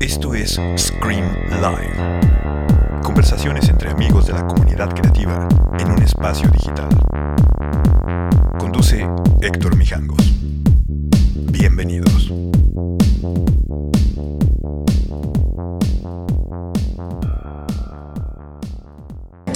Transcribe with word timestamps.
Esto 0.00 0.34
es 0.34 0.60
Scream 0.76 1.24
Live. 1.50 2.20
Conversaciones 3.02 3.68
entre 3.68 3.90
amigos 3.90 4.26
de 4.26 4.32
la 4.34 4.46
comunidad 4.46 4.94
creativa 4.94 5.48
en 5.78 5.90
un 5.90 6.02
espacio 6.02 6.48
digital. 6.50 6.88
Conduce 8.58 9.08
Héctor 9.40 9.76
Mijangos. 9.76 10.34
Bienvenidos. 11.50 12.32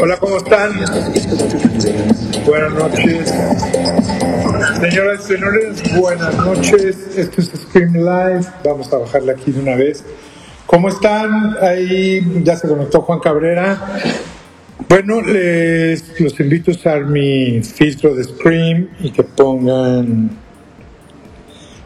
Hola, 0.01 0.17
¿cómo 0.19 0.37
están? 0.37 0.73
Buenas 2.47 2.73
noches. 2.73 3.35
Señoras 4.81 5.25
y 5.25 5.35
señores, 5.35 5.99
buenas 5.99 6.37
noches. 6.37 7.17
Esto 7.17 7.41
es 7.41 7.49
Scream 7.49 7.95
Live. 7.95 8.47
Vamos 8.65 8.93
a 8.93 8.99
bajarle 8.99 9.33
aquí 9.33 9.51
de 9.51 9.61
una 9.61 9.75
vez. 9.75 10.05
¿Cómo 10.67 10.89
están? 10.89 11.57
Ahí 11.61 12.43
ya 12.45 12.55
se 12.57 12.69
conectó 12.69 13.01
Juan 13.01 13.19
Cabrera. 13.19 13.99
Bueno, 14.89 15.21
les 15.21 16.21
los 16.21 16.39
invito 16.39 16.71
a 16.71 16.75
usar 16.75 17.05
mi 17.07 17.61
filtro 17.63 18.15
de 18.15 18.23
Scream 18.23 18.91
y 19.01 19.11
que 19.11 19.25
pongan, 19.25 20.31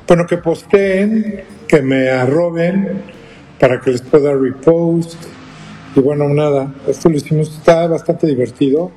bueno, 0.07 0.27
que 0.27 0.37
posteen, 0.37 1.45
que 1.67 1.81
me 1.81 2.11
arroben 2.11 3.05
para 3.59 3.81
que 3.81 3.93
les 3.93 4.03
pueda 4.03 4.35
repost. 4.35 5.17
Y 5.95 6.01
bueno, 6.01 6.29
nada, 6.29 6.75
esto 6.87 7.11
lo 7.11 7.17
hicimos, 7.17 7.51
está 7.51 7.87
bastante 7.87 8.27
divertido. 8.27 8.91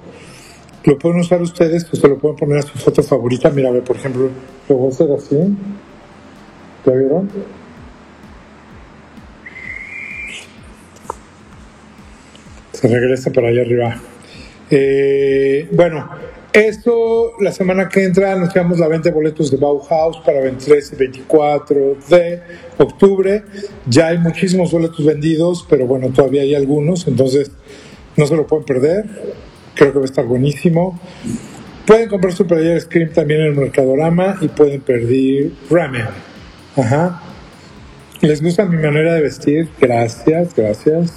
Lo 0.86 0.98
pueden 0.98 1.20
usar 1.20 1.42
ustedes, 1.42 1.84
pues 1.86 2.02
se 2.02 2.08
lo 2.08 2.18
pueden 2.18 2.38
poner 2.38 2.60
a 2.60 2.62
su 2.62 2.78
foto 2.78 3.04
favorita. 3.04 3.50
Mira, 3.50 3.72
por 3.82 3.96
ejemplo, 3.98 4.30
lo 4.70 4.76
voy 4.76 4.88
a 4.88 4.94
hacer 4.94 5.12
así. 5.12 5.36
¿Ya 6.86 6.92
vieron? 6.94 7.30
Se 12.72 12.88
regresa 12.88 13.32
para 13.32 13.50
allá 13.50 13.62
arriba. 13.62 13.96
Eh, 14.70 15.68
bueno, 15.72 16.08
esto 16.56 17.34
la 17.42 17.52
semana 17.52 17.90
que 17.90 18.04
entra 18.04 18.32
anunciamos 18.32 18.80
la 18.80 18.88
venta 18.88 19.10
de 19.10 19.16
boletos 19.16 19.52
de 19.52 19.58
Bauhaus 19.58 20.18
para 20.26 20.40
23 20.40 20.94
y 20.94 20.96
24 20.96 21.98
de 22.10 22.42
octubre. 22.78 23.44
Ya 23.86 24.08
hay 24.08 24.18
muchísimos 24.18 24.72
boletos 24.72 25.06
vendidos, 25.06 25.66
pero 25.70 25.86
bueno, 25.86 26.10
todavía 26.10 26.44
hay 26.44 26.56
algunos, 26.56 27.08
entonces 27.08 27.52
no 28.16 28.26
se 28.26 28.36
lo 28.38 28.48
pueden 28.48 28.66
perder. 28.66 29.06
Creo 29.74 29.92
que 29.92 30.00
va 30.00 30.06
a 30.06 30.08
estar 30.08 30.26
buenísimo. 30.26 30.98
Pueden 31.86 32.08
comprar 32.08 32.34
su 32.34 32.48
playera 32.48 32.80
Scream 32.80 33.12
también 33.12 33.42
en 33.42 33.48
el 33.48 33.56
Mercadorama 33.56 34.38
y 34.40 34.48
pueden 34.48 34.80
pedir 34.80 35.54
ramen. 35.70 36.06
Ajá. 36.78 37.22
¿Les 38.22 38.42
gusta 38.42 38.66
mi 38.66 38.78
manera 38.78 39.14
de 39.14 39.22
vestir? 39.22 39.68
Gracias, 39.80 40.56
gracias. 40.56 41.12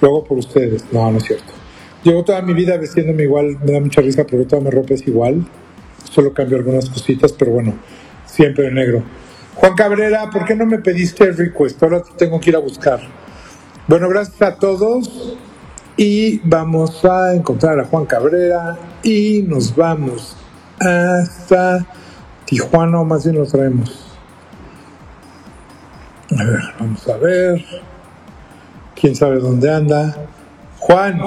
Luego 0.00 0.24
por 0.24 0.38
ustedes. 0.38 0.82
No, 0.90 1.10
no 1.10 1.18
es 1.18 1.24
cierto. 1.24 1.61
Llevo 2.04 2.24
toda 2.24 2.42
mi 2.42 2.52
vida 2.52 2.76
vestiéndome 2.76 3.22
igual, 3.22 3.58
me 3.64 3.72
da 3.72 3.80
mucha 3.80 4.00
risa 4.00 4.24
porque 4.24 4.44
toda 4.44 4.62
mi 4.62 4.70
ropa 4.70 4.94
es 4.94 5.06
igual. 5.06 5.44
Solo 6.10 6.34
cambio 6.34 6.58
algunas 6.58 6.90
cositas, 6.90 7.32
pero 7.32 7.52
bueno, 7.52 7.74
siempre 8.26 8.64
de 8.64 8.72
negro. 8.72 9.02
Juan 9.54 9.74
Cabrera, 9.74 10.28
¿por 10.30 10.44
qué 10.44 10.56
no 10.56 10.66
me 10.66 10.78
pediste 10.78 11.24
el 11.24 11.36
request? 11.36 11.82
Ahora 11.82 12.02
te 12.02 12.10
tengo 12.16 12.40
que 12.40 12.50
ir 12.50 12.56
a 12.56 12.58
buscar. 12.58 13.00
Bueno, 13.86 14.08
gracias 14.08 14.42
a 14.42 14.56
todos 14.56 15.36
y 15.96 16.40
vamos 16.44 17.04
a 17.04 17.34
encontrar 17.34 17.78
a 17.78 17.84
Juan 17.84 18.06
Cabrera 18.06 18.78
y 19.02 19.44
nos 19.46 19.74
vamos 19.76 20.36
hasta 20.80 21.86
Tijuana, 22.46 23.02
más 23.04 23.24
bien 23.24 23.36
lo 23.36 23.46
traemos. 23.46 24.06
A 26.38 26.44
ver, 26.44 26.60
vamos 26.78 27.08
a 27.08 27.16
ver. 27.18 27.64
¿Quién 28.94 29.14
sabe 29.14 29.38
dónde 29.38 29.72
anda? 29.72 30.16
Juan, 30.78 31.20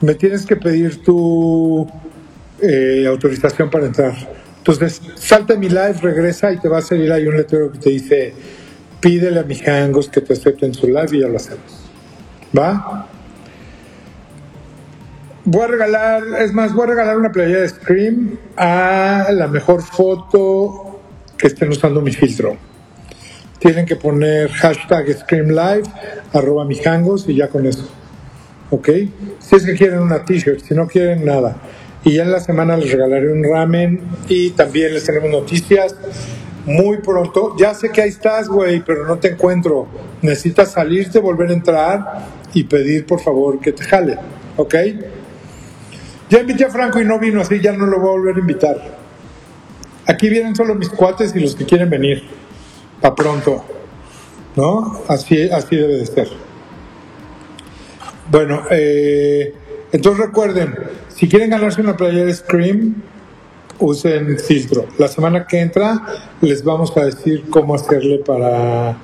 me 0.00 0.14
tienes 0.14 0.46
que 0.46 0.56
pedir 0.56 1.02
tu 1.02 1.86
eh, 2.60 3.04
autorización 3.06 3.70
para 3.70 3.86
entrar. 3.86 4.14
Entonces, 4.58 5.00
salta 5.14 5.56
mi 5.56 5.68
live, 5.68 5.94
regresa 6.00 6.52
y 6.52 6.58
te 6.58 6.68
va 6.68 6.78
a 6.78 6.82
salir 6.82 7.10
ahí 7.12 7.26
un 7.26 7.36
letrero 7.36 7.72
que 7.72 7.78
te 7.78 7.90
dice, 7.90 8.34
pídele 9.00 9.40
a 9.40 9.42
mis 9.42 9.66
hangos 9.66 10.08
que 10.08 10.20
te 10.20 10.34
acepten 10.34 10.74
su 10.74 10.86
live 10.86 11.08
y 11.12 11.20
ya 11.20 11.28
lo 11.28 11.36
hacemos. 11.36 11.90
¿Va? 12.56 13.08
Voy 15.44 15.62
a 15.62 15.66
regalar, 15.66 16.22
es 16.40 16.52
más, 16.52 16.74
voy 16.74 16.84
a 16.84 16.90
regalar 16.90 17.16
una 17.16 17.32
playera 17.32 17.60
de 17.60 17.68
Scream 17.68 18.38
a 18.56 19.28
la 19.32 19.48
mejor 19.48 19.82
foto 19.82 21.00
que 21.38 21.46
estén 21.46 21.70
usando 21.70 22.02
mi 22.02 22.12
filtro. 22.12 22.56
Tienen 23.58 23.86
que 23.86 23.96
poner 23.96 24.50
hashtag 24.50 25.12
Scream 25.20 25.48
Live, 25.48 25.84
arroba 26.32 26.64
mis 26.64 26.86
hangos 26.86 27.28
y 27.28 27.36
ya 27.36 27.48
con 27.48 27.66
eso. 27.66 27.88
¿Ok? 28.70 28.88
Si 29.40 29.56
es 29.56 29.64
que 29.64 29.74
quieren 29.74 30.00
una 30.00 30.24
t-shirt, 30.24 30.60
si 30.60 30.74
no 30.74 30.86
quieren 30.86 31.24
nada. 31.24 31.56
Y 32.04 32.14
ya 32.14 32.22
en 32.22 32.32
la 32.32 32.40
semana 32.40 32.76
les 32.76 32.90
regalaré 32.90 33.30
un 33.30 33.44
ramen 33.44 34.00
y 34.28 34.50
también 34.50 34.94
les 34.94 35.04
tenemos 35.04 35.30
noticias 35.30 35.94
muy 36.64 36.98
pronto. 36.98 37.54
Ya 37.58 37.74
sé 37.74 37.90
que 37.90 38.02
ahí 38.02 38.08
estás, 38.08 38.48
güey, 38.48 38.82
pero 38.84 39.06
no 39.06 39.18
te 39.18 39.28
encuentro. 39.28 39.86
Necesitas 40.22 40.72
salirte, 40.72 41.18
volver 41.18 41.50
a 41.50 41.52
entrar 41.52 42.26
y 42.54 42.64
pedir, 42.64 43.06
por 43.06 43.20
favor, 43.20 43.60
que 43.60 43.72
te 43.72 43.84
jale, 43.84 44.18
¿ok? 44.56 44.74
Ya 46.30 46.40
invité 46.40 46.64
a 46.64 46.70
Franco 46.70 47.00
y 47.00 47.04
no 47.04 47.18
vino, 47.18 47.40
así 47.40 47.60
ya 47.60 47.72
no 47.72 47.86
lo 47.86 47.98
voy 47.98 48.08
a 48.08 48.12
volver 48.12 48.36
a 48.36 48.38
invitar. 48.38 49.00
Aquí 50.06 50.28
vienen 50.28 50.56
solo 50.56 50.74
mis 50.74 50.88
cuates 50.88 51.34
y 51.34 51.40
los 51.40 51.54
que 51.54 51.66
quieren 51.66 51.90
venir. 51.90 52.22
Pa' 53.00 53.14
pronto. 53.14 53.64
¿No? 54.56 55.02
Así, 55.08 55.48
así 55.50 55.76
debe 55.76 55.96
de 55.98 56.06
ser. 56.06 56.28
Bueno, 58.30 58.62
eh, 58.70 59.52
entonces 59.90 60.26
recuerden, 60.26 60.74
si 61.08 61.28
quieren 61.28 61.50
ganarse 61.50 61.80
una 61.80 61.96
playera 61.96 62.32
Scream, 62.32 63.02
usen 63.80 64.38
filtro. 64.38 64.86
La 64.98 65.08
semana 65.08 65.46
que 65.46 65.58
entra 65.58 66.00
les 66.40 66.62
vamos 66.62 66.96
a 66.96 67.04
decir 67.04 67.50
cómo 67.50 67.74
hacerle 67.74 68.18
para, 68.18 68.96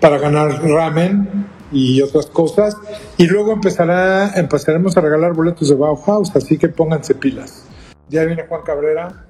para 0.00 0.18
ganar 0.18 0.60
ramen 0.64 1.46
y 1.70 2.02
otras 2.02 2.26
cosas. 2.26 2.76
Y 3.16 3.26
luego 3.26 3.52
empezará, 3.52 4.32
empezaremos 4.34 4.96
a 4.96 5.00
regalar 5.00 5.34
boletos 5.34 5.68
de 5.68 5.76
Bauhaus, 5.76 6.34
así 6.34 6.58
que 6.58 6.68
pónganse 6.68 7.14
pilas. 7.14 7.66
Ya 8.08 8.24
viene 8.24 8.44
Juan 8.48 8.62
Cabrera. 8.62 9.26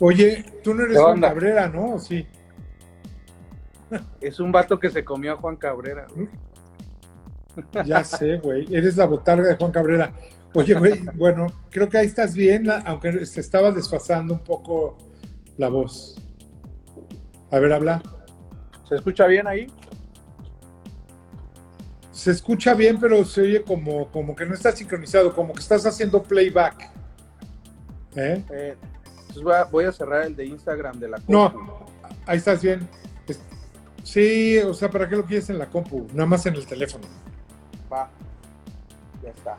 Oye, 0.00 0.44
tú 0.64 0.74
no 0.74 0.82
eres 0.82 0.96
¿Qué 0.96 1.02
Juan? 1.02 1.20
Cabrera, 1.20 1.68
¿no? 1.68 1.94
¿O 1.94 1.98
Sí. 1.98 2.26
Es 4.20 4.40
un 4.40 4.50
vato 4.50 4.78
que 4.78 4.88
se 4.90 5.04
comió 5.04 5.32
a 5.32 5.36
Juan 5.36 5.56
Cabrera. 5.56 6.06
Ya 7.84 8.04
sé, 8.04 8.38
güey. 8.38 8.72
Eres 8.74 8.96
la 8.96 9.06
botarga 9.06 9.48
de 9.48 9.56
Juan 9.56 9.72
Cabrera. 9.72 10.12
Oye, 10.54 10.74
güey, 10.74 11.00
bueno, 11.14 11.46
creo 11.70 11.88
que 11.88 11.98
ahí 11.98 12.06
estás 12.06 12.34
bien, 12.34 12.66
aunque 12.86 13.26
se 13.26 13.40
estaba 13.40 13.72
desfasando 13.72 14.34
un 14.34 14.40
poco 14.40 14.96
la 15.58 15.68
voz. 15.68 16.16
A 17.50 17.58
ver, 17.58 17.72
habla. 17.72 18.02
¿Se 18.88 18.94
escucha 18.94 19.26
bien 19.26 19.46
ahí? 19.46 19.66
Se 22.12 22.30
escucha 22.30 22.74
bien, 22.74 22.98
pero 23.00 23.24
se 23.24 23.42
oye 23.42 23.62
como, 23.62 24.10
como 24.10 24.34
que 24.34 24.46
no 24.46 24.54
está 24.54 24.72
sincronizado, 24.72 25.34
como 25.34 25.52
que 25.52 25.60
estás 25.60 25.84
haciendo 25.86 26.22
playback. 26.22 26.90
¿Eh? 28.16 28.44
Eh, 28.50 28.76
entonces 29.30 29.42
voy 29.42 29.54
a, 29.54 29.64
voy 29.64 29.84
a 29.84 29.92
cerrar 29.92 30.22
el 30.22 30.34
de 30.36 30.46
Instagram 30.46 30.98
de 30.98 31.08
la 31.08 31.18
No, 31.28 31.52
compu. 31.52 31.72
ahí 32.26 32.38
estás 32.38 32.62
bien. 32.62 32.88
Sí, 34.02 34.58
o 34.58 34.72
sea, 34.74 34.90
¿para 34.90 35.08
qué 35.08 35.16
lo 35.16 35.24
quieres 35.24 35.50
en 35.50 35.58
la 35.58 35.66
compu? 35.66 36.06
Nada 36.12 36.26
más 36.26 36.44
en 36.46 36.54
el 36.54 36.66
teléfono. 36.66 37.04
Va. 37.92 38.08
Ya 39.22 39.28
está. 39.30 39.56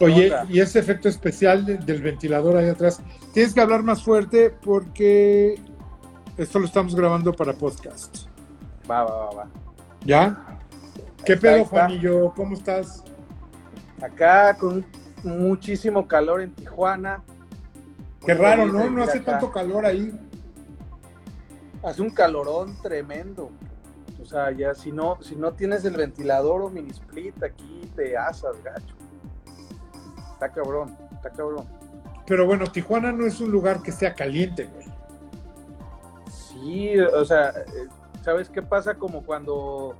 Oye, 0.00 0.30
y 0.50 0.60
ese 0.60 0.78
efecto 0.78 1.08
especial 1.08 1.64
de- 1.64 1.78
del 1.78 2.02
ventilador 2.02 2.56
ahí 2.56 2.68
atrás, 2.68 3.00
tienes 3.32 3.54
que 3.54 3.60
hablar 3.62 3.82
más 3.82 4.02
fuerte 4.02 4.50
porque 4.50 5.58
esto 6.36 6.58
lo 6.58 6.66
estamos 6.66 6.94
grabando 6.94 7.32
para 7.32 7.54
podcast. 7.54 8.26
Va, 8.88 9.04
va, 9.04 9.16
va, 9.26 9.30
va. 9.34 9.46
¿Ya? 10.04 10.58
¿Qué 11.24 11.32
está, 11.32 11.48
pedo. 11.54 11.64
Juanillo? 11.64 12.32
¿Cómo 12.36 12.54
estás? 12.54 13.02
Acá 14.02 14.54
con 14.58 14.84
muchísimo 15.24 16.06
calor 16.06 16.42
en 16.42 16.52
Tijuana. 16.52 17.22
Qué 18.26 18.34
raro, 18.34 18.66
¿no? 18.66 18.90
No 18.90 19.02
hace 19.02 19.18
acá. 19.18 19.32
tanto 19.32 19.50
calor 19.52 19.86
ahí. 19.86 20.12
Hace 21.82 22.02
un 22.02 22.10
calorón 22.10 22.76
tremendo. 22.82 23.50
O 24.20 24.24
sea, 24.24 24.50
ya 24.50 24.74
si 24.74 24.90
no, 24.90 25.18
si 25.22 25.36
no 25.36 25.52
tienes 25.52 25.84
el 25.84 25.96
ventilador 25.96 26.62
o 26.62 26.68
mini 26.68 26.90
split, 26.90 27.40
aquí 27.42 27.90
te 27.94 28.16
asas, 28.16 28.62
gacho. 28.62 28.96
Está 30.32 30.50
cabrón, 30.50 30.96
está 31.12 31.30
cabrón. 31.30 31.66
Pero 32.26 32.44
bueno, 32.44 32.66
Tijuana 32.66 33.12
no 33.12 33.24
es 33.24 33.40
un 33.40 33.52
lugar 33.52 33.82
que 33.82 33.92
sea 33.92 34.14
caliente, 34.14 34.64
güey. 34.64 34.86
Sí, 36.28 36.98
o 36.98 37.24
sea, 37.24 37.50
eh, 37.50 37.86
¿sabes 38.22 38.48
qué 38.48 38.62
pasa? 38.62 38.96
Como 38.96 39.22
cuando, 39.22 39.94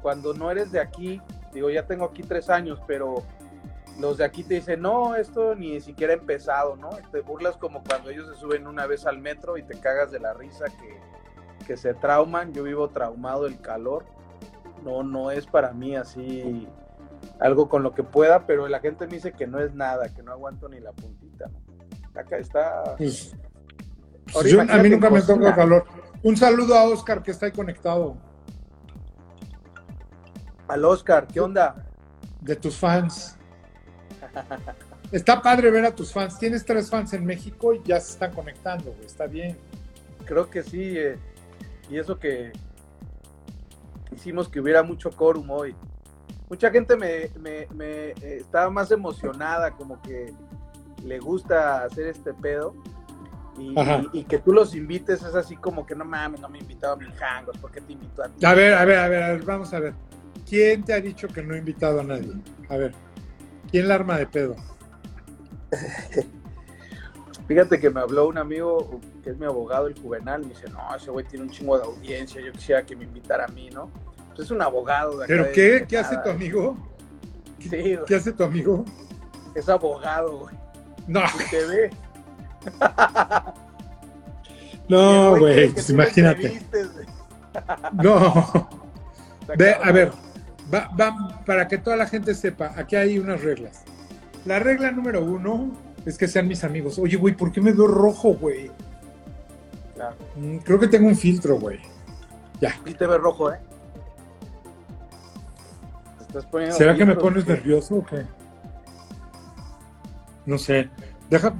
cuando 0.00 0.32
no 0.32 0.50
eres 0.50 0.70
de 0.70 0.78
aquí 0.80 1.20
Digo, 1.56 1.70
ya 1.70 1.86
tengo 1.86 2.04
aquí 2.04 2.22
tres 2.22 2.50
años, 2.50 2.78
pero 2.86 3.22
los 3.98 4.18
de 4.18 4.24
aquí 4.24 4.44
te 4.44 4.54
dicen, 4.54 4.82
no, 4.82 5.14
esto 5.16 5.54
ni 5.54 5.80
siquiera 5.80 6.12
ha 6.12 6.16
empezado, 6.16 6.76
¿no? 6.76 6.90
Te 7.10 7.20
burlas 7.20 7.56
como 7.56 7.82
cuando 7.82 8.10
ellos 8.10 8.28
se 8.28 8.34
suben 8.34 8.66
una 8.66 8.86
vez 8.86 9.06
al 9.06 9.18
metro 9.18 9.56
y 9.56 9.62
te 9.62 9.78
cagas 9.80 10.10
de 10.10 10.20
la 10.20 10.34
risa 10.34 10.66
que, 10.66 11.00
que 11.66 11.76
se 11.76 11.94
trauman. 11.94 12.52
Yo 12.52 12.62
vivo 12.62 12.90
traumado 12.90 13.44
del 13.44 13.60
calor. 13.60 14.04
No, 14.84 15.02
no 15.02 15.30
es 15.30 15.46
para 15.46 15.72
mí 15.72 15.96
así 15.96 16.68
algo 17.40 17.68
con 17.68 17.82
lo 17.82 17.94
que 17.94 18.02
pueda, 18.02 18.46
pero 18.46 18.68
la 18.68 18.80
gente 18.80 19.06
me 19.06 19.14
dice 19.14 19.32
que 19.32 19.46
no 19.46 19.60
es 19.60 19.74
nada, 19.74 20.12
que 20.14 20.22
no 20.22 20.32
aguanto 20.32 20.68
ni 20.68 20.80
la 20.80 20.92
puntita. 20.92 21.50
Acá 22.14 22.38
está. 22.38 22.96
Pues, 22.96 23.34
pues 24.32 24.70
a 24.70 24.78
mí 24.78 24.90
nunca 24.90 25.10
me 25.10 25.22
toca 25.22 25.54
calor. 25.54 25.84
Un 26.22 26.36
saludo 26.36 26.74
a 26.74 26.84
Oscar 26.84 27.22
que 27.22 27.30
está 27.30 27.46
ahí 27.46 27.52
conectado. 27.52 28.16
Al 30.68 30.84
Oscar, 30.84 31.26
¿qué 31.26 31.40
onda? 31.40 31.86
De 32.40 32.56
tus 32.56 32.76
fans. 32.76 33.35
Está 35.12 35.40
padre 35.40 35.70
ver 35.70 35.84
a 35.84 35.94
tus 35.94 36.12
fans. 36.12 36.38
Tienes 36.38 36.64
tres 36.64 36.90
fans 36.90 37.12
en 37.12 37.24
México 37.24 37.72
y 37.72 37.82
ya 37.84 38.00
se 38.00 38.12
están 38.12 38.32
conectando, 38.32 38.94
Está 39.04 39.26
bien. 39.26 39.56
Creo 40.24 40.50
que 40.50 40.62
sí. 40.62 40.98
Eh, 40.98 41.16
y 41.88 41.98
eso 41.98 42.18
que 42.18 42.52
hicimos 44.14 44.48
que 44.48 44.60
hubiera 44.60 44.82
mucho 44.82 45.10
quórum 45.10 45.48
hoy. 45.50 45.74
Mucha 46.48 46.70
gente 46.70 46.96
me, 46.96 47.30
me, 47.40 47.66
me 47.74 48.08
eh, 48.10 48.38
estaba 48.40 48.70
más 48.70 48.90
emocionada, 48.90 49.72
como 49.72 50.00
que 50.02 50.32
le 51.04 51.18
gusta 51.18 51.84
hacer 51.84 52.08
este 52.08 52.34
pedo. 52.34 52.74
Y, 54.12 54.24
que 54.24 54.38
tú 54.38 54.52
los 54.52 54.74
invites 54.74 55.22
es 55.22 55.34
así 55.34 55.56
como 55.56 55.86
que 55.86 55.94
no 55.94 56.04
mames, 56.04 56.40
no 56.40 56.48
me 56.48 56.58
invitado 56.58 56.92
a 56.92 56.96
mis 56.96 57.08
hangos, 57.22 57.56
¿por 57.56 57.70
qué 57.70 57.80
te 57.80 57.94
invito 57.94 58.22
a 58.22 58.28
ti? 58.28 58.44
A 58.44 58.52
ver, 58.52 58.74
a 58.74 58.84
ver, 58.84 58.98
a 58.98 59.08
ver, 59.08 59.22
a 59.22 59.28
ver, 59.32 59.42
vamos 59.44 59.72
a 59.72 59.80
ver. 59.80 59.94
¿Quién 60.46 60.84
te 60.84 60.92
ha 60.92 61.00
dicho 61.00 61.26
que 61.28 61.42
no 61.42 61.54
he 61.54 61.58
invitado 61.58 62.00
a 62.00 62.04
nadie? 62.04 62.32
A 62.68 62.76
ver, 62.76 62.92
¿quién 63.76 63.88
la 63.88 63.96
arma 63.96 64.16
de 64.16 64.26
pedo? 64.26 64.56
Fíjate 67.46 67.78
que 67.78 67.90
me 67.90 68.00
habló 68.00 68.26
un 68.26 68.38
amigo 68.38 69.02
que 69.22 69.28
es 69.28 69.36
mi 69.36 69.44
abogado, 69.44 69.86
el 69.86 70.00
Juvenal, 70.00 70.40
me 70.40 70.48
dice, 70.48 70.70
no, 70.70 70.96
ese 70.96 71.10
güey 71.10 71.26
tiene 71.26 71.44
un 71.44 71.50
chingo 71.50 71.76
de 71.76 71.84
audiencia, 71.84 72.40
yo 72.40 72.52
quisiera 72.52 72.86
que 72.86 72.96
me 72.96 73.04
invitara 73.04 73.44
a 73.44 73.48
mí, 73.48 73.68
¿no? 73.68 73.90
Pues 74.28 74.46
es 74.46 74.50
un 74.50 74.62
abogado. 74.62 75.18
De 75.18 75.26
¿Pero 75.26 75.52
qué? 75.52 75.84
¿Qué 75.86 75.98
hace 75.98 76.16
tu 76.24 76.30
amigo? 76.30 76.74
Sí, 77.58 77.98
¿Qué 78.06 78.14
hace 78.14 78.32
tu 78.32 78.44
amigo? 78.44 78.82
Es 79.54 79.68
abogado, 79.68 80.38
güey. 80.38 80.56
No. 81.06 81.20
te 81.50 81.66
ve. 81.66 81.90
no, 84.88 85.38
güey, 85.38 85.68
pues 85.68 85.90
imagínate. 85.90 86.62
no. 87.92 88.70
Ve, 89.56 89.76
a 89.80 89.92
ver, 89.92 90.10
va, 90.72 90.90
va, 90.98 91.42
para 91.44 91.68
que 91.68 91.78
toda 91.78 91.96
la 91.96 92.06
gente 92.06 92.34
sepa, 92.34 92.72
aquí 92.76 92.96
hay 92.96 93.18
unas 93.18 93.42
reglas. 93.42 93.82
La 94.44 94.58
regla 94.58 94.90
número 94.90 95.24
uno 95.24 95.72
es 96.04 96.16
que 96.16 96.28
sean 96.28 96.46
mis 96.46 96.62
amigos. 96.64 96.98
Oye, 96.98 97.16
güey, 97.16 97.34
¿por 97.34 97.50
qué 97.50 97.60
me 97.60 97.72
veo 97.72 97.88
rojo, 97.88 98.34
güey? 98.34 98.70
Mm, 100.36 100.58
creo 100.58 100.78
que 100.78 100.88
tengo 100.88 101.08
un 101.08 101.16
filtro, 101.16 101.58
güey. 101.58 101.80
Ya. 102.60 102.78
Y 102.84 102.94
te 102.94 103.06
ves 103.06 103.20
rojo, 103.20 103.52
¿eh? 103.52 103.58
¿Será 106.70 106.94
que 106.94 107.04
me 107.04 107.16
pones 107.16 107.46
nervioso 107.46 107.96
o 107.96 108.04
qué? 108.04 108.24
No 110.44 110.58
sé. 110.58 110.90
Deja, 111.30 111.50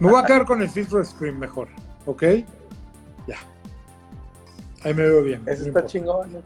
me 0.00 0.10
voy 0.10 0.22
a 0.22 0.26
quedar 0.26 0.44
con 0.44 0.60
el 0.60 0.68
filtro 0.68 0.98
de 0.98 1.04
Scream 1.04 1.38
mejor, 1.38 1.68
¿ok? 2.04 2.22
Ya. 3.26 3.38
Ahí 4.82 4.92
me 4.92 5.02
veo 5.02 5.22
bien. 5.22 5.42
Ese 5.46 5.68
está 5.68 5.86
chingón. 5.86 6.42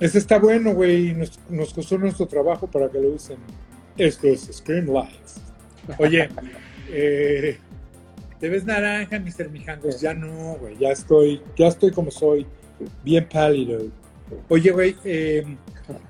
Ese 0.00 0.18
está 0.18 0.38
bueno, 0.38 0.74
güey. 0.74 1.14
Nos, 1.14 1.38
nos 1.48 1.72
costó 1.74 1.98
nuestro 1.98 2.26
trabajo 2.26 2.66
para 2.66 2.88
que 2.88 3.00
lo 3.00 3.10
usen. 3.10 3.38
Esto 3.96 4.28
es 4.28 4.48
Scream 4.52 4.86
Live. 4.86 5.96
Oye, 5.98 6.28
eh, 6.90 7.58
te 8.38 8.48
ves 8.48 8.64
naranja, 8.64 9.18
Mr. 9.18 9.50
Mijangos. 9.50 10.00
Ya 10.00 10.14
no, 10.14 10.56
güey. 10.60 10.76
Ya 10.78 10.90
estoy, 10.90 11.42
ya 11.56 11.68
estoy 11.68 11.90
como 11.90 12.10
soy. 12.10 12.46
Bien 13.04 13.28
pálido. 13.28 13.86
Oye, 14.48 14.70
güey, 14.70 14.96
eh, 15.04 15.44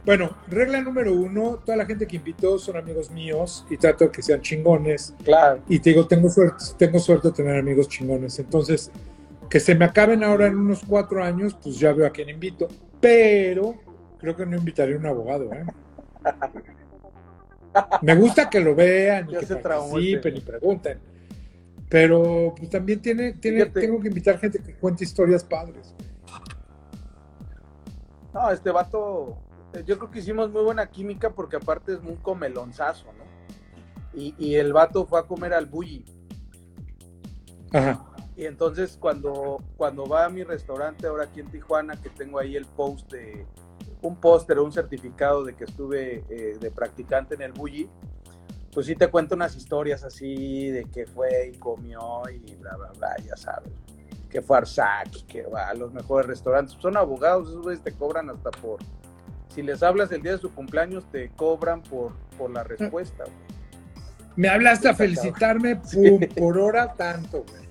bueno, 0.04 0.36
regla 0.48 0.80
número 0.80 1.14
uno, 1.14 1.60
toda 1.64 1.76
la 1.76 1.86
gente 1.86 2.06
que 2.06 2.16
invitó 2.16 2.58
son 2.58 2.76
amigos 2.76 3.10
míos 3.10 3.64
y 3.70 3.76
trato 3.76 4.10
que 4.10 4.22
sean 4.22 4.42
chingones. 4.42 5.14
Claro. 5.24 5.62
Y 5.68 5.78
te 5.78 5.90
digo, 5.90 6.06
tengo 6.06 6.28
suerte, 6.28 6.64
tengo 6.76 6.98
suerte 6.98 7.28
de 7.28 7.34
tener 7.34 7.56
amigos 7.56 7.88
chingones. 7.88 8.38
Entonces, 8.38 8.90
que 9.48 9.60
se 9.60 9.74
me 9.74 9.84
acaben 9.84 10.22
ahora 10.24 10.46
en 10.46 10.56
unos 10.56 10.82
cuatro 10.86 11.22
años, 11.22 11.56
pues 11.62 11.78
ya 11.78 11.92
veo 11.92 12.06
a 12.06 12.10
quién 12.10 12.28
invito. 12.28 12.68
Pero 13.00 13.74
creo 14.18 14.36
que 14.36 14.46
no 14.46 14.56
invitaré 14.56 14.94
a 14.94 14.98
un 14.98 15.06
abogado, 15.06 15.52
¿eh? 15.52 15.64
Me 18.02 18.14
gusta 18.14 18.50
que 18.50 18.60
lo 18.60 18.74
vean 18.74 19.28
y 19.30 19.36
que 19.36 19.56
participen 19.56 20.36
y 20.36 20.40
pregunten. 20.40 20.98
Pero 21.88 22.54
pues, 22.56 22.70
también 22.70 23.00
tiene, 23.00 23.34
tiene 23.34 23.66
tengo 23.66 24.00
que 24.00 24.08
invitar 24.08 24.38
gente 24.38 24.58
que 24.58 24.74
cuente 24.74 25.04
historias 25.04 25.44
padres. 25.44 25.94
No, 28.34 28.50
este 28.50 28.70
vato 28.70 29.38
yo 29.84 29.98
creo 29.98 30.10
que 30.10 30.18
hicimos 30.20 30.50
muy 30.50 30.62
buena 30.62 30.86
química 30.86 31.30
porque 31.30 31.56
aparte 31.56 31.94
es 31.94 32.02
muy 32.02 32.16
comelonzazo, 32.16 33.06
¿no? 33.12 33.28
Y, 34.14 34.56
el 34.56 34.72
vato 34.72 35.06
fue 35.06 35.20
a 35.20 35.22
comer 35.22 35.52
al 35.54 35.66
bully. 35.66 36.04
Ajá. 37.72 38.04
Y 38.38 38.46
entonces 38.46 38.96
cuando, 39.00 39.60
cuando 39.76 40.06
va 40.06 40.26
a 40.26 40.28
mi 40.28 40.44
restaurante 40.44 41.08
ahora 41.08 41.24
aquí 41.24 41.40
en 41.40 41.50
Tijuana, 41.50 42.00
que 42.00 42.08
tengo 42.08 42.38
ahí 42.38 42.54
el 42.54 42.66
post 42.66 43.10
de 43.10 43.44
un 44.00 44.14
póster 44.14 44.58
o 44.58 44.64
un 44.64 44.70
certificado 44.70 45.42
de 45.42 45.56
que 45.56 45.64
estuve 45.64 46.24
eh, 46.30 46.56
de 46.60 46.70
practicante 46.70 47.34
en 47.34 47.42
el 47.42 47.52
bully, 47.52 47.90
pues 48.72 48.86
sí 48.86 48.94
te 48.94 49.08
cuento 49.08 49.34
unas 49.34 49.56
historias 49.56 50.04
así 50.04 50.70
de 50.70 50.84
que 50.84 51.04
fue 51.04 51.50
y 51.52 51.58
comió 51.58 52.22
y 52.30 52.54
bla, 52.54 52.76
bla, 52.76 52.92
bla, 52.96 53.16
ya 53.26 53.36
sabes. 53.36 53.72
Que 54.30 54.40
fue 54.40 54.58
Arsac, 54.58 55.26
que 55.26 55.42
va 55.42 55.70
a 55.70 55.74
los 55.74 55.92
mejores 55.92 56.28
restaurantes. 56.28 56.76
Son 56.80 56.96
abogados, 56.96 57.48
esos 57.48 57.62
güeyes 57.62 57.82
te 57.82 57.90
cobran 57.90 58.30
hasta 58.30 58.52
por 58.52 58.78
si 59.48 59.62
les 59.62 59.82
hablas 59.82 60.12
el 60.12 60.22
día 60.22 60.32
de 60.32 60.38
su 60.38 60.54
cumpleaños, 60.54 61.10
te 61.10 61.30
cobran 61.30 61.82
por, 61.82 62.12
por 62.38 62.52
la 62.52 62.62
respuesta. 62.62 63.24
Me 64.36 64.48
hablaste 64.48 64.88
a 64.88 64.94
felicitarme 64.94 65.80
por 66.38 66.56
hora 66.56 66.94
tanto, 66.94 67.42
güey. 67.42 67.67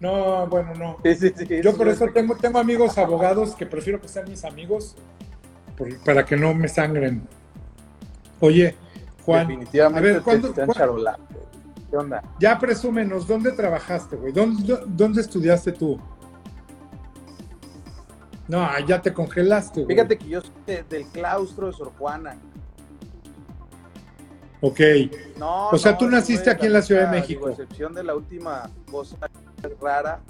No, 0.00 0.46
bueno, 0.46 0.74
no. 0.74 0.96
Yo 1.62 1.76
por 1.76 1.88
eso 1.88 2.06
tengo, 2.12 2.36
tengo 2.36 2.58
amigos 2.58 2.98
abogados 2.98 3.54
que 3.54 3.66
prefiero 3.66 4.00
que 4.00 4.08
sean 4.08 4.28
mis 4.28 4.44
amigos 4.44 4.94
para 6.04 6.24
que 6.24 6.36
no 6.36 6.54
me 6.54 6.68
sangren. 6.68 7.26
Oye, 8.40 8.76
Juan, 9.24 9.48
Definitivamente 9.48 10.10
a 10.10 10.12
ver, 10.12 10.22
¿cuándo, 10.22 10.54
¿Qué 10.54 11.96
onda? 11.96 12.22
Ya 12.38 12.58
presúmenos, 12.58 13.26
¿dónde 13.26 13.52
trabajaste, 13.52 14.16
güey? 14.16 14.32
¿Dónde, 14.32 14.78
¿Dónde 14.86 15.20
estudiaste 15.20 15.72
tú? 15.72 15.98
No, 18.46 18.66
ya 18.86 19.02
te 19.02 19.12
congelaste. 19.12 19.82
Güey. 19.82 19.96
Fíjate 19.96 20.18
que 20.18 20.28
yo 20.28 20.40
soy 20.40 20.84
del 20.88 21.06
claustro 21.06 21.66
de 21.66 21.72
Sor 21.72 21.92
Juana. 21.98 22.36
Ok. 24.60 24.80
No, 25.38 25.68
o 25.68 25.78
sea, 25.78 25.96
tú 25.96 26.08
naciste 26.08 26.50
aquí 26.50 26.66
en 26.66 26.72
la 26.72 26.82
Ciudad 26.82 27.10
de 27.10 27.20
México. 27.20 27.48
Excepción 27.48 27.94
de 27.94 28.04
la 28.04 28.14
última 28.14 28.70
cosa 28.90 29.16
rara, 29.80 30.20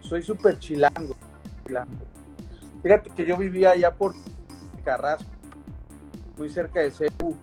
soy 0.00 0.22
súper 0.22 0.58
chilango, 0.58 1.14
Fíjate 2.82 3.10
que 3.10 3.26
yo 3.26 3.36
vivía 3.36 3.72
allá 3.72 3.92
por 3.92 4.14
Carrasco, 4.84 5.30
muy 6.36 6.48
cerca 6.48 6.80
de 6.80 6.90
Cebu. 6.90 7.36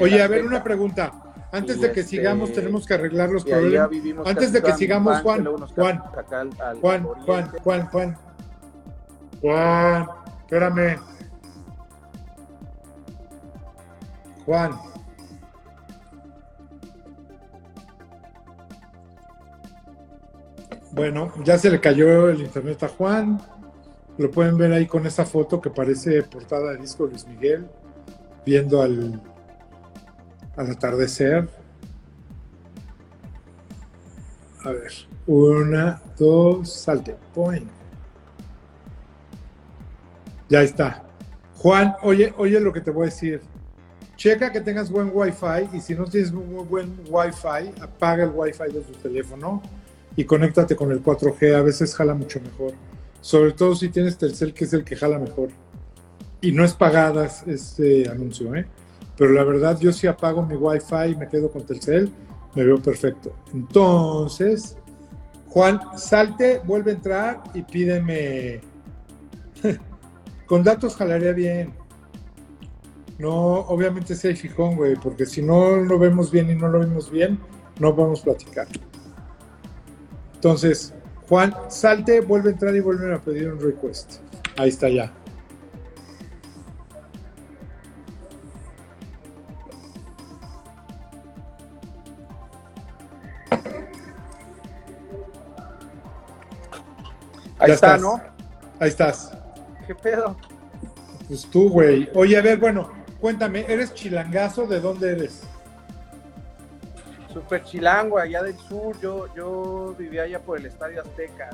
Oye, 0.00 0.22
a 0.22 0.28
ver, 0.28 0.44
una 0.44 0.62
pregunta. 0.62 1.12
Antes 1.52 1.80
de 1.80 1.92
que 1.92 2.00
este, 2.00 2.16
sigamos, 2.16 2.52
tenemos 2.52 2.84
que 2.84 2.94
arreglar 2.94 3.30
los 3.30 3.44
problemas. 3.44 3.88
Antes 4.26 4.52
de 4.52 4.60
que 4.60 4.72
sigamos, 4.72 5.22
Juan, 5.22 5.44
Juan, 5.44 5.68
Juan, 5.68 6.02
Juan, 6.80 7.04
Juan, 7.14 7.48
Juan, 7.62 8.18
Juan, 9.40 10.08
espérame. 10.42 10.98
Juan. 14.44 14.93
Bueno, 20.94 21.32
ya 21.42 21.58
se 21.58 21.70
le 21.70 21.80
cayó 21.80 22.28
el 22.28 22.40
internet 22.40 22.84
a 22.84 22.88
Juan. 22.88 23.42
Lo 24.16 24.30
pueden 24.30 24.56
ver 24.56 24.72
ahí 24.72 24.86
con 24.86 25.04
esa 25.06 25.26
foto 25.26 25.60
que 25.60 25.68
parece 25.68 26.22
portada 26.22 26.70
de 26.70 26.78
disco 26.78 27.06
Luis 27.06 27.26
Miguel, 27.26 27.66
viendo 28.46 28.80
al, 28.80 29.20
al 30.56 30.70
atardecer. 30.70 31.48
A 34.62 34.70
ver, 34.70 34.92
una, 35.26 36.00
dos, 36.16 36.72
salte, 36.72 37.16
point. 37.34 37.68
Ya 40.48 40.62
está. 40.62 41.02
Juan, 41.56 41.96
oye, 42.02 42.32
oye 42.38 42.60
lo 42.60 42.72
que 42.72 42.80
te 42.80 42.92
voy 42.92 43.02
a 43.02 43.10
decir. 43.10 43.40
Checa 44.14 44.52
que 44.52 44.60
tengas 44.60 44.88
buen 44.88 45.10
Wi-Fi 45.12 45.76
y 45.76 45.80
si 45.80 45.96
no 45.96 46.04
tienes 46.04 46.30
muy 46.30 46.64
buen 46.64 46.96
Wi-Fi, 47.10 47.82
apaga 47.82 48.22
el 48.22 48.30
Wi-Fi 48.32 48.72
de 48.72 48.80
tu 48.80 48.92
teléfono 48.92 49.60
y 50.16 50.24
conéctate 50.24 50.76
con 50.76 50.92
el 50.92 51.02
4G. 51.02 51.54
A 51.54 51.62
veces 51.62 51.94
jala 51.94 52.14
mucho 52.14 52.40
mejor. 52.40 52.72
Sobre 53.20 53.52
todo 53.52 53.74
si 53.74 53.88
tienes 53.88 54.18
Telcel, 54.18 54.52
que 54.52 54.64
es 54.64 54.72
el 54.72 54.84
que 54.84 54.96
jala 54.96 55.18
mejor. 55.18 55.48
y 56.40 56.52
no 56.52 56.62
es 56.62 56.74
pagadas 56.74 57.42
este 57.46 58.06
anuncio, 58.08 58.54
¿eh? 58.54 58.66
Pero 59.16 59.32
la 59.32 59.44
verdad, 59.44 59.78
yo 59.80 59.92
sí 59.92 60.06
apago 60.06 60.44
mi 60.44 60.56
Wi-Fi 60.56 61.12
y 61.12 61.16
me 61.16 61.28
quedo 61.28 61.50
con 61.50 61.64
Telcel, 61.64 62.10
me 62.54 62.64
veo 62.64 62.78
perfecto. 62.78 63.34
Entonces, 63.54 64.76
Juan, 65.48 65.80
salte, 65.96 66.60
vuelve 66.64 66.90
a 66.90 66.94
entrar 66.94 67.42
y 67.54 67.62
pídeme. 67.62 68.60
con 70.46 70.64
datos 70.64 70.96
jalaría 70.96 71.32
bien. 71.32 71.72
No, 73.18 73.60
obviamente 73.60 74.16
sí 74.16 74.28
hay 74.28 74.36
fijón, 74.36 74.74
güey, 74.74 74.96
porque 74.96 75.24
si 75.26 75.42
no 75.42 75.76
lo 75.76 75.98
vemos 75.98 76.32
bien 76.32 76.50
y 76.50 76.56
no 76.56 76.68
lo 76.68 76.80
vemos 76.80 77.10
bien, 77.10 77.38
no 77.78 77.92
vamos 77.94 78.22
a 78.22 78.24
platicar. 78.24 78.66
Entonces, 80.44 80.92
Juan, 81.26 81.54
salte, 81.68 82.20
vuelve 82.20 82.50
a 82.50 82.52
entrar 82.52 82.76
y 82.76 82.80
vuelve 82.80 83.14
a 83.14 83.18
pedir 83.18 83.50
un 83.50 83.58
request. 83.58 84.16
Ahí 84.58 84.68
está 84.68 84.90
ya. 84.90 85.10
Ahí 97.58 97.70
está, 97.72 97.96
¿no? 97.96 98.20
Ahí 98.78 98.88
estás. 98.90 99.32
¿Qué 99.86 99.94
pedo? 99.94 100.36
Pues 101.26 101.46
tú, 101.46 101.70
güey. 101.70 102.10
Oye, 102.14 102.36
a 102.36 102.42
ver, 102.42 102.58
bueno, 102.58 102.92
cuéntame, 103.18 103.64
¿eres 103.66 103.94
chilangazo? 103.94 104.66
¿De 104.66 104.78
dónde 104.78 105.12
eres? 105.12 105.40
Super 107.34 107.64
chilango, 107.64 108.16
allá 108.16 108.44
del 108.44 108.56
sur. 108.56 108.98
Yo, 109.00 109.26
yo 109.34 109.94
vivía 109.98 110.22
allá 110.22 110.38
por 110.38 110.56
el 110.58 110.66
Estadio 110.66 111.02
Azteca, 111.02 111.50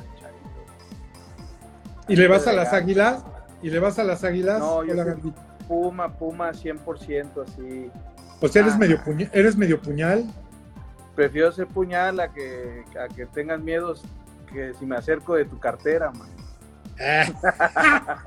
¿Y 2.07 2.17
le 2.17 2.29
vas 2.29 2.47
a 2.47 2.53
las 2.53 2.73
águilas? 2.73 3.25
¿Y 3.63 3.71
le 3.71 3.79
vas 3.79 3.99
a 3.99 4.05
las 4.05 4.23
águilas? 4.25 4.59
No, 4.59 4.85
yo 4.85 4.95
soy 4.95 5.33
Puma, 5.67 6.13
Puma 6.13 6.51
100% 6.53 7.45
así. 7.45 7.91
O 8.41 8.49
sea, 8.49 8.63
¿eres, 8.63 8.75
ah. 8.75 8.79
medio 8.79 9.03
puñal, 9.03 9.31
¿eres 9.33 9.57
medio 9.57 9.81
puñal? 9.81 10.25
Prefiero 11.15 11.53
ser 11.53 11.67
puñal 11.67 12.21
a 12.21 12.33
que, 12.33 12.85
a 12.99 13.09
que 13.15 13.27
tengas 13.27 13.61
miedos 13.61 14.03
que 14.53 14.75
si 14.75 14.85
me 14.85 14.97
acerco 14.97 15.35
de 15.35 15.45
tu 15.47 15.59
cartera, 15.59 16.11
man. 16.11 16.29
Ah. 18.03 18.23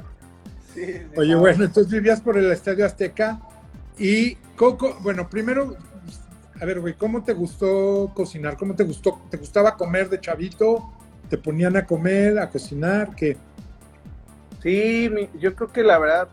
Oye, 1.16 1.36
bueno, 1.36 1.66
entonces 1.66 1.92
vivías 1.92 2.20
por 2.20 2.36
el 2.36 2.52
Estadio 2.52 2.84
Azteca 2.88 3.40
y 4.00 4.34
Coco, 4.56 4.98
bueno, 5.02 5.30
primero, 5.30 5.78
a 6.60 6.66
ver, 6.66 6.80
güey, 6.80 6.94
¿cómo 6.94 7.24
te 7.24 7.34
gustó 7.34 8.12
cocinar? 8.14 8.58
¿Cómo 8.58 8.76
te 8.76 8.84
gustó? 8.84 9.20
¿Te 9.30 9.38
gustaba 9.38 9.76
comer 9.76 10.10
de 10.10 10.20
chavito? 10.20 10.92
¿Te 11.30 11.38
ponían 11.38 11.76
a 11.78 11.86
comer, 11.86 12.40
a 12.40 12.50
cocinar? 12.50 13.16
¿Qué? 13.16 13.38
Sí, 14.62 15.10
yo 15.40 15.56
creo 15.56 15.72
que 15.72 15.84
la 15.84 16.00
verdad, 16.00 16.30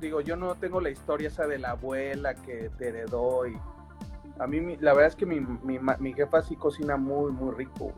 digo, 0.00 0.20
yo 0.20 0.36
no 0.36 0.54
tengo 0.56 0.80
la 0.80 0.90
historia 0.90 1.28
esa 1.28 1.46
de 1.46 1.58
la 1.58 1.70
abuela 1.70 2.34
que 2.34 2.70
te 2.76 2.88
heredó 2.88 3.46
y 3.46 3.56
a 4.38 4.46
mí 4.46 4.76
la 4.80 4.92
verdad 4.92 5.08
es 5.08 5.16
que 5.16 5.24
mi, 5.24 5.40
mi, 5.40 5.78
mi 5.98 6.12
jefa 6.12 6.42
sí 6.42 6.56
cocina 6.56 6.96
muy, 6.96 7.32
muy 7.32 7.54
rico 7.54 7.94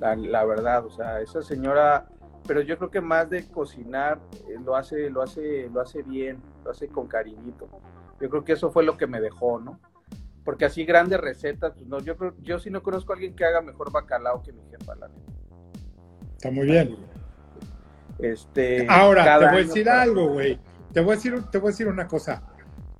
la, 0.00 0.44
verdad, 0.44 0.84
o 0.86 0.90
sea, 0.90 1.20
esa 1.20 1.42
señora, 1.42 2.06
pero 2.46 2.62
yo 2.62 2.78
creo 2.78 2.90
que 2.90 3.00
más 3.00 3.28
de 3.28 3.46
cocinar 3.48 4.18
eh, 4.48 4.56
lo 4.64 4.74
hace, 4.76 5.10
lo 5.10 5.22
hace, 5.22 5.68
lo 5.72 5.80
hace 5.80 6.02
bien, 6.02 6.42
lo 6.64 6.70
hace 6.70 6.88
con 6.88 7.06
cariñito. 7.06 7.68
Yo 8.20 8.28
creo 8.30 8.44
que 8.44 8.52
eso 8.52 8.70
fue 8.70 8.82
lo 8.82 8.96
que 8.96 9.06
me 9.06 9.20
dejó, 9.20 9.60
¿no? 9.60 9.78
Porque 10.44 10.64
así 10.64 10.84
grandes 10.84 11.20
recetas, 11.20 11.72
pues 11.74 11.86
no, 11.86 12.00
yo 12.00 12.16
creo, 12.16 12.34
yo 12.42 12.58
sí 12.58 12.70
no 12.70 12.82
conozco 12.82 13.12
a 13.12 13.16
alguien 13.16 13.34
que 13.34 13.44
haga 13.44 13.60
mejor 13.60 13.92
bacalao 13.92 14.42
que 14.42 14.52
mi 14.52 14.62
jefa, 14.70 14.94
la 14.96 15.10
Está 16.36 16.50
muy 16.50 16.66
bien. 16.66 16.96
Este, 18.18 18.86
Ahora, 18.88 19.38
te 19.38 19.46
voy 19.46 19.54
a 19.54 19.66
decir 19.66 19.88
algo, 19.88 20.28
güey. 20.32 20.58
Te 20.92 21.00
voy 21.00 21.12
a 21.12 21.16
decir, 21.16 21.42
te 21.50 21.58
voy 21.58 21.68
a 21.68 21.72
decir 21.72 21.88
una 21.88 22.06
cosa. 22.08 22.42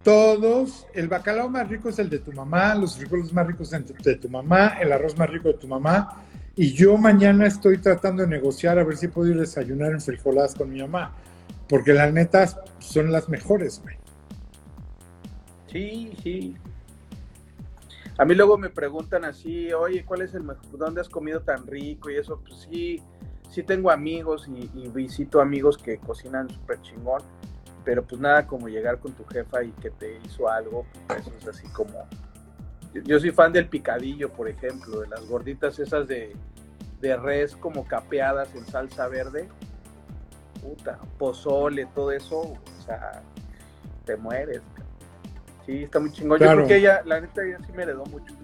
Todos, 0.03 0.87
el 0.95 1.09
bacalao 1.09 1.49
más 1.49 1.69
rico 1.69 1.89
es 1.89 1.99
el 1.99 2.09
de 2.09 2.21
tu 2.21 2.33
mamá, 2.33 2.75
los 2.75 2.97
frijoles 2.97 3.33
más 3.33 3.47
ricos 3.47 3.71
de 3.71 4.15
tu 4.17 4.29
mamá, 4.29 4.79
el 4.81 4.93
arroz 4.93 5.17
más 5.17 5.29
rico 5.29 5.49
de 5.49 5.55
tu 5.55 5.69
mamá, 5.69 6.25
y 6.57 6.73
yo 6.73 6.97
mañana 6.97 7.47
estoy 7.47 7.79
tratando 7.79 8.23
de 8.23 8.29
negociar 8.29 8.79
a 8.79 8.85
ver 8.85 8.97
si 8.97 9.09
puedo 9.09 9.31
ir 9.31 9.37
a 9.37 9.41
desayunar 9.41 9.93
en 9.93 10.01
frijoladas 10.01 10.55
con 10.55 10.71
mi 10.71 10.81
mamá. 10.81 11.15
Porque 11.69 11.93
las 11.93 12.13
netas 12.13 12.59
son 12.81 13.13
las 13.13 13.29
mejores, 13.29 13.81
güey. 13.83 13.97
Sí, 15.69 16.13
sí. 16.23 16.57
A 18.19 18.25
mí 18.25 18.35
luego 18.35 18.59
me 18.59 18.71
preguntan 18.71 19.25
así, 19.25 19.73
oye, 19.73 20.05
¿cuál 20.05 20.23
es 20.23 20.35
el 20.35 20.43
mejor? 20.43 20.79
¿Dónde 20.79 21.01
has 21.01 21.09
comido 21.09 21.41
tan 21.41 21.67
rico? 21.67 22.11
Y 22.11 22.17
eso, 22.17 22.41
pues 22.41 22.67
sí, 22.71 23.03
sí 23.49 23.63
tengo 23.63 23.91
amigos 23.91 24.49
y, 24.49 24.89
visito 24.89 25.41
amigos 25.41 25.79
que 25.79 25.99
cocinan 25.99 26.49
súper 26.51 26.81
chingón. 26.83 27.23
Pero 27.85 28.05
pues 28.05 28.21
nada 28.21 28.47
como 28.47 28.69
llegar 28.69 28.99
con 28.99 29.13
tu 29.13 29.25
jefa 29.25 29.65
y 29.65 29.73
que 29.73 29.91
te 29.91 30.19
hizo 30.25 30.49
algo, 30.51 30.85
pues 31.07 31.21
eso 31.21 31.33
es 31.41 31.49
así 31.49 31.67
como, 31.69 32.07
yo 32.93 33.19
soy 33.19 33.31
fan 33.31 33.53
del 33.53 33.69
picadillo, 33.69 34.31
por 34.31 34.49
ejemplo, 34.49 35.01
de 35.01 35.09
las 35.09 35.27
gorditas 35.27 35.79
esas 35.79 36.07
de, 36.07 36.37
res 37.01 37.57
como 37.57 37.87
capeadas 37.87 38.55
en 38.55 38.67
salsa 38.67 39.09
verde. 39.09 39.49
Puta, 40.61 40.99
pozole, 41.19 41.87
todo 41.95 42.13
eso, 42.13 42.39
o 42.41 42.83
sea, 42.85 43.23
te 44.05 44.17
mueres. 44.17 44.61
Sí, 45.71 45.85
está 45.85 46.01
muy 46.01 46.11
chingón. 46.11 46.41
Yo 46.41 46.51
creo 46.51 46.67
que 46.67 46.77
ella, 46.79 47.03
la 47.05 47.21
neta, 47.21 47.45
ella 47.45 47.59
sí 47.65 47.73
me 47.73 47.85
heredó 47.85 48.05
mucho. 48.07 48.35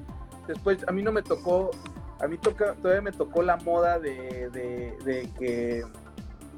Después, 0.47 0.79
a 0.87 0.93
mí 0.93 1.03
no 1.03 1.11
me 1.11 1.23
tocó, 1.23 1.73
a 2.21 2.29
mí 2.29 2.39
toca, 2.39 2.75
todavía 2.75 3.03
me 3.03 3.11
tocó 3.11 3.43
la 3.43 3.57
moda 3.57 3.99
de, 3.99 4.49
de 4.51 5.31
que 5.37 5.83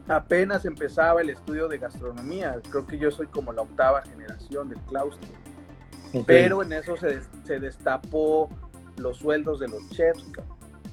apenas 0.08 0.66
empezaba 0.66 1.22
el 1.22 1.30
estudio 1.30 1.68
de 1.68 1.78
gastronomía. 1.78 2.60
Creo 2.70 2.86
que 2.86 2.98
yo 2.98 3.10
soy 3.10 3.28
como 3.28 3.50
la 3.54 3.62
octava 3.62 4.02
generación 4.02 4.68
del 4.68 4.80
claustro. 4.82 5.26
Pero 6.26 6.62
en 6.62 6.74
eso 6.74 6.96
se, 6.96 7.60
destapó 7.60 8.50
los 8.98 9.16
sueldos 9.16 9.60
de 9.60 9.68
los 9.68 9.88
chefs. 9.88 10.22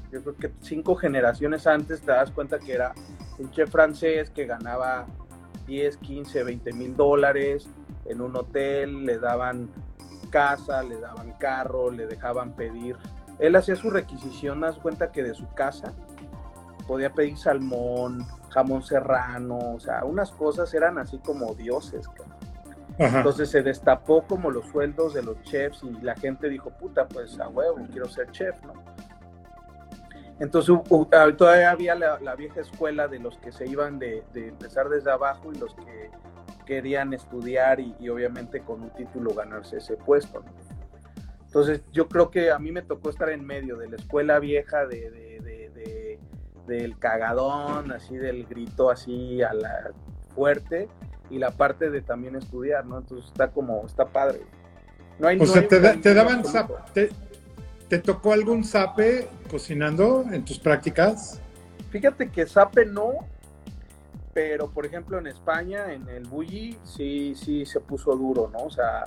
Yo 0.10 0.22
creo 0.22 0.36
que 0.38 0.52
cinco 0.62 0.96
generaciones 0.96 1.68
antes 1.68 2.00
te 2.00 2.14
das 2.14 2.32
cuenta 2.32 2.60
que 2.60 2.72
era 2.72 2.94
un 3.40 3.52
chef 3.52 3.70
francés 3.70 4.30
que 4.30 4.46
ganaba 4.46 5.06
10, 5.68 5.98
15, 5.98 6.44
20 6.46 6.72
mil 6.72 6.96
dólares 6.96 7.68
en 8.06 8.22
un 8.22 8.36
hotel, 8.36 9.06
le 9.06 9.18
daban 9.18 9.70
casa, 10.30 10.84
le 10.84 11.00
daban 11.00 11.34
carro, 11.34 11.92
le 11.92 12.08
dejaban 12.08 12.54
pedir. 12.54 12.98
Él 13.40 13.56
hacía 13.56 13.76
su 13.76 13.90
requisición, 13.90 14.62
das 14.62 14.78
cuenta 14.78 15.12
que 15.12 15.24
de 15.24 15.34
su 15.34 15.48
casa 15.54 15.94
podía 16.88 17.12
pedir 17.12 17.38
salmón, 17.38 18.26
jamón 18.50 18.84
serrano, 18.84 19.58
o 19.58 19.80
sea, 19.80 20.06
unas 20.06 20.32
cosas 20.32 20.74
eran 20.74 20.98
así 20.98 21.18
como 21.20 21.54
dioses. 21.56 22.10
Entonces 22.98 23.50
se 23.50 23.62
destapó 23.62 24.24
como 24.24 24.50
los 24.52 24.68
sueldos 24.68 25.14
de 25.14 25.24
los 25.24 25.42
chefs 25.44 25.84
y 25.84 25.92
la 26.02 26.16
gente 26.16 26.48
dijo, 26.48 26.70
puta, 26.70 27.06
pues 27.08 27.38
a 27.40 27.50
huevo, 27.50 27.78
quiero 27.92 28.08
ser 28.08 28.32
chef, 28.32 28.56
¿no? 28.64 28.74
Entonces 30.40 30.76
ah, 31.14 31.28
todavía 31.38 31.72
había 31.72 31.96
la, 31.96 32.36
vieja 32.36 32.62
escuela 32.62 33.08
de 33.08 33.20
los 33.20 33.38
que 33.38 33.52
se 33.52 33.68
iban 33.68 34.00
de, 34.00 34.24
empezar 34.34 34.90
desde 34.90 35.12
abajo 35.12 35.52
y 35.54 35.58
los 35.58 35.74
que 35.76 36.12
querían 36.66 37.14
estudiar 37.14 37.80
y, 37.80 38.10
obviamente 38.10 38.62
con 38.62 38.82
un 38.82 38.90
título 38.92 39.34
ganarse 39.34 39.78
ese 39.78 39.96
puesto. 39.96 40.42
¿no? 40.42 40.52
Entonces 41.46 41.82
yo 41.94 42.08
creo 42.10 42.32
que 42.32 42.52
a 42.52 42.60
mí 42.60 42.72
me 42.72 42.82
tocó 42.82 43.10
estar 43.10 43.30
en 43.30 43.46
medio 43.46 43.78
de 43.78 43.90
la 43.90 43.96
escuela 43.96 44.40
vieja, 44.40 44.86
de, 44.86 46.20
del 46.68 46.98
cagadón, 46.98 47.92
así 47.92 48.18
del 48.18 48.46
grito 48.46 48.90
así 48.90 49.42
a 49.42 49.54
la 49.54 49.92
fuerte, 50.34 50.90
y 51.30 51.38
la 51.38 51.52
parte 51.52 51.90
de 51.90 52.02
también 52.02 52.36
estudiar, 52.36 52.86
¿no? 52.86 52.98
Entonces 52.98 53.28
está 53.28 53.52
como, 53.52 53.86
está 53.86 54.06
padre. 54.06 54.42
No 55.20 55.28
hay, 55.28 55.40
o 55.40 55.46
sea, 55.46 55.66
te, 55.68 55.80
daban 55.80 56.44
te, 56.94 57.10
te, 57.88 58.00
tocó 58.00 58.34
algún 58.34 58.64
zape 58.64 59.28
cocinando 59.50 60.26
en 60.32 60.44
tus 60.44 60.60
prácticas? 60.60 61.40
Fíjate 61.90 62.30
que 62.30 62.46
zape 62.46 62.86
no, 62.86 63.26
pero 64.36 64.70
por 64.70 64.86
ejemplo 64.86 65.18
en 65.18 65.28
España, 65.28 65.94
en 65.94 66.10
el 66.10 66.26
Bulli, 66.26 66.78
sí, 66.84 67.34
sí 67.36 67.66
se 67.66 67.80
puso 67.80 68.18
duro, 68.18 68.50
¿no? 68.52 68.66
O 68.66 68.70
sea, 68.70 69.06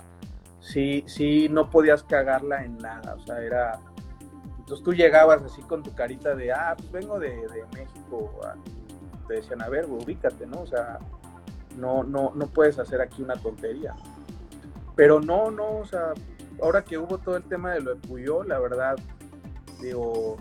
sí, 0.59 1.05
sí 1.07 1.51
no 1.51 1.69
podías 1.69 2.03
cagarla 2.03 2.65
en 2.65 2.79
nada, 2.79 3.15
o 3.15 3.21
sea, 3.21 3.39
era... 3.43 3.79
Entonces 4.59 4.83
tú 4.83 4.95
llegabas 4.95 5.43
así 5.43 5.61
con 5.61 5.83
tu 5.83 5.95
carita 5.95 6.35
de, 6.35 6.51
ah, 6.51 6.75
pues 6.79 6.91
vengo 6.91 7.19
de, 7.19 7.29
de 7.29 7.63
México, 7.75 8.41
te 9.27 9.35
decían, 9.35 9.61
a 9.61 9.69
ver, 9.69 9.85
ubícate, 9.85 10.47
¿no? 10.47 10.63
O 10.63 10.67
sea, 10.67 10.99
no, 11.77 12.05
no, 12.05 12.33
no 12.35 12.47
puedes 12.47 12.79
hacer 12.79 13.03
aquí 13.03 13.21
una 13.21 13.37
tontería. 13.37 13.95
Pero 14.97 15.21
no, 15.21 15.51
no, 15.51 15.77
o 15.77 15.85
sea, 15.85 16.15
ahora 16.63 16.83
que 16.83 16.97
hubo 16.97 17.19
todo 17.19 17.37
el 17.37 17.45
tema 17.45 17.73
de 17.75 17.83
lo 17.83 17.95
de 17.95 18.01
Puyol, 18.01 18.49
la 18.49 18.59
verdad, 18.59 18.97
digo, 19.83 20.39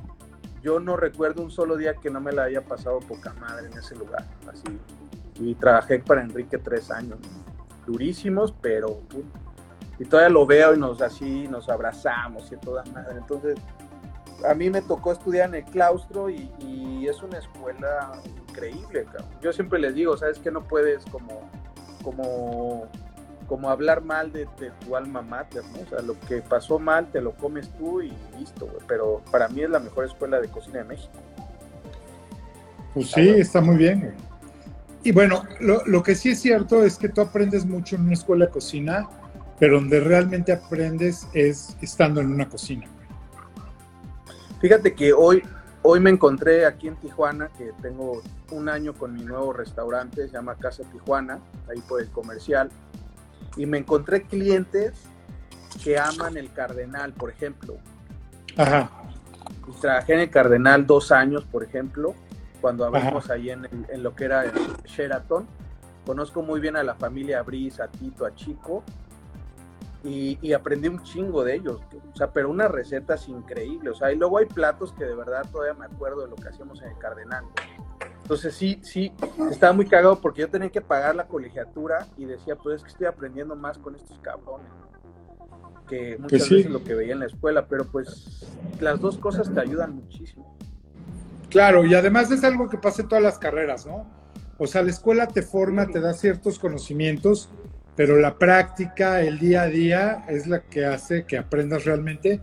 yo 0.62 0.80
no 0.80 0.98
recuerdo 0.98 1.44
un 1.44 1.52
solo 1.52 1.78
día 1.78 1.96
que 1.96 2.10
no 2.10 2.20
me 2.20 2.32
la 2.32 2.44
haya 2.44 2.62
pasado 2.62 3.00
poca 3.00 3.34
madre 3.34 3.68
en 3.68 3.78
ese 3.78 3.96
lugar, 3.96 4.26
así. 4.52 4.80
Y 5.40 5.56
trabajé 5.56 6.00
para 6.00 6.22
Enrique 6.22 6.58
tres 6.58 6.90
años, 6.90 7.20
durísimos, 7.86 8.54
pero 8.62 9.02
y 10.00 10.06
todavía 10.06 10.30
lo 10.30 10.46
veo 10.46 10.76
y 10.76 10.80
nos 10.80 11.02
así, 11.02 11.48
nos 11.48 11.70
abrazamos 11.70 12.52
y 12.52 12.58
toda 12.58 12.84
madre. 12.94 13.18
Entonces, 13.18 13.58
a 14.48 14.54
mí 14.54 14.70
me 14.70 14.82
tocó 14.82 15.12
estudiar 15.12 15.50
en 15.50 15.56
el 15.56 15.66
claustro 15.66 16.30
y, 16.30 16.52
es 17.08 17.24
una 17.24 17.38
escuela 17.38 18.12
increíble, 18.50 19.06
Yo 19.42 19.54
siempre 19.54 19.80
les 19.80 19.96
digo, 19.96 20.18
sabes 20.18 20.40
que 20.40 20.52
no 20.52 20.62
puedes 20.68 21.06
como 21.06 21.50
como, 22.04 22.88
como 23.48 23.70
hablar 23.70 24.04
mal 24.04 24.32
de, 24.32 24.48
tu 24.86 24.96
alma 24.96 25.22
mater, 25.22 25.64
¿no? 25.74 25.80
O 25.82 25.90
sea, 25.90 26.02
lo 26.02 26.20
que 26.22 26.42
pasó 26.42 26.80
mal 26.80 27.10
te 27.12 27.22
lo 27.22 27.32
comes 27.32 27.70
tú 27.78 28.02
y 28.02 28.14
listo, 28.38 28.66
güey. 28.66 28.84
Pero 28.88 29.22
para 29.32 29.48
mí 29.48 29.62
es 29.62 29.70
la 29.70 29.80
mejor 29.80 30.06
escuela 30.06 30.40
de 30.40 30.50
cocina 30.50 30.80
de 30.80 30.84
México. 30.84 31.14
Pues 32.94 33.12
sí, 33.12 33.30
está 33.30 33.62
muy 33.62 33.78
bien, 33.78 34.02
güey. 34.02 34.14
Y 35.04 35.12
bueno, 35.14 35.44
lo, 35.62 35.86
lo, 35.86 36.04
que 36.04 36.16
sí 36.16 36.32
es 36.32 36.42
cierto 36.42 36.84
es 36.84 36.98
que 36.98 37.08
tú 37.08 37.22
aprendes 37.22 37.66
mucho 37.66 37.96
en 37.96 38.02
una 38.02 38.14
escuela 38.14 38.46
de 38.48 38.52
cocina, 38.52 39.08
pero 39.58 39.76
donde 39.76 40.02
realmente 40.02 40.52
aprendes 40.52 41.28
es 41.34 41.78
estando 41.82 42.20
en 42.20 42.34
una 42.34 42.50
cocina. 42.50 42.86
Fíjate 44.60 44.94
que 44.96 45.14
hoy, 45.14 45.44
hoy 45.84 46.00
me 46.00 46.10
encontré 46.10 46.66
aquí 46.66 46.88
en 46.88 46.96
Tijuana, 46.98 47.50
que 47.58 47.72
tengo 47.82 48.22
un 48.52 48.68
año 48.68 48.94
con 48.94 49.14
mi 49.14 49.24
nuevo 49.24 49.54
restaurante, 49.54 50.28
se 50.28 50.34
llama 50.34 50.56
Casa 50.56 50.84
Tijuana, 50.92 51.40
ahí 51.70 51.80
por 51.88 52.02
el 52.02 52.10
comercial, 52.10 52.70
y 53.58 53.66
me 53.66 53.80
encontré 53.80 54.24
clientes 54.24 54.94
que 55.84 55.98
aman 55.98 56.38
el 56.38 56.52
Cardenal, 56.52 57.14
por 57.14 57.30
ejemplo. 57.30 57.78
Ajá. 58.56 58.90
Y 59.68 59.72
trabajé 59.80 60.14
en 60.14 60.20
el 60.22 60.30
Cardenal 60.30 60.86
dos 60.86 61.12
años, 61.12 61.44
por 61.46 61.64
ejemplo, 61.64 62.16
cuando 62.62 62.86
abrimos 62.86 63.30
ahí 63.30 63.50
en, 63.50 63.68
en, 63.90 64.04
lo 64.04 64.16
que 64.16 64.26
era 64.26 64.46
el 64.46 64.54
Sheraton. 64.86 65.46
Conozco 66.06 66.42
muy 66.42 66.60
bien 66.60 66.78
a 66.78 66.84
la 66.84 66.96
familia 66.96 67.42
Brice, 67.42 67.84
a 67.84 67.88
Tito, 67.88 68.26
a 68.26 68.34
Chico, 68.34 68.84
y, 70.04 70.54
aprendí 70.54 70.88
un 70.88 71.04
chingo 71.04 71.44
de 71.44 71.56
ellos, 71.56 71.82
o 72.14 72.16
sea, 72.16 72.32
pero 72.32 72.50
unas 72.50 72.72
recetas 72.72 73.28
increíbles, 73.28 73.94
o 73.94 73.96
sea, 73.96 74.12
y 74.12 74.16
luego 74.16 74.38
hay 74.38 74.46
platos 74.46 74.94
que 74.94 75.04
de 75.06 75.16
verdad 75.16 75.46
todavía 75.52 75.74
me 75.74 75.86
acuerdo 75.86 76.22
de 76.22 76.30
lo 76.30 76.36
que 76.36 76.48
hacíamos 76.48 76.82
en 76.82 76.90
el 76.90 76.98
Cardenal. 76.98 77.44
Entonces 78.28 78.56
sí, 78.56 78.78
sí, 78.84 79.14
estaba 79.50 79.72
muy 79.72 79.86
cagado 79.86 80.20
porque 80.20 80.42
yo 80.42 80.50
tenía 80.50 80.68
que 80.68 80.82
pagar 80.82 81.16
la 81.16 81.28
colegiatura 81.28 82.08
y 82.18 82.26
decía, 82.26 82.58
pues 82.58 82.76
es 82.76 82.84
que 82.84 82.90
estoy 82.90 83.08
aprendiendo 83.08 83.56
más 83.56 83.78
con 83.78 83.96
estos 83.96 84.20
cabrones, 84.20 84.68
que 85.88 86.18
muchas 86.18 86.42
pues 86.42 86.50
veces 86.50 86.70
lo 86.70 86.84
que 86.84 86.94
veía 86.94 87.14
en 87.14 87.22
la 87.22 87.28
escuela, 87.28 87.68
pero 87.70 87.86
pues 87.86 88.46
las 88.82 89.00
dos 89.00 89.18
cosas 89.18 89.50
te 89.54 89.62
ayudan 89.62 89.96
muchísimo. 89.96 90.58
Claro, 91.50 91.86
y 91.86 91.96
además 91.96 92.30
es 92.30 92.44
algo 92.44 92.68
que 92.68 92.78
pasa 92.78 93.04
en 93.04 93.08
todas 93.08 93.24
las 93.24 93.40
carreras, 93.40 93.86
¿no? 93.86 94.06
O 94.58 94.68
sea, 94.68 94.82
la 94.82 94.90
escuela 94.90 95.28
te 95.28 95.42
forma, 95.42 95.88
te 95.88 96.02
da 96.02 96.14
ciertos 96.14 96.60
conocimientos, 96.60 97.48
pero 97.96 98.18
la 98.18 98.38
práctica, 98.38 99.22
el 99.22 99.40
día 99.40 99.62
a 99.62 99.68
día, 99.68 100.26
es 100.28 100.48
la 100.48 100.64
que 100.64 100.86
hace 100.86 101.24
que 101.24 101.38
aprendas 101.38 101.86
realmente 101.86 102.42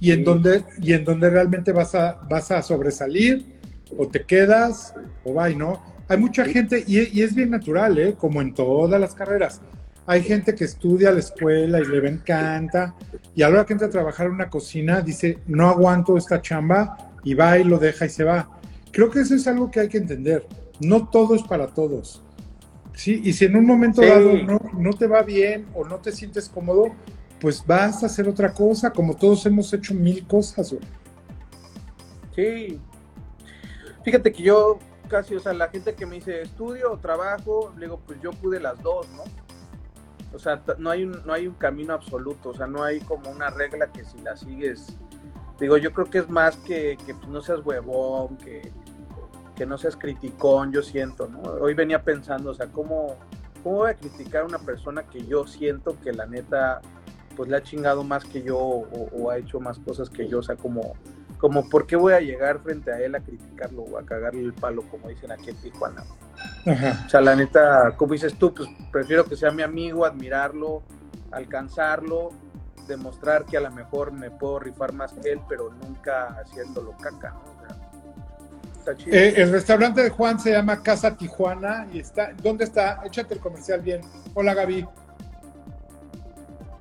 y 0.00 0.12
en 0.12 0.24
donde 0.24 0.64
y 0.80 0.94
en 0.94 1.04
donde 1.04 1.28
realmente 1.28 1.72
vas 1.72 1.94
a 1.94 2.14
vas 2.26 2.50
a 2.50 2.62
sobresalir 2.62 3.55
o 3.96 4.08
te 4.08 4.22
quedas 4.22 4.94
o 5.24 5.34
va 5.34 5.48
no. 5.50 5.82
Hay 6.08 6.18
mucha 6.18 6.44
gente 6.44 6.84
y, 6.86 7.20
es 7.20 7.34
bien 7.34 7.50
natural, 7.50 7.98
¿eh? 7.98 8.14
como 8.16 8.40
en 8.40 8.54
todas 8.54 9.00
las 9.00 9.14
carreras. 9.14 9.60
Hay 10.06 10.22
gente 10.22 10.54
que 10.54 10.64
estudia 10.64 11.10
la 11.10 11.18
escuela 11.18 11.80
y 11.80 11.84
le 11.84 12.08
encanta 12.08 12.94
y 13.34 13.42
a 13.42 13.48
la 13.48 13.54
hora 13.54 13.66
que 13.66 13.72
entra 13.72 13.88
a 13.88 13.90
trabajar 13.90 14.26
en 14.26 14.34
una 14.34 14.48
cocina 14.48 15.00
dice 15.00 15.38
no 15.46 15.68
aguanto 15.68 16.16
esta 16.16 16.40
chamba 16.40 16.96
y 17.24 17.34
va 17.34 17.58
y 17.58 17.64
lo 17.64 17.78
deja 17.78 18.06
y 18.06 18.08
se 18.08 18.22
va. 18.22 18.48
Creo 18.92 19.10
que 19.10 19.20
eso 19.20 19.34
es 19.34 19.46
algo 19.48 19.70
que 19.70 19.80
hay 19.80 19.88
que 19.88 19.98
entender. 19.98 20.46
No 20.80 21.08
todo 21.08 21.34
es 21.34 21.42
para 21.42 21.66
todos. 21.66 22.22
Sí, 22.94 23.20
y 23.24 23.32
si 23.34 23.44
en 23.44 23.56
un 23.56 23.66
momento 23.66 24.00
dado 24.00 24.32
no, 24.38 24.92
te 24.92 25.06
va 25.06 25.22
bien 25.22 25.66
o 25.74 25.84
no 25.84 25.96
te 25.96 26.12
sientes 26.12 26.48
cómodo, 26.48 26.94
pues 27.40 27.62
vas 27.66 28.02
a 28.02 28.06
hacer 28.06 28.26
otra 28.26 28.52
cosa, 28.52 28.90
como 28.90 29.14
todos 29.14 29.44
hemos 29.44 29.72
hecho 29.74 29.92
mil 29.92 30.26
cosas. 30.26 30.74
Sí. 32.34 32.80
Fíjate 34.06 34.32
que 34.32 34.44
yo 34.44 34.78
casi, 35.08 35.34
o 35.34 35.40
sea, 35.40 35.52
la 35.52 35.68
gente 35.68 35.96
que 35.96 36.06
me 36.06 36.14
dice 36.14 36.42
estudio 36.42 36.92
o 36.92 36.96
trabajo, 36.96 37.72
le 37.76 37.86
digo, 37.86 38.00
pues 38.06 38.20
yo 38.22 38.30
pude 38.30 38.60
las 38.60 38.80
dos, 38.80 39.08
¿no? 39.10 39.24
O 40.32 40.38
sea, 40.38 40.62
no 40.78 40.90
hay 40.90 41.02
un, 41.02 41.26
no 41.26 41.32
hay 41.32 41.48
un 41.48 41.54
camino 41.54 41.92
absoluto, 41.92 42.50
o 42.50 42.54
sea, 42.54 42.68
no 42.68 42.84
hay 42.84 43.00
como 43.00 43.28
una 43.30 43.50
regla 43.50 43.88
que 43.88 44.04
si 44.04 44.16
la 44.20 44.36
sigues, 44.36 44.96
digo, 45.58 45.76
yo 45.76 45.92
creo 45.92 46.08
que 46.08 46.18
es 46.18 46.30
más 46.30 46.56
que, 46.58 46.96
que 47.04 47.16
pues, 47.16 47.26
no 47.26 47.40
seas 47.40 47.66
huevón, 47.66 48.36
que, 48.36 48.70
que 49.56 49.66
no 49.66 49.76
seas 49.76 49.96
criticón, 49.96 50.70
yo 50.70 50.84
siento, 50.84 51.26
¿no? 51.26 51.40
Hoy 51.40 51.74
venía 51.74 52.00
pensando, 52.04 52.52
o 52.52 52.54
sea, 52.54 52.68
¿cómo, 52.68 53.16
¿cómo 53.64 53.78
voy 53.78 53.90
a 53.90 53.94
criticar 53.94 54.42
a 54.42 54.46
una 54.46 54.60
persona 54.60 55.02
que 55.02 55.26
yo 55.26 55.48
siento 55.48 55.98
que 56.00 56.12
la 56.12 56.26
neta, 56.26 56.80
pues 57.36 57.48
le 57.48 57.56
ha 57.56 57.62
chingado 57.64 58.04
más 58.04 58.24
que 58.24 58.40
yo 58.40 58.56
o, 58.56 59.30
ha 59.30 59.38
hecho 59.38 59.58
más 59.58 59.80
cosas 59.80 60.08
que 60.08 60.28
yo? 60.28 60.38
O 60.38 60.42
sea, 60.44 60.54
como, 60.54 60.94
como, 61.46 61.68
¿por 61.68 61.86
qué 61.86 61.94
voy 61.94 62.12
a 62.12 62.18
llegar 62.18 62.58
frente 62.58 62.92
a 62.92 62.98
él 62.98 63.14
a 63.14 63.20
criticarlo 63.20 63.82
o 63.82 63.98
a 63.98 64.04
cagarle 64.04 64.40
el 64.40 64.52
palo, 64.52 64.82
como 64.90 65.08
dicen 65.08 65.30
aquí 65.30 65.50
en 65.50 65.56
Tijuana? 65.58 66.02
O 67.06 67.08
sea, 67.08 67.20
la 67.20 67.36
neta, 67.36 67.94
como 67.96 68.14
dices 68.14 68.34
tú, 68.36 68.52
pues 68.52 68.68
prefiero 68.90 69.24
que 69.24 69.36
sea 69.36 69.52
mi 69.52 69.62
amigo, 69.62 70.04
admirarlo, 70.04 70.82
alcanzarlo, 71.30 72.30
demostrar 72.88 73.44
que 73.44 73.56
a 73.56 73.60
lo 73.60 73.70
mejor 73.70 74.10
me 74.10 74.28
puedo 74.28 74.58
rifar 74.58 74.92
más 74.92 75.12
que 75.12 75.30
él, 75.30 75.40
pero 75.48 75.72
nunca 75.72 76.36
haciéndolo 76.40 76.96
caca, 76.96 77.30
¿no? 77.30 77.56
Eh, 79.06 79.34
el 79.36 79.52
restaurante 79.52 80.02
de 80.02 80.10
Juan 80.10 80.40
se 80.40 80.50
llama 80.50 80.82
Casa 80.82 81.16
Tijuana 81.16 81.86
y 81.92 82.00
está. 82.00 82.32
¿Dónde 82.42 82.64
está? 82.64 83.02
Échate 83.04 83.34
el 83.34 83.40
comercial 83.40 83.82
bien. 83.82 84.00
Hola 84.34 84.52
Gaby. 84.52 84.84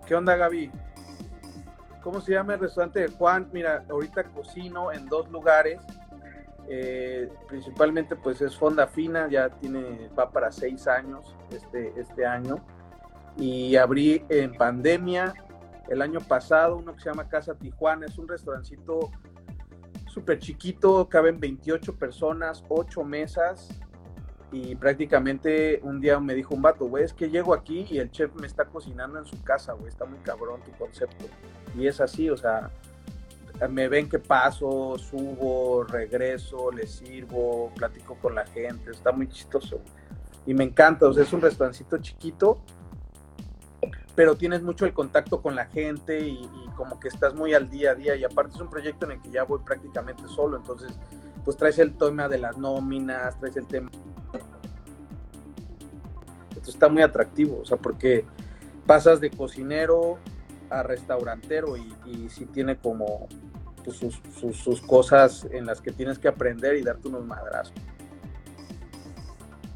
¿Qué 0.07 0.15
onda 0.15 0.35
Gaby? 0.35 0.71
¿Cómo 2.05 2.21
se 2.21 2.33
llama 2.33 2.53
el 2.53 2.59
restaurante 2.59 2.99
de 2.99 3.07
Juan? 3.07 3.49
Mira, 3.51 3.83
ahorita 3.89 4.25
cocino 4.25 4.91
en 4.91 5.07
dos 5.07 5.27
lugares. 5.31 5.81
Eh, 6.69 7.27
principalmente 7.47 8.15
pues 8.15 8.39
es 8.41 8.55
Fonda 8.55 8.85
Fina, 8.85 9.27
ya 9.27 9.49
tiene, 9.49 10.11
va 10.17 10.29
para 10.29 10.51
seis 10.51 10.87
años 10.87 11.35
este, 11.49 11.99
este 11.99 12.23
año. 12.23 12.63
Y 13.37 13.75
abrí 13.75 14.23
en 14.29 14.53
pandemia 14.53 15.33
el 15.87 16.03
año 16.03 16.19
pasado 16.19 16.77
uno 16.77 16.93
que 16.93 16.99
se 17.01 17.09
llama 17.09 17.27
Casa 17.27 17.55
Tijuana, 17.55 18.05
es 18.05 18.19
un 18.19 18.27
restaurancito 18.27 19.09
súper 20.05 20.37
chiquito, 20.37 21.09
caben 21.09 21.39
28 21.39 21.95
personas, 21.95 22.63
8 22.69 23.03
mesas 23.03 23.67
y 24.51 24.75
prácticamente 24.75 25.79
un 25.83 25.99
día 25.99 26.19
me 26.19 26.33
dijo 26.33 26.55
un 26.55 26.61
vato, 26.61 26.85
güey, 26.85 27.03
es 27.03 27.13
que 27.13 27.29
llego 27.29 27.53
aquí 27.53 27.85
y 27.89 27.99
el 27.99 28.11
chef 28.11 28.33
me 28.35 28.47
está 28.47 28.65
cocinando 28.65 29.19
en 29.19 29.25
su 29.25 29.41
casa, 29.43 29.73
güey, 29.73 29.89
está 29.89 30.05
muy 30.05 30.19
cabrón 30.19 30.61
tu 30.61 30.71
concepto. 30.71 31.25
Y 31.77 31.87
es 31.87 31.99
así, 31.99 32.29
o 32.29 32.37
sea, 32.37 32.69
me 33.69 33.87
ven 33.87 34.07
que 34.09 34.19
paso, 34.19 34.97
subo, 34.97 35.83
regreso, 35.83 36.71
les 36.71 36.91
sirvo, 36.91 37.71
platico 37.75 38.15
con 38.15 38.35
la 38.35 38.45
gente, 38.45 38.91
está 38.91 39.11
muy 39.11 39.27
chistoso. 39.27 39.81
Y 40.45 40.53
me 40.53 40.63
encanta, 40.63 41.07
o 41.07 41.13
sea, 41.13 41.23
es 41.23 41.33
un 41.33 41.41
restaurancito 41.41 41.97
chiquito 41.97 42.61
pero 44.15 44.37
tienes 44.37 44.63
mucho 44.63 44.85
el 44.85 44.93
contacto 44.93 45.41
con 45.41 45.55
la 45.55 45.65
gente 45.65 46.19
y, 46.27 46.49
como 46.75 46.99
que 46.99 47.07
estás 47.07 47.33
muy 47.33 47.53
al 47.53 47.69
día 47.69 47.91
a 47.91 47.95
día 47.95 48.17
y 48.17 48.25
aparte 48.25 48.55
es 48.55 48.59
un 48.59 48.69
proyecto 48.69 49.05
en 49.05 49.13
el 49.13 49.21
que 49.21 49.29
ya 49.29 49.43
voy 49.43 49.59
prácticamente 49.63 50.27
solo, 50.27 50.57
entonces 50.57 50.91
pues 51.45 51.55
traes 51.55 51.79
el 51.79 51.95
tema 51.95 52.27
de 52.27 52.37
las 52.37 52.57
nóminas, 52.57 53.39
traes 53.39 53.55
el 53.55 53.65
tema... 53.65 53.89
Está 56.67 56.89
muy 56.89 57.01
atractivo, 57.01 57.59
o 57.61 57.65
sea, 57.65 57.77
porque 57.77 58.25
pasas 58.85 59.19
de 59.19 59.29
cocinero 59.29 60.17
a 60.69 60.83
restaurantero 60.83 61.77
y, 61.77 61.93
y 62.05 62.29
sí 62.29 62.45
tiene 62.45 62.77
como 62.77 63.27
pues, 63.85 63.97
sus, 64.63 64.81
cosas 64.81 65.47
en 65.51 65.67
las 65.67 65.79
que 65.79 65.91
tienes 65.91 66.17
que 66.17 66.27
aprender 66.27 66.75
y 66.75 66.81
darte 66.81 67.07
unos 67.07 67.25
madrazos. 67.25 67.73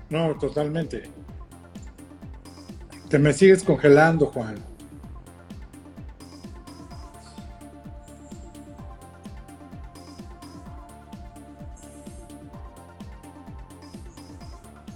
No, 0.09 0.35
totalmente. 0.37 1.03
Te 3.07 3.19
me 3.19 3.31
sigues 3.33 3.63
congelando, 3.63 4.25
Juan. 4.25 4.55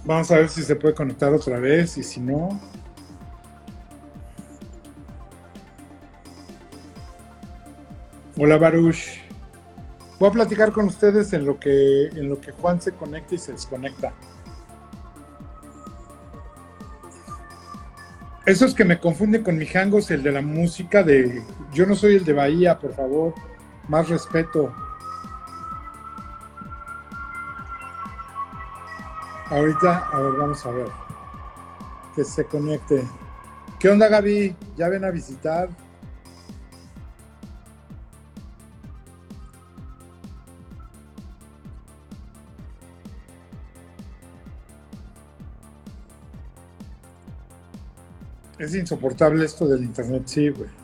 Vamos 0.04 0.30
a 0.30 0.36
ver 0.36 0.50
si 0.50 0.62
se 0.62 0.76
puede 0.76 0.94
conectar 0.94 1.32
otra 1.32 1.58
vez 1.58 1.96
y 1.96 2.02
si 2.02 2.20
no... 2.20 2.60
Hola 8.36 8.58
Baruch. 8.58 9.20
Voy 10.18 10.28
a 10.28 10.32
platicar 10.32 10.72
con 10.72 10.86
ustedes 10.86 11.32
en 11.32 11.46
lo 11.46 11.58
que 11.58 12.08
en 12.08 12.28
lo 12.28 12.40
que 12.40 12.50
Juan 12.50 12.82
se 12.82 12.92
conecta 12.92 13.36
y 13.36 13.38
se 13.38 13.52
desconecta. 13.52 14.12
Esos 18.44 18.74
que 18.74 18.84
me 18.84 18.98
confunden 18.98 19.44
con 19.44 19.56
mi 19.56 19.66
jangos, 19.66 20.10
el 20.10 20.22
de 20.22 20.32
la 20.32 20.42
música 20.42 21.04
de. 21.04 21.42
Yo 21.72 21.86
no 21.86 21.94
soy 21.94 22.16
el 22.16 22.24
de 22.24 22.32
Bahía, 22.32 22.78
por 22.78 22.92
favor. 22.92 23.34
Más 23.88 24.08
respeto. 24.08 24.74
Ahorita, 29.54 30.08
a 30.08 30.18
ver, 30.18 30.32
vamos 30.32 30.66
a 30.66 30.70
ver. 30.72 30.88
Que 32.16 32.24
se 32.24 32.44
conecte. 32.44 33.04
¿Qué 33.78 33.88
onda, 33.88 34.08
Gaby? 34.08 34.56
¿Ya 34.76 34.88
ven 34.88 35.04
a 35.04 35.12
visitar? 35.12 35.68
Es 48.58 48.74
insoportable 48.74 49.44
esto 49.44 49.68
del 49.68 49.84
internet, 49.84 50.24
sí, 50.26 50.48
güey. 50.48 50.83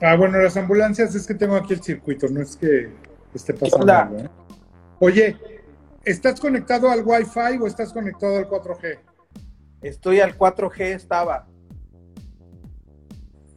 Ah, 0.00 0.16
bueno, 0.16 0.38
las 0.38 0.56
ambulancias 0.56 1.14
es 1.14 1.26
que 1.26 1.34
tengo 1.34 1.56
aquí 1.56 1.74
el 1.74 1.82
circuito, 1.82 2.26
no 2.28 2.40
es 2.40 2.56
que 2.56 2.90
esté 3.34 3.52
pasando 3.52 3.92
algo. 3.92 4.18
¿eh? 4.18 4.30
Oye, 4.98 5.36
¿estás 6.04 6.40
conectado 6.40 6.90
al 6.90 7.02
Wi-Fi 7.04 7.58
o 7.60 7.66
estás 7.66 7.92
conectado 7.92 8.36
al 8.36 8.48
4G? 8.48 8.98
Estoy 9.82 10.20
al 10.20 10.36
4G, 10.38 10.80
estaba. 10.94 11.46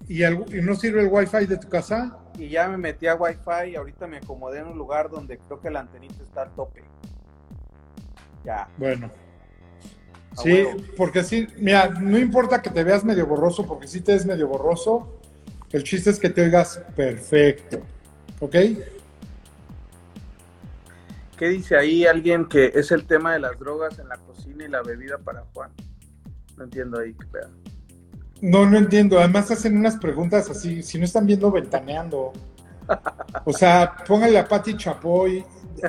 ¿Y, 0.09 0.21
no 0.61 0.75
sirve 0.75 1.01
el 1.01 1.07
Wi-Fi 1.09 1.45
de 1.45 1.57
tu 1.57 1.69
casa? 1.69 2.17
Y 2.37 2.49
ya 2.49 2.67
me 2.67 2.77
metí 2.77 3.07
a 3.07 3.15
Wi-Fi 3.15 3.71
y 3.71 3.75
ahorita 3.75 4.07
me 4.07 4.17
acomodé 4.17 4.59
en 4.59 4.67
un 4.67 4.77
lugar 4.77 5.09
donde 5.09 5.37
creo 5.37 5.61
que 5.61 5.69
la 5.69 5.79
antenita 5.79 6.21
está 6.23 6.41
al 6.41 6.51
tope. 6.55 6.83
Ya. 8.43 8.67
Bueno. 8.77 9.09
sí, 10.41 10.65
porque 10.97 11.23
sí, 11.23 11.47
mira, 11.57 11.87
no 11.87 12.17
importa 12.17 12.61
que 12.61 12.69
te 12.69 12.83
veas 12.83 13.05
medio 13.05 13.25
borroso, 13.27 13.65
porque 13.65 13.87
si 13.87 14.01
te 14.01 14.13
ves 14.13 14.25
medio 14.25 14.49
borroso, 14.49 15.21
el 15.73 15.83
chiste 15.83 16.11
es 16.11 16.19
que 16.19 16.29
te 16.29 16.43
oigas 16.43 16.79
perfecto. 16.95 17.81
¿Ok? 18.39 18.55
¿Qué 21.37 21.49
dice 21.49 21.75
ahí 21.75 22.05
alguien 22.05 22.45
que 22.45 22.71
es 22.75 22.91
el 22.91 23.05
tema 23.05 23.33
de 23.33 23.39
las 23.39 23.57
drogas 23.59 23.97
en 23.97 24.07
la 24.07 24.17
cocina 24.17 24.65
y 24.65 24.69
la 24.69 24.83
bebida 24.83 25.17
para 25.17 25.43
Juan? 25.53 25.71
No 26.57 26.65
entiendo 26.65 26.99
ahí 26.99 27.13
qué 27.13 27.25
pedo. 27.25 27.49
No, 28.41 28.69
no 28.69 28.77
entiendo. 28.77 29.17
Además 29.17 29.49
hacen 29.49 29.75
unas 29.75 29.97
preguntas 29.97 30.49
así, 30.49 30.83
si 30.83 30.99
no 30.99 31.05
están 31.05 31.25
viendo 31.25 31.51
ventaneando. 31.51 32.33
O 33.45 33.51
sea, 33.51 33.95
pónganle 34.07 34.37
a 34.37 34.47
Pati 34.47 34.77
Chapoy, 34.77 35.43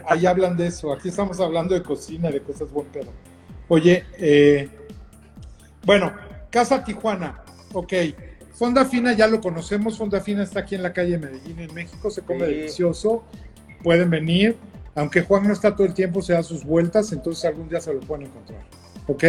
ahí 0.06 0.24
hablan 0.24 0.56
de 0.56 0.68
eso. 0.68 0.92
Aquí 0.92 1.10
estamos 1.10 1.38
hablando 1.40 1.74
de 1.74 1.82
cocina, 1.82 2.30
de 2.30 2.40
cosas 2.40 2.70
buen 2.70 2.86
pedo. 2.86 3.12
Oye, 3.68 4.06
eh, 4.16 4.68
bueno, 5.84 6.12
Casa 6.50 6.82
Tijuana, 6.82 7.42
ok. 7.72 7.92
Fonda 8.54 8.84
Fina 8.84 9.12
ya 9.12 9.26
lo 9.26 9.40
conocemos, 9.40 9.98
Fonda 9.98 10.20
Fina 10.20 10.44
está 10.44 10.60
aquí 10.60 10.76
en 10.76 10.82
la 10.82 10.92
calle 10.92 11.18
Medellín, 11.18 11.58
en 11.58 11.74
México, 11.74 12.10
se 12.10 12.22
come 12.22 12.46
delicioso, 12.46 13.24
pueden 13.82 14.10
venir, 14.10 14.56
aunque 14.94 15.22
Juan 15.22 15.46
no 15.46 15.52
está 15.52 15.74
todo 15.74 15.86
el 15.86 15.94
tiempo, 15.94 16.22
se 16.22 16.34
da 16.34 16.42
sus 16.42 16.64
vueltas, 16.64 17.12
entonces 17.12 17.44
algún 17.44 17.68
día 17.68 17.80
se 17.80 17.92
lo 17.92 18.00
pueden 18.00 18.26
encontrar, 18.26 18.64
¿ok? 19.08 19.24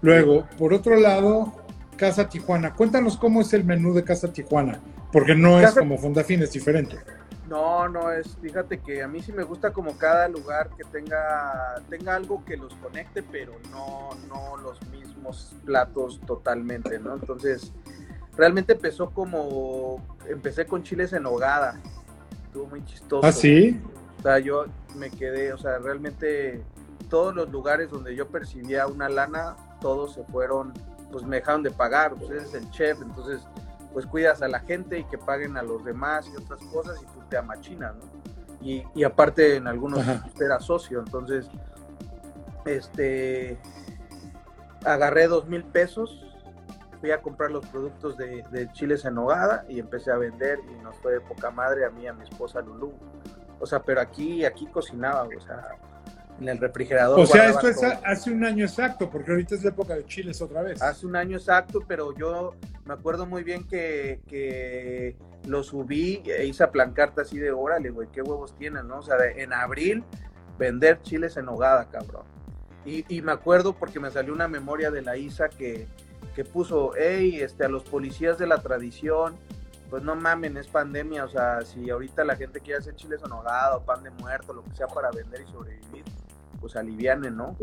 Luego, 0.00 0.46
por 0.58 0.72
otro 0.72 0.96
lado, 0.96 1.52
Casa 1.96 2.28
Tijuana, 2.28 2.74
cuéntanos 2.74 3.16
cómo 3.16 3.40
es 3.40 3.52
el 3.52 3.64
menú 3.64 3.92
de 3.94 4.04
Casa 4.04 4.32
Tijuana, 4.32 4.80
porque 5.12 5.34
no 5.34 5.60
es 5.60 5.72
como 5.72 5.98
Fonda 5.98 6.22
Fina, 6.22 6.44
es 6.44 6.52
diferente. 6.52 6.96
No, 7.48 7.88
no 7.88 8.10
es, 8.10 8.36
fíjate 8.40 8.78
que 8.78 9.02
a 9.02 9.08
mí 9.08 9.22
sí 9.22 9.32
me 9.32 9.44
gusta 9.44 9.72
como 9.72 9.96
cada 9.96 10.28
lugar 10.28 10.70
que 10.76 10.84
tenga, 10.84 11.80
tenga 11.88 12.16
algo 12.16 12.44
que 12.44 12.56
los 12.56 12.74
conecte, 12.74 13.22
pero 13.22 13.52
no, 13.70 14.10
no 14.28 14.56
los 14.56 14.80
mismos 14.88 15.54
platos 15.64 16.20
totalmente, 16.26 16.98
¿no? 16.98 17.14
Entonces, 17.14 17.72
realmente 18.36 18.74
empezó 18.74 19.10
como, 19.10 20.02
empecé 20.28 20.66
con 20.66 20.82
chiles 20.82 21.12
en 21.12 21.26
hogada, 21.26 21.80
estuvo 22.44 22.66
muy 22.66 22.84
chistoso. 22.84 23.26
¿Ah, 23.26 23.32
sí? 23.32 23.80
O 24.18 24.22
sea, 24.22 24.38
yo 24.38 24.66
me 24.96 25.10
quedé, 25.10 25.52
o 25.52 25.58
sea, 25.58 25.78
realmente 25.78 26.62
todos 27.08 27.34
los 27.34 27.50
lugares 27.50 27.90
donde 27.90 28.14
yo 28.14 28.28
percibía 28.28 28.86
una 28.86 29.08
lana, 29.08 29.56
todos 29.80 30.14
se 30.14 30.24
fueron, 30.24 30.72
pues 31.12 31.24
me 31.24 31.36
dejaron 31.36 31.62
de 31.62 31.70
pagar, 31.70 32.14
pues 32.14 32.30
eres 32.30 32.54
el 32.54 32.68
chef, 32.70 33.00
entonces 33.00 33.40
pues 33.92 34.04
cuidas 34.04 34.42
a 34.42 34.48
la 34.48 34.60
gente 34.60 34.98
y 34.98 35.04
que 35.04 35.16
paguen 35.16 35.56
a 35.56 35.62
los 35.62 35.82
demás 35.84 36.28
y 36.30 36.36
otras 36.36 36.60
cosas 36.72 37.00
y 37.00 37.06
tú 37.06 37.22
te 37.30 37.38
amachinas, 37.38 37.94
¿no? 37.94 38.02
Y, 38.60 38.84
y 38.94 39.04
aparte 39.04 39.56
en 39.56 39.66
algunos 39.68 40.04
pues, 40.04 40.40
era 40.40 40.60
socio, 40.60 40.98
entonces, 40.98 41.46
este, 42.64 43.58
agarré 44.84 45.28
dos 45.28 45.46
mil 45.46 45.64
pesos 45.64 46.25
fui 46.96 47.10
a 47.10 47.22
comprar 47.22 47.50
los 47.50 47.64
productos 47.66 48.16
de, 48.16 48.68
chiles 48.72 49.04
en 49.04 49.14
nogada 49.14 49.64
y 49.68 49.78
empecé 49.78 50.10
a 50.10 50.16
vender 50.16 50.58
y 50.70 50.82
nos 50.82 50.96
fue 50.96 51.12
de 51.12 51.20
poca 51.20 51.50
madre 51.50 51.84
a 51.84 51.90
mí 51.90 52.06
a 52.06 52.12
mi 52.12 52.24
esposa 52.24 52.60
Lulú. 52.60 52.92
O 53.60 53.66
sea, 53.66 53.82
pero 53.82 54.00
aquí, 54.00 54.44
aquí 54.44 54.66
cocinaba, 54.66 55.22
o 55.22 55.40
sea, 55.40 55.76
en 56.40 56.48
el 56.48 56.58
refrigerador. 56.58 57.20
O 57.20 57.26
sea, 57.26 57.48
esto 57.48 57.68
es 57.68 57.82
hace 57.82 58.30
un 58.30 58.44
año 58.44 58.64
exacto, 58.64 59.10
porque 59.10 59.30
ahorita 59.30 59.54
es 59.54 59.64
la 59.64 59.70
época 59.70 59.94
de 59.94 60.04
chiles 60.04 60.40
otra 60.42 60.62
vez. 60.62 60.82
Hace 60.82 61.06
un 61.06 61.16
año 61.16 61.38
exacto, 61.38 61.82
pero 61.86 62.14
yo 62.14 62.54
me 62.84 62.94
acuerdo 62.94 63.26
muy 63.26 63.42
bien 63.42 63.66
que, 63.66 64.20
que 64.26 65.16
lo 65.46 65.62
subí 65.62 66.22
e 66.26 66.46
hice 66.46 66.64
a 66.64 66.70
plancarte 66.70 67.22
así 67.22 67.38
de, 67.38 67.50
órale, 67.50 67.90
güey, 67.90 68.08
qué 68.12 68.22
huevos 68.22 68.54
tienen, 68.56 68.88
¿no? 68.88 68.98
O 68.98 69.02
sea, 69.02 69.16
en 69.34 69.52
abril 69.52 70.04
vender 70.58 71.00
chiles 71.02 71.36
en 71.36 71.46
nogada, 71.46 71.88
cabrón. 71.88 72.24
Y, 72.84 73.04
y, 73.08 73.20
me 73.20 73.32
acuerdo 73.32 73.76
porque 73.76 73.98
me 73.98 74.10
salió 74.12 74.32
una 74.32 74.46
memoria 74.46 74.92
de 74.92 75.02
la 75.02 75.16
ISA 75.16 75.48
que, 75.48 75.88
que 76.36 76.44
puso, 76.44 76.90
hey, 76.98 77.40
este, 77.40 77.64
a 77.64 77.68
los 77.68 77.82
policías 77.82 78.36
de 78.36 78.46
la 78.46 78.58
tradición, 78.58 79.36
pues 79.88 80.02
no 80.02 80.14
mamen, 80.14 80.58
es 80.58 80.68
pandemia, 80.68 81.24
o 81.24 81.28
sea, 81.30 81.62
si 81.62 81.88
ahorita 81.88 82.24
la 82.24 82.36
gente 82.36 82.60
quiere 82.60 82.78
hacer 82.78 82.94
chiles 82.94 83.22
en 83.24 83.32
o 83.32 83.82
pan 83.86 84.02
de 84.02 84.10
muerto, 84.10 84.52
lo 84.52 84.62
que 84.62 84.76
sea 84.76 84.86
para 84.86 85.10
vender 85.10 85.40
y 85.40 85.50
sobrevivir, 85.50 86.04
pues 86.60 86.76
alivianen, 86.76 87.38
¿no? 87.38 87.56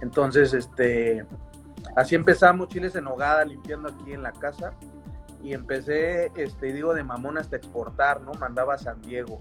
Entonces, 0.00 0.52
este, 0.52 1.24
así 1.94 2.16
empezamos 2.16 2.70
chiles 2.70 2.96
en 2.96 3.06
hogada 3.06 3.44
limpiando 3.44 3.88
aquí 3.88 4.12
en 4.12 4.24
la 4.24 4.32
casa 4.32 4.72
y 5.40 5.52
empecé, 5.52 6.32
este, 6.34 6.72
digo, 6.72 6.92
de 6.92 7.04
mamón 7.04 7.38
hasta 7.38 7.54
exportar, 7.54 8.20
¿no? 8.20 8.32
Mandaba 8.32 8.74
a 8.74 8.78
San 8.78 9.00
Diego. 9.00 9.40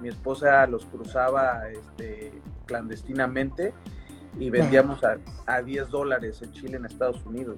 Mi 0.00 0.08
esposa 0.08 0.66
los 0.66 0.86
cruzaba, 0.86 1.68
este, 1.68 2.32
clandestinamente 2.64 3.74
y 4.38 4.50
vendíamos 4.50 5.02
a, 5.04 5.18
a 5.46 5.62
10 5.62 5.88
dólares 5.88 6.40
el 6.42 6.52
chile 6.52 6.76
en 6.76 6.86
Estados 6.86 7.24
Unidos. 7.24 7.56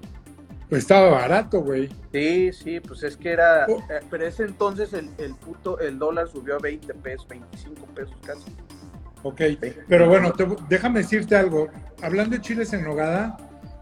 Pues 0.68 0.82
estaba 0.82 1.10
barato, 1.10 1.62
güey. 1.62 1.90
Sí, 2.12 2.52
sí, 2.52 2.78
pues 2.78 3.02
es 3.02 3.16
que 3.16 3.32
era. 3.32 3.66
Oh. 3.68 3.80
Eh, 3.90 4.00
pero 4.08 4.24
ese 4.24 4.44
entonces 4.44 4.92
el, 4.92 5.10
el, 5.18 5.34
puto, 5.34 5.80
el 5.80 5.98
dólar 5.98 6.28
subió 6.28 6.56
a 6.56 6.58
20 6.60 6.94
pesos, 6.94 7.26
25 7.28 7.86
pesos 7.86 8.16
casi. 8.24 8.54
Ok, 9.22 9.40
pero 9.88 10.08
bueno, 10.08 10.32
déjame 10.68 11.00
decirte 11.00 11.36
algo. 11.36 11.68
Hablando 12.00 12.36
de 12.36 12.40
chiles 12.40 12.72
en 12.72 12.84
nogada, 12.84 13.36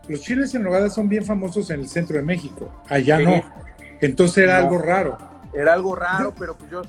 los 0.08 0.22
chiles 0.22 0.54
en 0.54 0.62
nogada 0.62 0.88
son 0.88 1.08
bien 1.08 1.24
famosos 1.24 1.70
en 1.70 1.80
el 1.80 1.88
centro 1.88 2.16
de 2.16 2.22
México. 2.22 2.82
Allá 2.88 3.20
no. 3.20 3.42
Entonces 4.00 4.44
era 4.44 4.58
algo 4.58 4.78
raro. 4.78 5.18
Era 5.52 5.74
algo 5.74 5.94
raro, 5.94 6.34
pero 6.36 6.56
pues 6.56 6.70
yo 6.70 6.82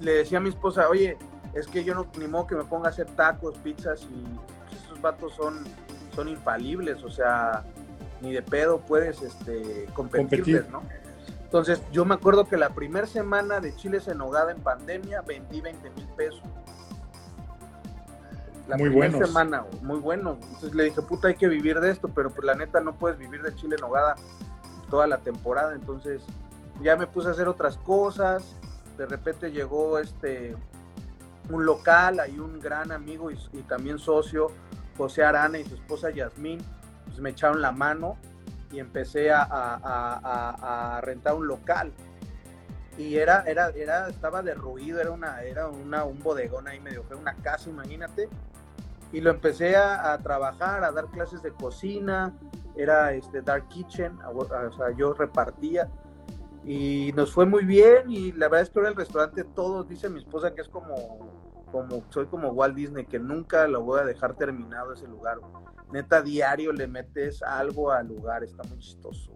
le 0.00 0.12
decía 0.12 0.38
a 0.38 0.40
mi 0.40 0.48
esposa, 0.48 0.88
oye, 0.88 1.16
es 1.54 1.66
que 1.68 1.84
yo 1.84 1.94
no, 1.94 2.06
ni 2.18 2.26
modo 2.26 2.46
que 2.48 2.56
me 2.56 2.64
ponga 2.64 2.88
a 2.88 2.90
hacer 2.90 3.06
tacos, 3.06 3.56
pizzas 3.58 4.02
y 4.10 4.24
vatos 5.04 5.34
son, 5.34 5.62
son 6.14 6.28
infalibles, 6.28 7.04
o 7.04 7.10
sea, 7.10 7.62
ni 8.20 8.32
de 8.32 8.42
pedo 8.42 8.80
puedes 8.80 9.22
este, 9.22 9.86
competirles, 9.94 10.68
¿no? 10.70 10.82
Entonces, 11.44 11.80
yo 11.92 12.04
me 12.04 12.14
acuerdo 12.14 12.48
que 12.48 12.56
la 12.56 12.70
primera 12.70 13.06
semana 13.06 13.60
de 13.60 13.76
chiles 13.76 14.08
en 14.08 14.20
hogada 14.20 14.50
en 14.50 14.60
pandemia 14.60 15.20
vendí 15.20 15.60
20 15.60 15.90
mil 15.90 16.06
pesos. 16.16 16.42
La 18.66 18.76
muy 18.76 18.88
primera 18.88 19.24
semana, 19.24 19.64
muy 19.82 20.00
bueno. 20.00 20.38
Entonces 20.42 20.74
le 20.74 20.84
dije, 20.84 21.00
puta, 21.02 21.28
hay 21.28 21.36
que 21.36 21.46
vivir 21.46 21.78
de 21.78 21.92
esto, 21.92 22.08
pero 22.08 22.30
pues 22.30 22.44
la 22.44 22.54
neta 22.54 22.80
no 22.80 22.94
puedes 22.94 23.18
vivir 23.18 23.42
de 23.42 23.54
chile 23.54 23.76
en 23.78 23.84
hogada 23.84 24.16
toda 24.90 25.06
la 25.06 25.18
temporada. 25.18 25.74
Entonces, 25.74 26.22
ya 26.82 26.96
me 26.96 27.06
puse 27.06 27.28
a 27.28 27.30
hacer 27.30 27.46
otras 27.46 27.76
cosas. 27.76 28.56
De 28.98 29.06
repente 29.06 29.52
llegó 29.52 30.00
este 30.00 30.56
un 31.50 31.66
local, 31.66 32.20
hay 32.20 32.38
un 32.38 32.58
gran 32.58 32.90
amigo 32.90 33.30
y, 33.30 33.38
y 33.52 33.62
también 33.62 33.98
socio 33.98 34.50
José 34.96 35.24
Arana 35.24 35.58
y 35.58 35.64
su 35.64 35.74
esposa 35.74 36.10
Yasmín, 36.10 36.58
pues 37.06 37.18
me 37.18 37.30
echaron 37.30 37.60
la 37.60 37.72
mano 37.72 38.16
y 38.70 38.78
empecé 38.78 39.30
a, 39.32 41.00
rentar 41.02 41.34
un 41.34 41.46
local. 41.46 41.92
Y 42.96 43.16
era, 43.16 43.42
era, 43.46 43.70
era, 43.70 44.08
estaba 44.08 44.42
derruido, 44.42 45.00
era 45.00 45.10
una, 45.10 45.42
era 45.42 45.68
una, 45.68 46.04
un 46.04 46.22
bodegón 46.22 46.68
ahí 46.68 46.78
medio 46.80 47.02
fue 47.04 47.16
una 47.16 47.34
casa, 47.34 47.70
imagínate. 47.70 48.28
Y 49.12 49.20
lo 49.20 49.30
empecé 49.30 49.76
a, 49.76 50.16
trabajar, 50.18 50.84
a 50.84 50.92
dar 50.92 51.06
clases 51.06 51.42
de 51.42 51.52
cocina, 51.52 52.32
era 52.76 53.12
este 53.12 53.42
Dark 53.42 53.68
Kitchen, 53.68 54.18
o 54.32 54.72
sea, 54.72 54.90
yo 54.96 55.12
repartía 55.12 55.88
y 56.66 57.12
nos 57.14 57.32
fue 57.32 57.46
muy 57.46 57.64
bien 57.64 58.10
y 58.10 58.32
la 58.32 58.48
verdad 58.48 58.62
es 58.62 58.70
que 58.70 58.78
ahora 58.78 58.90
el 58.90 58.96
restaurante 58.96 59.44
todos 59.44 59.86
dice 59.88 60.08
mi 60.08 60.18
esposa 60.18 60.54
que 60.54 60.62
es 60.62 60.68
como 60.68 60.94
como 61.74 62.04
soy 62.10 62.26
como 62.26 62.50
Walt 62.50 62.76
Disney, 62.76 63.04
que 63.04 63.18
nunca 63.18 63.66
lo 63.66 63.82
voy 63.82 63.98
a 63.98 64.04
dejar 64.04 64.36
terminado 64.36 64.92
ese 64.92 65.08
lugar. 65.08 65.40
Neta, 65.92 66.22
diario 66.22 66.72
le 66.72 66.86
metes 66.86 67.42
algo 67.42 67.90
al 67.90 68.06
lugar, 68.06 68.44
está 68.44 68.62
muy 68.62 68.78
chistoso. 68.78 69.32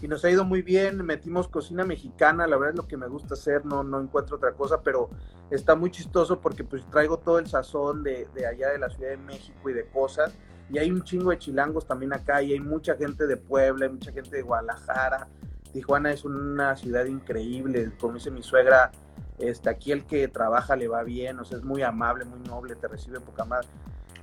Y 0.00 0.06
nos 0.06 0.24
ha 0.24 0.30
ido 0.30 0.44
muy 0.44 0.62
bien, 0.62 1.04
metimos 1.04 1.48
cocina 1.48 1.84
mexicana, 1.84 2.46
la 2.46 2.56
verdad 2.56 2.74
es 2.74 2.76
lo 2.76 2.86
que 2.86 2.96
me 2.96 3.08
gusta 3.08 3.34
hacer, 3.34 3.66
no, 3.66 3.82
no 3.82 4.00
encuentro 4.00 4.36
otra 4.36 4.52
cosa, 4.52 4.80
pero 4.80 5.10
está 5.50 5.74
muy 5.74 5.90
chistoso 5.90 6.40
porque 6.40 6.62
pues 6.62 6.88
traigo 6.88 7.18
todo 7.18 7.40
el 7.40 7.48
sazón 7.48 8.04
de, 8.04 8.28
de 8.32 8.46
allá 8.46 8.68
de 8.68 8.78
la 8.78 8.88
Ciudad 8.88 9.10
de 9.10 9.16
México 9.16 9.70
y 9.70 9.72
de 9.72 9.88
cosas. 9.88 10.32
Y 10.70 10.78
hay 10.78 10.92
un 10.92 11.02
chingo 11.02 11.30
de 11.30 11.38
chilangos 11.38 11.84
también 11.84 12.12
acá, 12.12 12.42
y 12.42 12.52
hay 12.52 12.60
mucha 12.60 12.94
gente 12.94 13.26
de 13.26 13.36
Puebla, 13.36 13.86
hay 13.86 13.92
mucha 13.92 14.12
gente 14.12 14.36
de 14.36 14.42
Guadalajara. 14.42 15.26
Tijuana 15.72 16.12
es 16.12 16.24
una 16.24 16.76
ciudad 16.76 17.06
increíble, 17.06 17.90
como 17.98 18.14
dice 18.14 18.30
mi 18.30 18.44
suegra, 18.44 18.92
este, 19.38 19.70
aquí 19.70 19.92
el 19.92 20.04
que 20.04 20.28
trabaja 20.28 20.76
le 20.76 20.88
va 20.88 21.02
bien, 21.02 21.38
o 21.38 21.44
sea, 21.44 21.58
es 21.58 21.64
muy 21.64 21.82
amable, 21.82 22.24
muy 22.24 22.40
noble, 22.40 22.74
te 22.76 22.88
recibe 22.88 23.20
poca 23.20 23.44
madre. 23.44 23.68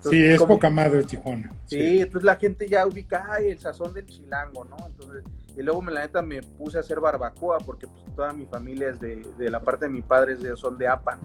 sí, 0.02 0.24
es 0.24 0.42
poca 0.42 0.70
madre 0.70 1.04
Tijuana. 1.04 1.52
Sí, 1.66 2.02
entonces 2.02 2.24
la 2.24 2.36
gente 2.36 2.68
ya 2.68 2.86
ubica, 2.86 3.28
ay, 3.30 3.50
el 3.50 3.60
sazón 3.60 3.94
del 3.94 4.06
chilango, 4.06 4.66
¿no? 4.66 4.78
Entonces, 4.86 5.24
y 5.56 5.62
luego 5.62 5.82
me 5.82 5.92
la 5.92 6.02
neta 6.02 6.22
me 6.22 6.42
puse 6.42 6.78
a 6.78 6.82
hacer 6.82 7.00
barbacoa 7.00 7.60
porque 7.60 7.88
pues, 7.88 8.04
toda 8.16 8.34
mi 8.34 8.46
familia 8.46 8.90
es 8.90 9.00
de, 9.00 9.26
de 9.38 9.50
la 9.50 9.62
parte 9.62 9.86
de 9.86 9.92
mi 9.92 10.02
padre 10.02 10.34
es 10.34 10.42
de, 10.42 10.56
son 10.58 10.78
de 10.78 10.88
Apan. 10.88 11.20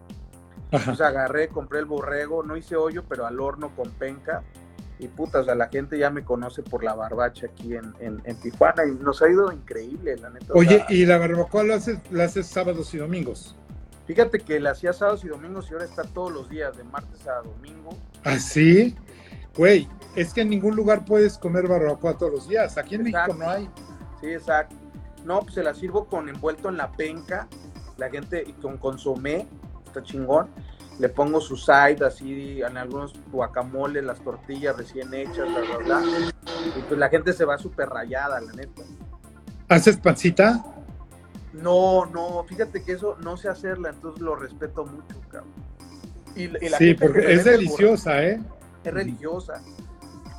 Entonces 0.71 1.01
agarré, 1.01 1.49
compré 1.49 1.81
el 1.81 1.85
borrego, 1.85 2.43
no 2.43 2.57
hice 2.57 2.77
hoyo, 2.77 3.05
pero 3.09 3.27
al 3.27 3.41
horno 3.41 3.75
con 3.75 3.91
penca. 3.91 4.43
Y 4.99 5.09
puta, 5.09 5.41
o 5.41 5.45
sea, 5.45 5.55
la 5.55 5.69
gente 5.69 5.99
ya 5.99 6.11
me 6.11 6.25
conoce 6.25 6.63
por 6.63 6.85
la 6.85 6.95
barbacha 6.95 7.47
aquí 7.47 7.75
en, 7.75 7.95
en, 7.99 8.41
Tijuana 8.41 8.85
y 8.87 9.03
nos 9.03 9.23
ha 9.23 9.31
ido 9.31 9.51
increíble, 9.51 10.17
la 10.17 10.29
neta. 10.29 10.53
Oye, 10.55 10.85
¿y 10.91 11.07
la 11.07 11.17
barbacoa 11.17 11.65
la 11.65 11.77
haces, 11.77 11.99
la 12.11 12.25
haces 12.25 12.47
sábados 12.47 12.93
y 12.93 12.99
domingos? 12.99 13.57
Fíjate 14.11 14.41
que 14.41 14.59
la 14.59 14.73
hacía 14.73 14.93
sábados 14.93 15.25
y 15.25 15.29
domingos 15.29 15.71
y 15.71 15.73
ahora 15.73 15.85
está 15.85 16.03
todos 16.03 16.33
los 16.33 16.51
días, 16.51 16.77
de 16.77 16.83
martes 16.83 17.29
a 17.29 17.43
domingo. 17.43 17.91
¿Ah, 18.25 18.41
sí? 18.41 18.97
Güey, 19.57 19.89
es 20.17 20.35
que 20.35 20.41
en 20.41 20.51
ningún 20.51 20.75
lugar 20.75 21.05
puedes 21.05 21.39
comer 21.39 21.69
barbacoa 21.69 22.19
todos 22.19 22.33
los 22.33 22.49
días. 22.49 22.77
Aquí 22.77 22.97
en 22.97 23.05
México 23.05 23.33
no 23.39 23.49
hay. 23.49 23.71
Sí, 24.21 24.33
exacto. 24.33 24.75
No, 25.25 25.39
pues 25.43 25.55
se 25.55 25.63
la 25.63 25.75
sirvo 25.75 26.07
con 26.07 26.29
envuelto 26.29 26.71
en 26.71 26.79
la 26.79 26.91
penca, 26.91 27.47
la 27.99 28.11
gente 28.11 28.43
y 28.45 28.53
con 28.55 28.79
consomé, 28.79 29.47
está 29.87 30.03
chingón. 30.03 30.49
Le 30.99 31.09
pongo 31.09 31.41
su 31.41 31.57
side 31.57 32.05
así 32.05 32.63
en 32.63 32.79
algunos 32.79 33.15
guacamoles, 33.31 34.03
las 34.03 34.21
tortillas 34.25 34.77
recién 34.77 35.15
hechas, 35.15 35.49
bla, 35.49 35.61
bla, 35.61 36.01
bla. 36.01 36.33
Y 36.77 36.81
pues 36.81 36.99
la 36.99 37.09
gente 37.09 37.33
se 37.33 37.45
va 37.45 37.59
súper 37.59 37.89
rayada, 37.89 38.41
la 38.41 38.53
neta. 38.55 38.83
¿Haces 39.69 39.99
pancita? 39.99 40.65
No, 41.53 42.07
no, 42.07 42.45
fíjate 42.45 42.83
que 42.83 42.93
eso 42.93 43.17
no 43.23 43.37
sé 43.37 43.49
hacerla, 43.49 43.91
entonces 43.91 44.21
lo 44.21 44.37
respeto 44.37 44.85
mucho, 44.85 45.21
cabrón. 45.29 45.53
Y, 46.37 46.47
la 46.47 46.79
sí, 46.79 46.95
porque 46.95 47.33
es 47.33 47.45
deliciosa, 47.45 48.23
¿eh? 48.25 48.41
Es 48.85 48.95
religiosa. 48.95 49.61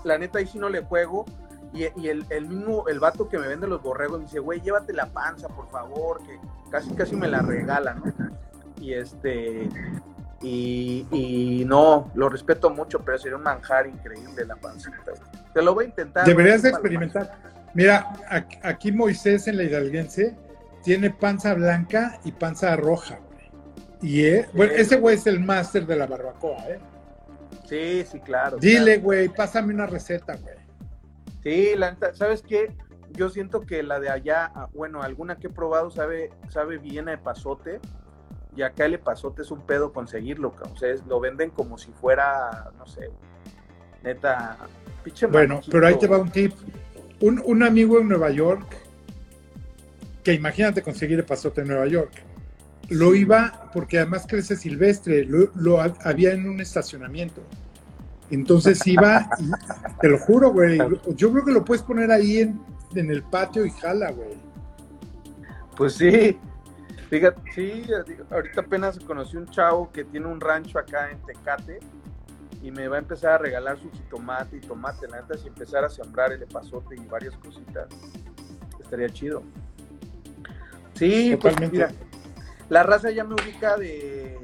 La 0.04 0.17
neta 0.17 0.39
ahí 0.39 0.47
sí 0.47 0.58
no 0.58 0.69
le 0.69 0.82
juego 0.82 1.26
y, 1.74 1.86
el, 2.08 2.26
mismo, 2.47 2.88
el 2.88 3.00
vato 3.00 3.30
que 3.30 3.39
me 3.39 3.47
vende 3.47 3.67
los 3.67 3.82
borregos 3.82 4.19
me 4.19 4.26
dice, 4.26 4.39
güey, 4.39 4.60
llévate 4.62 4.93
la 4.93 5.08
panza, 5.08 5.47
por 5.47 5.69
favor, 5.69 6.21
que 6.26 6.38
casi 6.69 6.93
casi 6.93 7.15
me 7.15 7.28
la 7.28 7.41
regalan. 7.41 8.02
Y 8.80 8.93
este, 8.93 9.69
y, 10.41 11.63
no, 11.67 12.12
lo 12.15 12.30
respeto 12.30 12.69
mucho, 12.69 13.00
pero 13.00 13.17
sería 13.17 13.38
un 13.38 13.43
manjar 13.43 13.88
increíble 13.88 14.45
la 14.45 14.56
pancita. 14.56 14.97
Te 15.54 15.62
lo 15.62 15.74
voy 15.74 15.86
a 15.86 15.88
intentar. 15.89 16.26
Deberías 16.26 16.62
de 16.62 16.69
experimentar. 16.69 17.32
Mira, 17.74 18.12
aquí 18.63 18.91
Moisés 18.91 19.47
en 19.47 19.58
la 19.58 19.63
Hidalguense 19.63 20.36
tiene 20.84 21.12
panza 21.12 21.54
blanca 21.54 22.20
y 22.24 22.32
panza 22.32 22.76
roja, 22.76 23.20
Y 24.02 24.26
eh, 24.26 24.48
bueno, 24.54 24.74
ese 24.74 24.98
güey 24.98 25.15
es 25.15 25.28
el 25.28 25.39
máster 25.39 25.86
de 25.86 25.96
la 25.96 26.08
barbacoa, 26.08 26.70
¿eh? 26.70 26.80
Sí, 27.65 28.04
sí, 28.10 28.20
claro. 28.20 28.58
Dile, 28.58 28.98
güey, 28.98 29.30
pásame 29.30 29.74
una 29.74 29.86
receta, 29.86 30.36
güey. 30.36 30.56
Sí, 31.44 31.74
la 31.76 31.98
¿sabes 32.13 32.41
qué? 32.41 32.76
Yo 33.12 33.30
siento 33.30 33.62
que 33.62 33.84
la 33.84 34.00
de 34.00 34.10
allá, 34.10 34.52
ah, 34.56 34.70
bueno, 34.74 35.02
alguna 35.02 35.38
que 35.38 35.48
he 35.48 35.50
probado 35.50 35.91
sabe, 35.91 36.32
sabe 36.50 36.78
bien 36.78 37.10
a 37.10 37.22
pasote, 37.22 37.80
y 38.56 38.62
acá 38.63 38.86
el 38.86 39.00
pasote 39.00 39.41
es 39.41 39.52
un 39.52 39.62
pedo 39.62 39.94
conseguirlo, 39.94 40.54
o 40.72 40.78
sea, 40.78 40.94
lo 41.08 41.20
venden 41.20 41.50
como 41.50 41.78
si 41.78 41.91
fuera, 41.91 42.72
no 42.78 42.86
sé, 42.86 43.10
neta, 44.04 44.58
pinche 45.04 45.28
Bueno, 45.28 45.62
pero 45.72 45.88
ahí 45.88 45.98
te 45.98 46.08
va 46.08 46.17
un 46.17 46.32
tip. 46.32 46.54
Un, 47.22 47.41
un, 47.46 47.63
amigo 47.63 48.00
en 48.00 48.08
Nueva 48.08 48.32
York, 48.32 48.65
que 50.24 50.34
imagínate 50.34 50.82
conseguir 50.82 51.20
el 51.20 51.26
pasote 51.26 51.62
en 51.62 51.68
Nueva 51.68 51.88
York, 51.88 52.12
lo 52.90 53.16
iba 53.16 53.70
porque 53.74 54.00
además 54.00 54.26
crece 54.28 54.56
silvestre, 54.56 55.26
lo, 55.26 55.52
lo 55.56 55.82
había 55.82 56.34
en 56.34 56.48
un 56.48 56.60
estacionamiento. 56.60 57.42
Entonces 58.32 58.80
iba, 58.88 59.30
te 60.00 60.08
lo 60.10 60.18
juro, 60.18 60.52
güey. 60.52 60.78
Yo 61.16 61.32
creo 61.32 61.46
que 61.46 61.52
lo 61.52 61.64
puedes 61.64 61.84
poner 61.84 62.12
ahí 62.12 62.40
en, 62.40 62.60
el 62.96 63.24
patio 63.24 63.66
y 63.66 63.72
jala, 63.72 64.12
güey. 64.12 64.38
Pues 65.78 65.94
sí. 65.94 66.38
Fíjate, 67.10 67.42
sí, 67.54 67.84
ahorita 68.30 68.62
apenas 68.62 68.98
conocí 69.00 69.36
un 69.36 69.46
chavo 69.48 69.92
que 69.92 70.06
tiene 70.06 70.28
un 70.28 70.40
rancho 70.40 70.80
acá 70.80 71.12
en 71.12 71.22
Tecate 71.24 71.80
y 72.64 72.72
me 72.72 72.88
va 72.88 72.98
a 72.98 73.00
empezar 73.00 73.34
a 73.34 73.38
regalar 73.40 73.78
su 73.78 73.92
jitomate 73.92 74.58
y 74.58 74.60
tomate, 74.62 75.10
la 75.10 75.22
neta, 75.22 75.38
si 75.38 75.50
empezar 75.50 75.84
a 75.84 75.90
sembrar 75.90 76.32
el 76.32 76.42
epazote 76.44 76.96
y 76.96 77.06
varias 77.08 77.36
cositas, 77.36 77.88
estaría 78.80 79.10
chido. 79.10 79.44
Sí, 81.02 81.36
pues 81.36 81.60
mira, 81.60 81.90
la 82.70 82.84
raza 82.84 83.10
ya 83.10 83.24
me 83.24 83.34
ubica 83.34 83.76
de, 83.76 84.38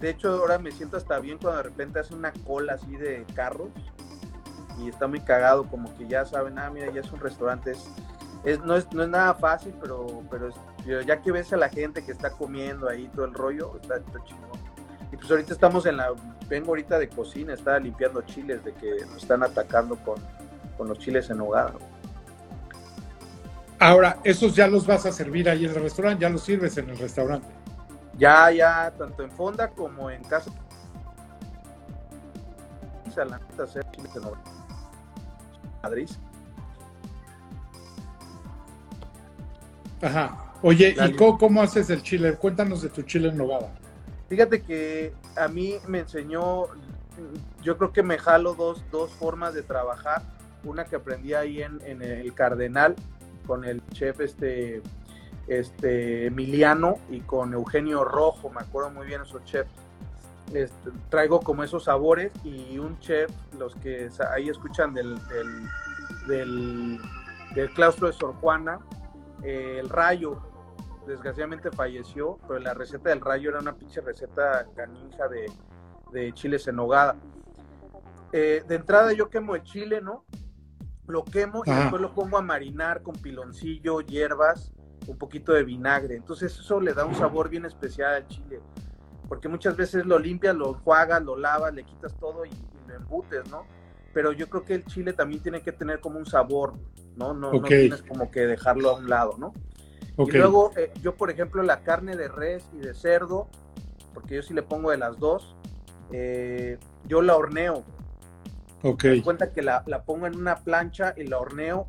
de 0.00 0.08
hecho, 0.08 0.30
ahora 0.30 0.58
me 0.58 0.72
siento 0.72 0.96
hasta 0.96 1.18
bien 1.18 1.36
cuando 1.36 1.58
de 1.58 1.64
repente 1.64 1.98
hace 1.98 2.14
una 2.14 2.32
cola 2.46 2.72
así 2.72 2.96
de 2.96 3.26
carros 3.34 3.68
y 4.78 4.88
está 4.88 5.08
muy 5.08 5.20
cagado, 5.20 5.64
como 5.64 5.94
que 5.98 6.08
ya 6.08 6.24
saben, 6.24 6.58
ah, 6.58 6.70
mira, 6.70 6.90
ya 6.90 7.02
es 7.02 7.12
un 7.12 7.20
restaurante. 7.20 7.72
Es, 8.44 8.60
no, 8.64 8.76
es, 8.76 8.90
no 8.94 9.02
es 9.02 9.10
nada 9.10 9.34
fácil, 9.34 9.74
pero, 9.78 10.22
pero, 10.30 10.48
ya 11.02 11.20
que 11.20 11.32
ves 11.32 11.52
a 11.52 11.58
la 11.58 11.68
gente 11.68 12.02
que 12.02 12.12
está 12.12 12.30
comiendo 12.30 12.88
ahí 12.88 13.10
todo 13.14 13.26
el 13.26 13.34
rollo, 13.34 13.78
está, 13.82 13.96
está 13.96 14.24
chingón. 14.24 14.58
Y 15.12 15.18
pues 15.18 15.30
ahorita 15.30 15.52
estamos 15.52 15.84
en 15.84 15.98
la, 15.98 16.14
vengo 16.48 16.68
ahorita 16.68 16.98
de 16.98 17.10
cocina, 17.10 17.52
estaba 17.52 17.78
limpiando 17.78 18.22
chiles 18.22 18.64
de 18.64 18.72
que 18.72 19.04
nos 19.04 19.18
están 19.18 19.42
atacando 19.42 19.96
con, 19.96 20.16
con 20.78 20.88
los 20.88 20.98
chiles 20.98 21.28
en 21.28 21.42
hogada. 21.42 21.74
Ahora, 23.78 24.18
esos 24.24 24.54
ya 24.54 24.66
los 24.66 24.86
vas 24.86 25.04
a 25.06 25.12
servir 25.12 25.48
ahí 25.48 25.64
en 25.64 25.70
el 25.70 25.82
restaurante, 25.82 26.22
ya 26.22 26.30
los 26.30 26.42
sirves 26.42 26.76
en 26.78 26.90
el 26.90 26.98
restaurante. 26.98 27.46
Ya, 28.16 28.50
ya, 28.50 28.92
tanto 28.96 29.22
en 29.22 29.30
fonda 29.30 29.68
como 29.70 30.10
en 30.10 30.22
casa. 30.24 30.50
Madrid. 35.82 36.08
Ajá. 40.00 40.52
Oye, 40.62 40.96
¿y 40.98 41.12
cómo, 41.14 41.60
haces 41.60 41.90
el 41.90 42.02
chile? 42.02 42.34
Cuéntanos 42.36 42.82
de 42.82 42.88
tu 42.88 43.02
chile 43.02 43.28
en 43.28 43.36
nogada. 43.36 43.70
Fíjate 44.28 44.62
que 44.62 45.12
a 45.36 45.48
mí 45.48 45.74
me 45.86 46.00
enseñó, 46.00 46.64
yo 47.62 47.76
creo 47.76 47.92
que 47.92 48.02
me 48.02 48.16
jalo 48.18 48.54
dos, 48.54 48.82
dos 48.90 49.10
formas 49.10 49.54
de 49.54 49.62
trabajar. 49.62 50.22
Una 50.64 50.86
que 50.86 50.96
aprendí 50.96 51.34
ahí 51.34 51.62
en, 51.62 51.80
en 51.84 52.00
el 52.00 52.32
Cardenal 52.32 52.96
con 53.46 53.64
el 53.64 53.82
chef 53.90 54.20
este 54.20 54.82
este, 55.46 56.26
Emiliano 56.26 56.98
y 57.10 57.20
con 57.20 57.52
Eugenio 57.52 58.04
Rojo, 58.04 58.50
me 58.50 58.60
acuerdo 58.60 58.90
muy 58.90 59.06
bien 59.06 59.22
esos 59.22 59.44
chefs. 59.44 59.70
Este, 60.52 60.90
traigo 61.08 61.40
como 61.40 61.64
esos 61.64 61.84
sabores 61.84 62.30
y 62.44 62.78
un 62.78 62.98
chef, 63.00 63.30
los 63.58 63.74
que 63.76 64.08
ahí 64.32 64.48
escuchan 64.48 64.92
del, 64.94 65.18
del, 66.26 67.00
claustro 67.74 68.08
de 68.08 68.12
Sor 68.12 68.34
Juana, 68.34 68.78
eh, 69.42 69.78
el 69.80 69.88
rayo, 69.88 70.40
desgraciadamente 71.06 71.70
falleció, 71.70 72.38
pero 72.46 72.60
la 72.60 72.74
receta 72.74 73.10
del 73.10 73.20
rayo 73.20 73.50
era 73.50 73.58
una 73.58 73.74
pinche 73.74 74.00
receta 74.00 74.66
canija 74.74 75.28
de, 75.28 75.50
de 76.12 76.32
chiles 76.32 76.66
en 76.68 76.76
nogada. 76.76 77.16
Eh, 78.32 78.64
de 78.66 78.74
entrada 78.74 79.12
yo 79.12 79.28
quemo 79.30 79.54
el 79.54 79.62
chile, 79.62 80.00
¿no? 80.00 80.24
Lo 81.06 81.24
quemo 81.24 81.62
y 81.66 81.70
después 81.70 82.00
lo 82.00 82.14
pongo 82.14 82.38
a 82.38 82.42
marinar 82.42 83.02
con 83.02 83.14
piloncillo, 83.16 84.00
hierbas, 84.00 84.72
un 85.06 85.18
poquito 85.18 85.52
de 85.52 85.64
vinagre. 85.64 86.16
Entonces 86.16 86.58
eso 86.58 86.80
le 86.80 86.94
da 86.94 87.04
un 87.04 87.14
sabor 87.14 87.48
bien 87.48 87.64
especial 87.64 88.14
al 88.14 88.26
chile. 88.28 88.60
Porque 89.28 89.48
muchas 89.48 89.76
veces 89.76 90.06
lo 90.06 90.18
limpias, 90.18 90.54
lo 90.54 90.74
juegas, 90.74 91.22
lo 91.22 91.36
lavas, 91.36 91.74
le 91.74 91.84
quitas 91.84 92.14
todo 92.18 92.44
y, 92.44 92.50
lo 92.86 92.94
embutes, 92.94 93.48
¿no? 93.50 93.66
Pero 94.12 94.32
yo 94.32 94.48
creo 94.48 94.64
que 94.64 94.74
el 94.74 94.84
chile 94.84 95.12
también 95.12 95.42
tiene 95.42 95.62
que 95.62 95.72
tener 95.72 96.00
como 96.00 96.18
un 96.18 96.26
sabor, 96.26 96.74
¿no? 97.16 97.34
No, 97.34 97.50
tienes 97.62 98.02
como 98.02 98.30
que 98.30 98.46
dejarlo 98.46 98.90
a 98.90 98.94
un 98.94 99.08
lado, 99.08 99.36
¿no? 99.38 99.52
Y 100.16 100.30
luego 100.30 100.72
eh, 100.76 100.92
yo, 101.02 101.16
por 101.16 101.30
ejemplo, 101.30 101.62
la 101.62 101.82
carne 101.82 102.16
de 102.16 102.28
res 102.28 102.68
y 102.72 102.78
de 102.78 102.94
cerdo, 102.94 103.48
porque 104.12 104.36
yo 104.36 104.42
sí 104.42 104.54
le 104.54 104.62
pongo 104.62 104.90
de 104.90 104.98
las 104.98 105.18
dos, 105.18 105.56
eh, 106.12 106.78
yo 107.06 107.22
la 107.22 107.36
horneo. 107.36 107.82
Ok. 108.86 109.04
Me 109.04 109.22
cuenta 109.22 109.50
que 109.50 109.62
la, 109.62 109.82
pongo 110.04 110.26
en 110.26 110.36
una 110.36 110.56
plancha 110.56 111.14
y 111.16 111.24
la 111.24 111.38
horneo, 111.38 111.88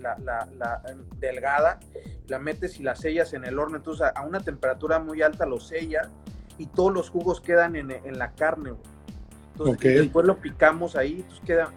la, 0.00 0.16
la, 0.18 0.82
delgada, 1.20 1.78
la 2.26 2.40
metes 2.40 2.80
y 2.80 2.82
la 2.82 2.96
sellas 2.96 3.34
en 3.34 3.44
el 3.44 3.56
horno. 3.56 3.76
Entonces 3.76 4.08
a, 4.12 4.20
una 4.22 4.40
temperatura 4.40 4.98
muy 4.98 5.22
alta 5.22 5.46
lo 5.46 5.60
sella 5.60 6.10
y 6.58 6.66
todos 6.66 6.92
los 6.92 7.08
jugos 7.08 7.40
quedan 7.40 7.76
en, 7.76 8.18
la 8.18 8.32
carne. 8.32 8.72
Entonces 9.52 10.02
después 10.02 10.26
lo 10.26 10.38
picamos 10.38 10.96
ahí, 10.96 11.20
entonces 11.20 11.40
queda... 11.46 11.72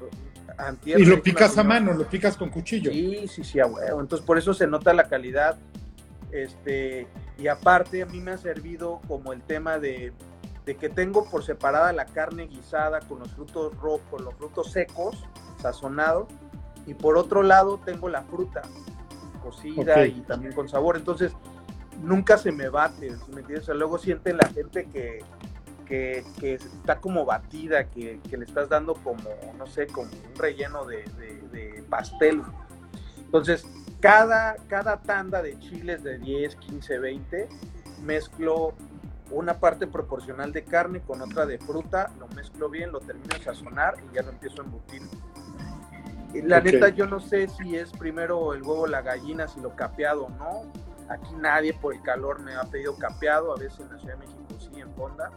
y 0.84 1.06
lo 1.06 1.22
picas 1.22 1.56
a 1.60 1.64
mano, 1.64 1.94
lo 1.94 2.10
picas 2.10 2.36
con 2.36 2.50
cuchillo. 2.50 2.92
Sí, 2.92 3.28
sí, 3.28 3.44
sí, 3.44 3.60
a 3.60 3.68
huevo. 3.68 4.02
Entonces 4.02 4.26
por 4.26 4.40
eso 4.40 4.56
se 4.56 4.66
nota 4.66 4.92
la 4.92 5.04
calidad. 5.04 5.56
Este, 6.32 7.08
y 7.38 7.48
aparte 7.48 8.02
a 8.02 8.08
mí 8.08 8.22
me 8.22 8.32
ha 8.32 8.38
servido 8.40 9.02
como 9.08 9.34
el 9.34 9.44
tema 9.44 9.78
de 9.78 10.14
de 10.68 10.76
que 10.76 10.90
tengo 10.90 11.24
por 11.24 11.46
separada 11.46 11.94
la 11.94 12.06
carne 12.06 12.46
guisada 12.48 13.00
con 13.00 13.20
los 13.20 13.32
frutos 13.32 13.74
rojos, 13.78 14.02
con 14.12 14.26
los 14.26 14.36
frutos 14.36 14.70
secos, 14.70 15.24
sazonados, 15.62 16.28
y 16.86 16.94
por 16.94 17.18
otro 17.18 17.42
lado 17.42 17.80
tengo 17.86 18.10
la 18.10 18.24
fruta 18.24 18.64
cocida 19.42 20.06
y 20.06 20.20
también 20.22 20.54
con 20.54 20.68
sabor. 20.68 20.98
Entonces, 20.98 21.32
nunca 22.04 22.38
se 22.38 22.52
me 22.52 22.68
bate, 22.68 23.12
¿me 23.30 23.40
entiendes? 23.40 23.62
O 23.62 23.66
sea, 23.68 23.76
luego 23.76 23.98
siente 23.98 24.34
la 24.34 24.46
gente 24.50 24.88
que, 24.88 25.24
que, 25.86 26.26
que 26.38 26.56
está 26.56 27.00
como 27.00 27.24
batida, 27.24 27.86
que, 27.86 28.20
que, 28.30 28.36
le 28.36 28.44
estás 28.44 28.68
dando 28.68 28.94
como, 28.96 29.30
no 29.58 29.68
sé, 29.68 29.88
como 29.88 30.12
un 30.12 30.36
relleno 30.36 30.84
de, 30.84 31.06
de, 31.18 31.42
de 31.48 31.84
pastel. 31.84 32.42
Entonces, 33.20 33.66
cada, 34.02 34.58
cada 34.68 34.98
tanda 34.98 35.42
de 35.42 35.58
chiles 35.60 36.04
de 36.04 36.18
10, 36.18 36.58
15, 36.58 37.00
20, 37.00 37.50
mezclo 38.04 38.74
una 39.32 39.60
parte 39.60 39.88
proporcional 39.88 40.54
de 40.54 40.64
carne 40.64 41.02
con 41.02 41.22
otra 41.22 41.46
de 41.46 41.60
fruta, 41.60 42.12
lo 42.20 42.28
mezclo 42.30 42.70
bien, 42.70 42.92
lo 42.92 43.00
termino 43.00 43.36
de 43.38 43.44
sazonar 43.44 43.96
y 44.10 44.16
ya 44.16 44.24
lo 44.24 44.30
empiezo 44.30 44.62
a 44.62 44.66
embutir. 44.66 45.02
La 46.44 46.60
okay. 46.60 46.74
neta, 46.74 46.90
yo 46.90 47.08
no 47.08 47.20
sé 47.20 47.48
si 47.48 47.76
es 47.76 47.92
primero 47.92 48.54
el 48.54 48.62
huevo 48.62 48.88
la 48.88 49.02
gallina, 49.02 49.48
si 49.48 49.60
lo 49.60 49.76
capeado 49.76 50.26
o 50.26 50.30
no. 50.30 50.72
Aquí 51.10 51.34
nadie 51.40 51.74
por 51.74 51.94
el 51.94 52.02
calor 52.02 52.40
me 52.42 52.54
ha 52.56 52.64
pedido 52.64 52.96
capeado, 52.98 53.54
a 53.54 53.58
veces 53.58 53.80
en 53.80 53.90
la 53.94 53.98
Ciudad 53.98 54.14
de 54.16 54.26
México 54.26 54.44
sí, 54.60 54.82
en 54.82 54.94
Honda. 54.98 55.32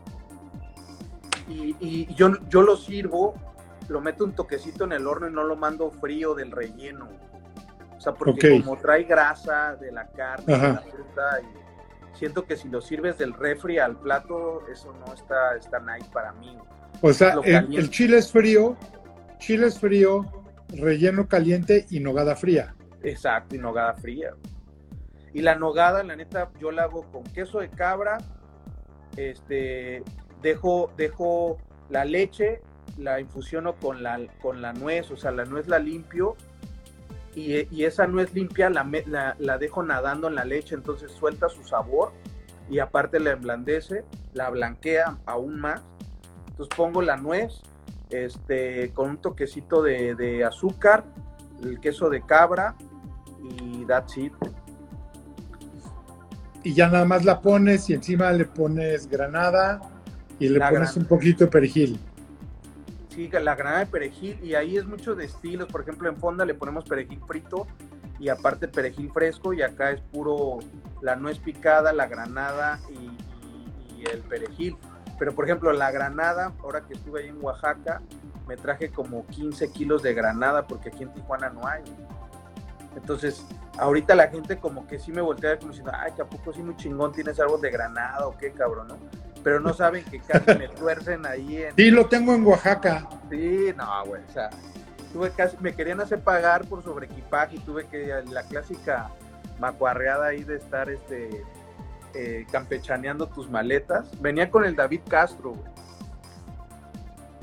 Y, 1.49 1.77
y 1.81 2.15
yo, 2.15 2.33
yo 2.49 2.63
lo 2.63 2.77
sirvo, 2.77 3.35
lo 3.89 4.01
meto 4.01 4.25
un 4.25 4.35
toquecito 4.35 4.85
en 4.85 4.93
el 4.93 5.07
horno 5.07 5.29
y 5.29 5.33
no 5.33 5.45
lo 5.45 5.57
mando 5.57 5.91
frío 5.91 6.35
del 6.35 6.51
relleno. 6.51 7.09
O 7.97 8.01
sea, 8.01 8.15
porque 8.15 8.47
okay. 8.47 8.63
como 8.63 8.79
trae 8.79 9.05
grasa 9.05 9.77
de 9.77 9.93
la 9.93 10.07
carne, 10.09 10.57
de 10.57 10.73
la 10.73 10.81
fruta, 10.81 11.41
y 11.41 11.60
siento 12.15 12.45
que 12.45 12.57
si 12.57 12.69
lo 12.69 12.81
sirves 12.81 13.19
del 13.19 13.33
refri 13.35 13.79
al 13.79 13.97
plato, 13.99 14.67
eso 14.71 14.93
no 14.93 15.13
está, 15.15 15.57
está 15.57 15.81
nice 15.81 16.09
para 16.13 16.33
mí. 16.33 16.57
O 17.03 17.13
sea, 17.13 17.35
el, 17.45 17.75
el, 17.75 17.91
chile 17.91 18.19
es 18.19 18.31
frío, 18.31 18.77
chile 19.39 19.69
es 19.69 19.79
frío, 19.79 20.27
relleno 20.69 21.29
caliente 21.29 21.87
y 21.91 22.01
nogada 22.01 22.37
fría. 22.37 22.75
Exacto, 23.03 23.57
y 23.57 23.59
nogada 23.59 23.95
fría. 23.95 24.35
Y 25.33 25.43
la 25.43 25.55
nogada, 25.55 26.03
la 26.03 26.17
neta, 26.17 26.51
yo 26.61 26.71
la 26.71 26.85
hago 26.85 27.11
con 27.11 27.23
queso 27.23 27.61
de 27.61 27.71
cabra, 27.71 28.19
este, 29.17 30.03
dejo, 30.43 30.93
dejo 30.97 31.59
la 31.89 32.05
leche, 32.05 32.61
la 32.99 33.21
infusiono 33.21 33.77
con 33.77 34.03
la, 34.03 34.21
con 34.43 34.61
la 34.61 34.73
nuez, 34.73 35.11
o 35.11 35.17
sea, 35.17 35.31
la 35.31 35.45
nuez 35.45 35.69
la 35.69 35.79
limpio 35.79 36.37
y, 37.35 37.67
y 37.75 37.85
esa 37.85 38.07
nuez 38.07 38.35
limpia 38.35 38.71
la, 38.71 38.89
la, 39.07 39.37
la, 39.39 39.59
dejo 39.59 39.83
nadando 39.83 40.29
en 40.29 40.35
la 40.35 40.45
leche, 40.45 40.75
entonces 40.75 41.13
suelta 41.13 41.49
su 41.49 41.63
sabor 41.65 42.13
y 42.69 42.79
aparte 42.79 43.21
la 43.21 43.33
emblandece, 43.33 44.05
la 44.33 44.51
blanquea 44.51 45.19
aún 45.27 45.61
más. 45.61 45.83
Entonces 46.49 46.77
pongo 46.77 47.03
la 47.03 47.17
nuez 47.17 47.61
este, 48.11 48.93
con 48.93 49.11
un 49.11 49.17
toquecito 49.19 49.83
de, 49.83 50.15
de 50.15 50.45
azúcar, 50.45 51.05
el 51.63 51.81
queso 51.81 52.11
de 52.11 52.23
cabra 52.23 52.75
y 53.43 53.85
that's 53.87 54.17
it. 54.17 54.33
Y 56.63 56.75
ya 56.75 56.89
nada 56.89 57.05
más 57.05 57.25
la 57.25 57.41
pones 57.41 57.89
y 57.89 57.95
encima 57.95 58.31
le 58.33 58.45
pones 58.45 59.09
granada 59.09 59.81
y 60.39 60.49
le 60.49 60.59
la 60.59 60.71
pones 60.71 60.97
un 60.97 61.07
poquito 61.07 61.45
de 61.45 61.51
perejil 61.51 61.99
sí, 63.11 63.29
la 63.29 63.55
granada 63.55 63.81
de 63.81 63.87
perejil, 63.87 64.39
y 64.43 64.55
ahí 64.55 64.77
es 64.77 64.87
mucho 64.87 65.15
de 65.15 65.27
estilos, 65.27 65.69
por 65.69 65.83
ejemplo 65.83 66.09
en 66.09 66.17
fonda 66.17 66.45
le 66.45 66.55
ponemos 66.55 66.85
perejil 66.85 67.21
frito 67.27 67.67
y 68.19 68.29
aparte 68.29 68.69
perejil 68.69 69.11
fresco, 69.13 69.53
y 69.53 69.63
acá 69.63 69.91
es 69.91 70.01
puro 70.01 70.59
la 71.03 71.17
nuez 71.17 71.39
picada, 71.39 71.93
la 71.93 72.07
granada 72.07 72.79
y, 72.91 73.11
el 74.11 74.23
perejil. 74.23 74.79
Pero 75.19 75.35
por 75.35 75.45
ejemplo 75.45 75.71
la 75.75 75.91
granada, 75.91 76.55
ahora 76.63 76.81
que 76.87 76.95
estuve 76.95 77.21
ahí 77.21 77.29
en 77.29 77.45
Oaxaca, 77.45 78.01
me 78.49 78.57
traje 78.57 78.91
como 78.91 79.27
15 79.27 79.71
kilos 79.73 80.03
de 80.03 80.15
granada 80.15 80.67
porque 80.67 80.89
aquí 80.89 81.03
en 81.03 81.13
Tijuana 81.13 81.51
no 81.51 81.67
hay. 81.67 81.83
Entonces, 82.97 83.47
ahorita 83.79 84.15
la 84.15 84.29
gente 84.29 84.59
como 84.59 84.87
que 84.87 84.99
sí 84.99 85.13
me 85.13 85.21
voltea 85.21 85.59
como 85.59 85.71
diciendo, 85.71 85.93
ay, 85.95 86.13
que 86.13 86.23
a 86.23 86.25
poco 86.25 86.53
sí 86.55 86.63
muy 86.63 86.77
chingón 86.77 87.13
tienes 87.13 87.39
algo 87.39 87.59
de 87.59 87.71
granada 87.71 88.27
o 88.27 88.37
qué 88.39 88.53
cabrón, 88.53 88.89
¿no? 88.89 88.97
Pero 89.43 89.61
no 89.61 89.73
saben 89.75 90.05
que 90.05 90.21
casi 90.21 90.59
me 90.59 90.69
tuercen 90.69 91.27
ahí 91.27 91.63
en... 91.63 91.75
Sí, 91.77 91.91
lo 91.91 92.07
tengo 92.07 92.35
en 92.35 92.45
Oaxaca. 92.45 93.09
Sí, 93.31 93.73
no, 93.77 94.05
güey, 94.07 94.23
o 94.29 94.33
sea, 94.33 94.51
tuve 95.13 95.31
casi, 95.31 95.57
me 95.61 95.75
querían 95.75 96.01
hacer 96.01 96.21
pagar 96.21 96.67
por 96.67 96.83
sobreequipaje 96.83 97.57
y 97.57 97.59
tuve 97.61 97.87
que, 97.87 98.23
la 98.31 98.43
clásica 98.45 99.11
macuarreada 99.59 100.27
ahí 100.27 100.45
de 100.45 100.57
estar, 100.57 100.91
este, 100.91 101.45
eh, 102.15 102.47
campechaneando 102.51 103.29
tus 103.29 103.49
maletas. 103.49 104.11
Venía 104.21 104.51
con 104.51 104.65
el 104.65 104.75
David 104.75 105.03
Castro, 105.09 105.51
güey, 105.51 105.71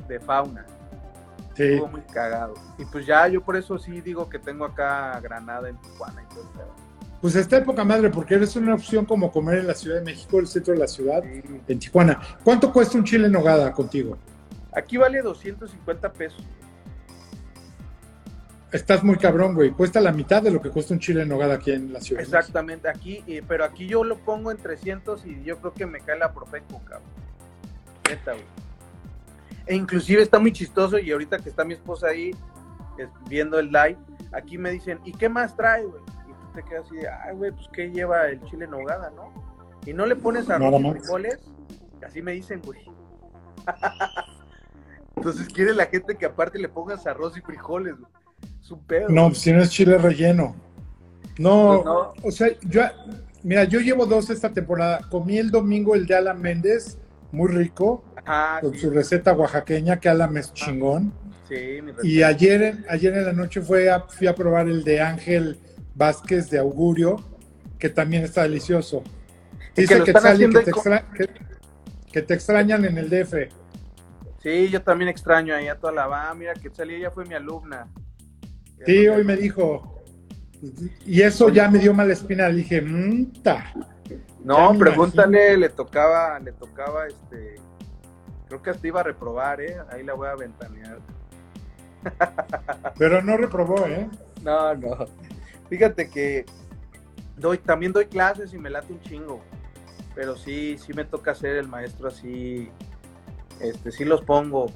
de 0.07 0.19
fauna. 0.19 0.65
Sí. 1.55 1.63
Estuvo 1.63 1.87
muy 1.87 2.01
cagado. 2.01 2.53
Y 2.77 2.85
pues 2.85 3.05
ya, 3.05 3.27
yo 3.27 3.41
por 3.41 3.55
eso 3.55 3.79
sí 3.79 4.01
digo 4.01 4.29
que 4.29 4.39
tengo 4.39 4.65
acá 4.65 5.19
Granada 5.21 5.69
en 5.69 5.77
Tijuana 5.77 6.21
y 6.21 6.33
todo 6.33 6.43
eso. 6.53 6.86
Pues 7.21 7.35
esta 7.35 7.57
época 7.57 7.83
madre, 7.83 8.09
porque 8.09 8.35
eres 8.35 8.55
una 8.55 8.75
opción 8.75 9.05
como 9.05 9.31
comer 9.31 9.59
en 9.59 9.67
la 9.67 9.73
Ciudad 9.73 9.97
de 9.97 10.03
México, 10.03 10.39
el 10.39 10.47
centro 10.47 10.73
de 10.73 10.79
la 10.79 10.87
ciudad, 10.87 11.23
sí. 11.23 11.41
en 11.67 11.79
Tijuana. 11.79 12.21
¿Cuánto 12.43 12.71
cuesta 12.71 12.97
un 12.97 13.03
chile 13.03 13.25
en 13.25 13.31
nogada 13.31 13.71
contigo? 13.73 14.17
Aquí 14.71 14.97
vale 14.97 15.21
250 15.21 16.13
pesos. 16.13 16.43
Estás 18.71 19.03
muy 19.03 19.17
cabrón, 19.17 19.55
güey. 19.55 19.71
Cuesta 19.71 19.99
la 19.99 20.11
mitad 20.11 20.43
de 20.43 20.51
lo 20.51 20.61
que 20.61 20.69
cuesta 20.69 20.93
un 20.93 20.99
chile 20.99 21.23
en 21.23 21.29
nogada 21.29 21.55
aquí 21.55 21.71
en 21.71 21.93
la 21.93 22.01
ciudad. 22.01 22.21
Exactamente, 22.21 22.87
aquí, 22.89 23.23
pero 23.47 23.63
aquí 23.63 23.87
yo 23.87 24.03
lo 24.03 24.17
pongo 24.17 24.51
en 24.51 24.57
300 24.57 25.25
y 25.25 25.41
yo 25.43 25.57
creo 25.57 25.73
que 25.73 25.85
me 25.85 26.01
cae 26.01 26.19
la 26.19 26.33
Profeco, 26.33 26.79
cabrón. 26.85 27.09
Neta, 28.07 28.33
güey. 28.33 28.45
E 29.65 29.75
inclusive 29.75 30.21
está 30.21 30.37
muy 30.37 30.51
chistoso 30.51 30.99
y 30.99 31.11
ahorita 31.11 31.39
que 31.39 31.49
está 31.49 31.63
mi 31.63 31.73
esposa 31.73 32.07
ahí 32.07 32.31
viendo 33.27 33.57
el 33.57 33.67
live, 33.67 33.97
aquí 34.31 34.57
me 34.57 34.71
dicen, 34.71 34.99
¿y 35.03 35.13
qué 35.13 35.29
más 35.29 35.55
trae, 35.55 35.83
güey? 35.83 36.01
Te 36.57 36.63
quedas 36.63 36.85
así 36.85 36.95
de, 36.95 37.07
ay, 37.07 37.35
güey, 37.35 37.51
pues 37.51 37.67
qué 37.71 37.91
lleva 37.91 38.27
el 38.27 38.41
chile 38.45 38.65
en 38.65 38.71
nogada, 38.71 39.11
¿no? 39.15 39.31
Y 39.85 39.93
no 39.93 40.07
le 40.07 40.15
pones 40.15 40.49
arroz 40.49 40.81
y 40.81 40.91
frijoles, 40.91 41.37
así 42.05 42.21
me 42.21 42.31
dicen, 42.31 42.61
güey. 42.65 42.79
Entonces 45.15 45.47
quiere 45.47 45.73
la 45.73 45.85
gente 45.85 46.15
que 46.15 46.25
aparte 46.25 46.57
le 46.57 46.67
pongas 46.67 47.05
arroz 47.05 47.37
y 47.37 47.41
frijoles, 47.41 47.95
güey. 47.97 48.11
Es 48.61 48.71
un 48.71 48.83
pedo. 48.85 49.09
No, 49.09 49.27
pues 49.27 49.39
si 49.39 49.51
no 49.51 49.61
es 49.61 49.69
chile 49.69 49.97
relleno. 49.97 50.55
No, 51.37 51.73
pues 51.75 51.85
no, 51.85 52.13
o 52.23 52.31
sea, 52.31 52.47
yo, 52.61 52.81
mira, 53.43 53.63
yo 53.65 53.79
llevo 53.79 54.07
dos 54.07 54.31
esta 54.31 54.51
temporada. 54.51 55.01
Comí 55.09 55.37
el 55.37 55.51
domingo 55.51 55.93
el 55.93 56.07
de 56.07 56.15
Alan 56.15 56.41
Méndez, 56.41 56.97
muy 57.31 57.49
rico, 57.49 58.03
Ajá, 58.15 58.61
con 58.61 58.73
sí. 58.73 58.79
su 58.79 58.89
receta 58.89 59.33
oaxaqueña, 59.33 59.99
que 59.99 60.09
Alan 60.09 60.35
es 60.37 60.51
chingón. 60.53 61.13
Sí, 61.47 61.81
mi 61.83 61.93
y 62.03 62.23
ayer, 62.23 62.83
ayer 62.89 63.13
en 63.13 63.25
la 63.25 63.33
noche 63.33 63.61
fue 63.61 63.89
a, 63.89 64.01
fui 64.01 64.27
a 64.27 64.35
probar 64.35 64.67
el 64.67 64.83
de 64.83 64.99
Ángel 64.99 65.59
Vázquez 65.97 66.49
de 66.49 66.59
Augurio, 66.59 67.17
que 67.79 67.89
también 67.89 68.23
está 68.23 68.43
delicioso. 68.43 69.03
Dice 69.75 69.95
que, 69.95 70.03
que, 70.03 70.13
que, 70.13 70.19
te 70.63 70.69
extra, 70.69 71.05
que, 71.11 71.29
que, 72.11 72.21
te 72.21 72.33
extrañan 72.33 72.85
en 72.85 72.97
el 72.97 73.09
DF. 73.09 73.33
Sí, 74.41 74.69
yo 74.69 74.81
también 74.81 75.09
extraño 75.09 75.55
ahí 75.55 75.67
a 75.67 75.75
toda 75.75 75.93
la 75.93 76.07
va. 76.07 76.33
Mira, 76.33 76.53
que 76.53 76.71
ella 76.83 77.11
fue 77.11 77.25
mi 77.25 77.33
alumna. 77.33 77.87
Sí, 78.85 79.07
hoy 79.07 79.23
me 79.23 79.35
dijo. 79.35 80.03
Y 81.05 81.21
eso 81.21 81.49
ya 81.49 81.69
me 81.69 81.79
dio 81.79 81.93
mala 81.93 82.13
espina. 82.13 82.47
Le 82.49 82.57
dije, 82.57 82.81
mmm, 82.81 83.41
ta. 83.43 83.73
No, 84.43 84.75
pregúntale, 84.77 85.37
imagino. 85.37 85.59
le 85.59 85.69
tocaba, 85.69 86.39
le 86.39 86.51
tocaba 86.53 87.07
este. 87.07 87.55
Creo 88.47 88.61
que 88.61 88.69
hasta 88.69 88.87
iba 88.87 89.01
a 89.01 89.03
reprobar, 89.03 89.61
¿eh? 89.61 89.77
Ahí 89.91 90.03
la 90.03 90.13
voy 90.13 90.27
a 90.27 90.35
ventanear. 90.35 90.99
Pero 92.97 93.21
no 93.21 93.35
reprobó, 93.35 93.85
¿eh? 93.85 94.07
No, 94.41 94.73
no. 94.75 95.05
Fíjate 95.69 96.09
que 96.09 96.45
doy, 97.37 97.57
también 97.57 97.93
doy 97.93 98.05
clases 98.05 98.53
y 98.53 98.57
me 98.57 98.69
late 98.69 98.93
un 98.93 99.01
chingo. 99.01 99.41
Pero 100.15 100.35
sí, 100.35 100.77
sí 100.77 100.93
me 100.93 101.05
toca 101.05 101.35
ser 101.35 101.57
el 101.57 101.67
maestro 101.67 102.07
así. 102.07 102.69
Este, 103.59 103.91
sí 103.91 104.05
los 104.05 104.21
pongo, 104.21 104.71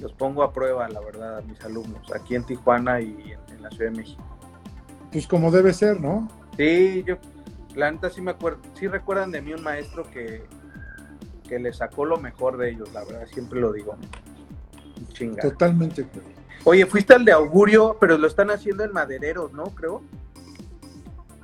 los 0.00 0.12
pongo 0.12 0.42
a 0.42 0.52
prueba, 0.52 0.88
la 0.88 1.00
verdad, 1.00 1.38
a 1.38 1.42
mis 1.42 1.60
alumnos, 1.62 2.10
aquí 2.14 2.34
en 2.34 2.44
Tijuana 2.44 3.00
y 3.00 3.32
en, 3.32 3.54
en 3.54 3.62
la 3.62 3.70
Ciudad 3.70 3.90
de 3.90 3.98
México. 3.98 4.22
Pues 5.10 5.26
como 5.26 5.50
debe 5.50 5.72
ser, 5.74 6.00
¿no? 6.00 6.28
Sí, 6.56 7.04
yo, 7.06 7.16
la 7.74 7.90
neta 7.90 8.10
sí 8.10 8.20
me 8.20 8.30
acuerdo, 8.30 8.60
sí 8.74 8.88
recuerdan 8.88 9.30
de 9.30 9.42
mí 9.42 9.52
un 9.52 9.62
maestro 9.62 10.04
que, 10.10 10.44
que 11.48 11.58
le 11.58 11.72
sacó 11.72 12.04
lo 12.04 12.16
mejor 12.18 12.56
de 12.56 12.70
ellos, 12.70 12.92
la 12.92 13.04
verdad, 13.04 13.26
siempre 13.32 13.60
lo 13.60 13.72
digo. 13.72 13.96
Chingada. 15.12 15.50
Totalmente. 15.50 16.06
Oye, 16.64 16.86
fuiste 16.86 17.14
al 17.14 17.24
de 17.24 17.32
Augurio, 17.32 17.96
pero 18.00 18.16
lo 18.18 18.26
están 18.26 18.50
haciendo 18.50 18.84
en 18.84 18.92
Madereros, 18.92 19.52
¿no? 19.52 19.64
Creo. 19.64 20.02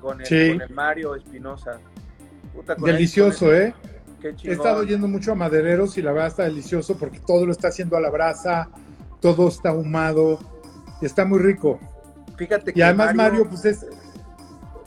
Con 0.00 0.20
el, 0.20 0.26
sí. 0.26 0.52
con 0.52 0.62
el 0.62 0.70
Mario 0.70 1.14
Espinosa. 1.16 1.80
Delicioso, 2.78 3.52
¿eh? 3.52 3.74
He 4.22 4.52
estado 4.52 4.82
yendo 4.82 5.06
mucho 5.06 5.32
a 5.32 5.34
Madereros 5.34 5.96
y 5.96 6.02
la 6.02 6.12
verdad 6.12 6.28
está 6.28 6.42
delicioso 6.44 6.96
porque 6.96 7.20
todo 7.20 7.46
lo 7.46 7.52
está 7.52 7.68
haciendo 7.68 7.96
a 7.96 8.00
la 8.00 8.10
brasa, 8.10 8.68
todo 9.20 9.48
está 9.48 9.70
ahumado 9.70 10.40
y 11.00 11.06
está 11.06 11.24
muy 11.24 11.38
rico. 11.38 11.78
Fíjate 12.36 12.72
que 12.72 12.78
y 12.78 12.82
además 12.82 13.14
Mario, 13.14 13.44
Mario 13.44 13.50
pues 13.50 13.64
es... 13.64 13.86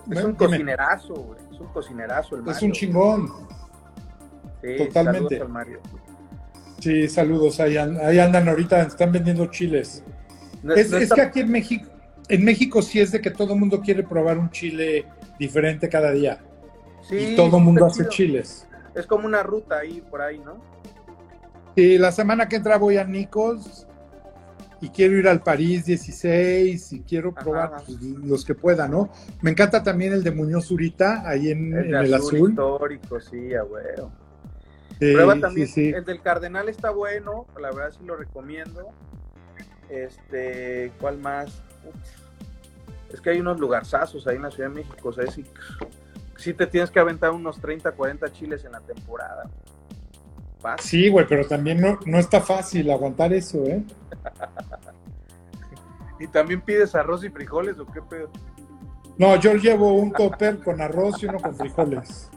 Es 0.09 0.23
un 0.23 0.36
cocinerazo, 0.36 1.13
güey. 1.13 1.39
Es 1.51 1.59
un 1.59 1.67
cocinerazo 1.67 2.36
el 2.36 2.41
Mario. 2.41 2.57
Es 2.57 2.63
un 2.63 2.71
chingón. 2.71 3.32
Sí, 4.61 4.77
Totalmente. 4.77 5.38
Saludos 5.38 5.41
al 5.41 5.49
Mario. 5.49 5.79
Sí, 6.79 7.07
saludos. 7.07 7.59
Ahí, 7.59 7.77
ahí 7.77 8.19
andan 8.19 8.49
ahorita, 8.49 8.82
están 8.82 9.11
vendiendo 9.11 9.45
chiles. 9.47 10.03
No, 10.64 10.74
es, 10.74 10.91
no 10.91 10.97
es, 10.97 11.12
que 11.12 11.22
aquí 11.22 11.39
en 11.41 11.51
México, 11.51 11.89
en 12.30 12.45
México 12.45 12.82
sí 12.82 12.99
es 12.99 13.12
de 13.12 13.22
que 13.22 13.32
todo 13.32 13.53
el 13.53 13.59
mundo 13.59 13.82
quiere 13.82 14.03
probar 14.03 14.38
un 14.38 14.49
chile 14.51 15.05
diferente 15.39 15.89
cada 15.89 16.12
día. 16.12 16.39
y 17.09 17.36
todo 17.36 17.57
el 17.57 17.64
mundo 17.64 17.86
hace 17.86 18.07
chiles. 18.07 18.68
Es 18.95 19.07
como 19.07 19.26
una 19.26 19.43
ruta 19.43 19.80
ahí, 19.80 20.01
por 20.01 20.22
ahí, 20.22 20.39
¿no? 20.39 20.62
Y 21.76 21.97
la 21.97 22.12
semana 22.12 22.47
que 22.47 22.57
entra 22.57 22.78
voy 22.78 22.97
a 22.97 23.05
Nicos 23.05 23.88
y 24.82 24.89
quiero 24.89 25.16
ir 25.18 25.28
al 25.28 25.41
París 25.41 25.86
16 25.86 26.93
y 26.93 27.01
quiero 27.01 27.34
probar 27.34 27.84
pues, 27.86 28.01
los 28.01 28.43
que 28.43 28.55
pueda, 28.55 28.88
¿no? 28.88 29.09
Me 29.41 29.51
encanta 29.51 29.84
también 29.84 30.14
el 30.14 30.24
de 30.24 30.32
Muñoz 30.32 30.66
Zurita, 30.68 31.28
ahí 31.28 31.51
en 31.51 31.74
el, 31.74 31.95
en 31.95 32.14
azul, 32.14 32.49
histórico, 32.49 33.20
sí, 33.20 33.53
abuelo. 33.53 34.12
Prueba 34.99 35.39
también, 35.39 35.70
el 35.95 36.05
del 36.05 36.22
Cardenal 36.22 36.70
está 36.70 36.91
bueno, 36.91 37.47
la 37.59 37.72
verdad 37.72 37.91
sí 37.97 38.05
lo 38.05 38.16
recomiendo. 38.16 38.89
Este, 39.92 40.92
¿cuál 41.00 41.18
más? 41.18 41.62
Es 43.12 43.20
que 43.20 43.32
hay 43.32 43.39
unos 43.39 43.60
lugarzazos 43.60 44.26
ahí 44.26 44.38
en 44.38 44.44
la 44.44 44.52
Ciudad 44.52 44.70
de 44.70 44.76
México, 44.76 45.10
o 45.10 45.14
sea, 45.14 45.28
sí, 45.28 45.46
sí 46.38 46.54
te 46.54 46.66
tienes 46.66 46.89
que 46.89 47.00
aventar 47.00 47.32
unos 47.32 47.60
30, 47.60 47.92
40 47.92 48.32
chiles 48.32 48.64
en 48.64 48.72
la 48.72 48.80
temporada. 48.80 49.50
Sí, 50.80 51.10
güey, 51.10 51.26
pero 51.28 51.46
también 51.46 51.82
no, 51.82 52.00
no 52.06 52.20
está 52.20 52.39
fácil 52.39 52.89
aguantar 52.92 53.34
eso, 53.34 53.66
¿eh? 53.66 53.84
¿Y 56.20 56.28
también 56.28 56.62
pides 56.62 56.94
arroz 56.94 57.24
y 57.24 57.30
frijoles 57.30 57.80
o 57.80 57.86
qué 57.88 58.02
pedo? 58.02 58.30
No, 59.18 59.36
yo 59.38 59.56
llevo 59.56 59.96
un 59.96 60.12
topper 60.12 60.60
con 60.60 60.80
arroz 60.80 61.22
y 61.22 61.26
uno 61.26 61.39
con 61.39 61.56
frijoles. 61.56 62.30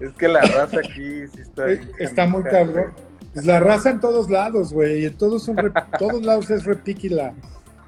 Es 0.00 0.12
que 0.14 0.28
la 0.28 0.40
raza 0.40 0.78
aquí 0.78 1.28
sí 1.28 1.42
está. 1.42 1.70
Eh, 1.70 1.80
está 1.98 2.26
muy 2.26 2.42
cabrón. 2.42 2.94
Pues 3.34 3.46
la 3.46 3.60
raza 3.60 3.90
en 3.90 4.00
todos 4.00 4.30
lados, 4.30 4.72
güey. 4.72 5.04
En 5.04 5.16
todos, 5.16 5.44
son 5.44 5.56
todos 5.98 6.22
lados 6.22 6.50
es 6.50 6.64
repiquila. 6.64 7.34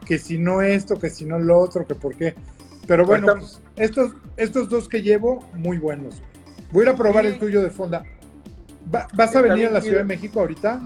Que 0.05 0.19
si 0.19 0.39
no 0.39 0.61
esto, 0.61 0.99
que 0.99 1.09
si 1.09 1.25
no 1.25 1.39
lo 1.39 1.59
otro, 1.59 1.87
que 1.87 1.95
por 1.95 2.17
qué. 2.17 2.35
Pero 2.87 3.07
bueno, 3.07 3.35
pues, 3.39 3.61
estos, 3.77 4.13
estos 4.37 4.69
dos 4.69 4.89
que 4.89 5.03
llevo, 5.03 5.49
muy 5.55 5.79
buenos. 5.79 6.23
Voy 6.73 6.83
a 6.83 6.89
ir 6.91 6.95
a 6.95 6.97
probar 6.97 7.27
el 7.27 7.39
tuyo 7.39 7.63
de 7.63 7.71
fonda. 7.71 8.05
¿Vas 8.87 9.35
a 9.35 9.41
venir 9.41 9.67
a 9.67 9.71
la 9.71 9.81
Ciudad 9.81 9.99
de 9.99 10.05
México 10.05 10.41
ahorita? 10.41 10.81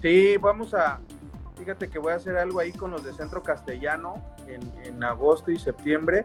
Sí, 0.00 0.36
vamos 0.38 0.74
a. 0.74 1.00
Fíjate 1.58 1.88
que 1.88 1.98
voy 1.98 2.12
a 2.12 2.16
hacer 2.16 2.36
algo 2.36 2.60
ahí 2.60 2.72
con 2.72 2.90
los 2.90 3.04
de 3.04 3.12
Centro 3.12 3.42
Castellano 3.42 4.14
en, 4.46 5.04
agosto 5.04 5.50
y 5.50 5.58
septiembre. 5.58 6.24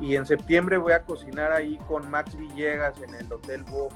Y 0.00 0.16
en 0.16 0.26
septiembre 0.26 0.78
voy 0.78 0.92
a 0.92 1.02
cocinar 1.02 1.52
ahí 1.52 1.78
con 1.86 2.10
Max 2.10 2.36
Villegas 2.36 3.00
en 3.02 3.14
el 3.14 3.32
Hotel 3.32 3.62
Bo. 3.64 3.88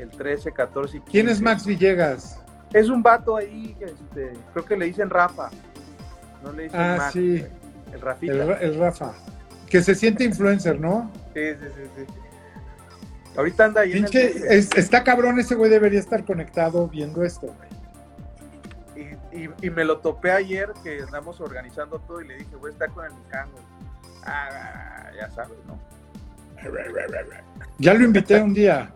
El 0.00 0.08
13, 0.10 0.52
14 0.52 0.96
y 0.96 1.00
15. 1.00 1.12
¿Quién 1.12 1.28
es 1.28 1.40
Max 1.40 1.66
Villegas? 1.66 2.40
Es 2.72 2.88
un 2.88 3.02
vato 3.02 3.36
ahí, 3.36 3.76
este, 3.80 4.32
creo 4.52 4.64
que 4.64 4.76
le 4.76 4.86
dicen 4.86 5.10
Rafa. 5.10 5.50
No 6.42 6.52
le 6.52 6.64
dicen 6.64 6.80
ah, 6.80 7.10
sí. 7.12 7.44
El 7.92 8.00
Rafita. 8.00 8.32
El, 8.60 8.78
Rafa. 8.78 9.12
Que 9.68 9.82
se 9.82 9.94
siente 9.94 10.24
influencer, 10.24 10.80
¿no? 10.80 11.10
Sí, 11.34 11.40
sí, 11.52 11.66
sí, 11.76 11.82
sí. 11.96 12.04
Ahorita 13.36 13.66
anda 13.66 13.82
ahí. 13.82 14.04
está 14.12 15.04
cabrón, 15.04 15.38
ese 15.38 15.54
güey 15.54 15.70
debería 15.70 16.00
estar 16.00 16.24
conectado 16.24 16.88
viendo 16.88 17.22
esto, 17.22 17.46
güey. 17.46 17.70
Y, 19.62 19.70
me 19.70 19.84
lo 19.84 19.98
topé 19.98 20.32
ayer 20.32 20.70
que 20.82 21.02
andamos 21.02 21.40
organizando 21.40 22.00
todo 22.00 22.20
y 22.20 22.26
le 22.26 22.36
dije, 22.38 22.56
güey, 22.56 22.72
está 22.72 22.88
con 22.88 23.04
el 23.04 23.12
Mijango. 23.12 23.58
Ah, 24.24 25.10
ya 25.16 25.30
sabes, 25.30 25.56
¿no? 25.66 25.78
Ya 27.78 27.94
lo 27.94 28.04
invité 28.04 28.40
un 28.40 28.54
día. 28.54 28.90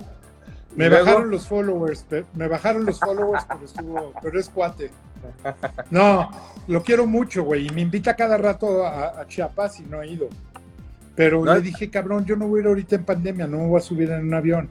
Me 0.76 0.88
bajaron 0.88 1.30
los 1.30 1.46
followers, 1.46 2.04
me 2.34 2.48
bajaron 2.48 2.84
los 2.84 2.98
followers, 2.98 3.44
pero 3.48 3.64
estuvo, 3.64 4.12
pero 4.22 4.40
es 4.40 4.48
cuate. 4.48 4.90
No, 5.90 6.30
lo 6.66 6.82
quiero 6.82 7.06
mucho, 7.06 7.44
güey, 7.44 7.68
y 7.68 7.70
me 7.70 7.80
invita 7.80 8.14
cada 8.14 8.36
rato 8.36 8.86
a 8.86 9.24
Chiapas 9.26 9.80
y 9.80 9.84
no 9.84 10.02
he 10.02 10.08
ido. 10.08 10.28
Pero 11.14 11.44
le 11.44 11.60
dije, 11.60 11.90
cabrón, 11.90 12.24
yo 12.24 12.36
no 12.36 12.48
voy 12.48 12.60
a 12.60 12.62
ir 12.62 12.68
ahorita 12.68 12.96
en 12.96 13.04
pandemia, 13.04 13.46
no 13.46 13.58
me 13.58 13.66
voy 13.68 13.78
a 13.78 13.82
subir 13.82 14.10
en 14.10 14.26
un 14.26 14.34
avión. 14.34 14.68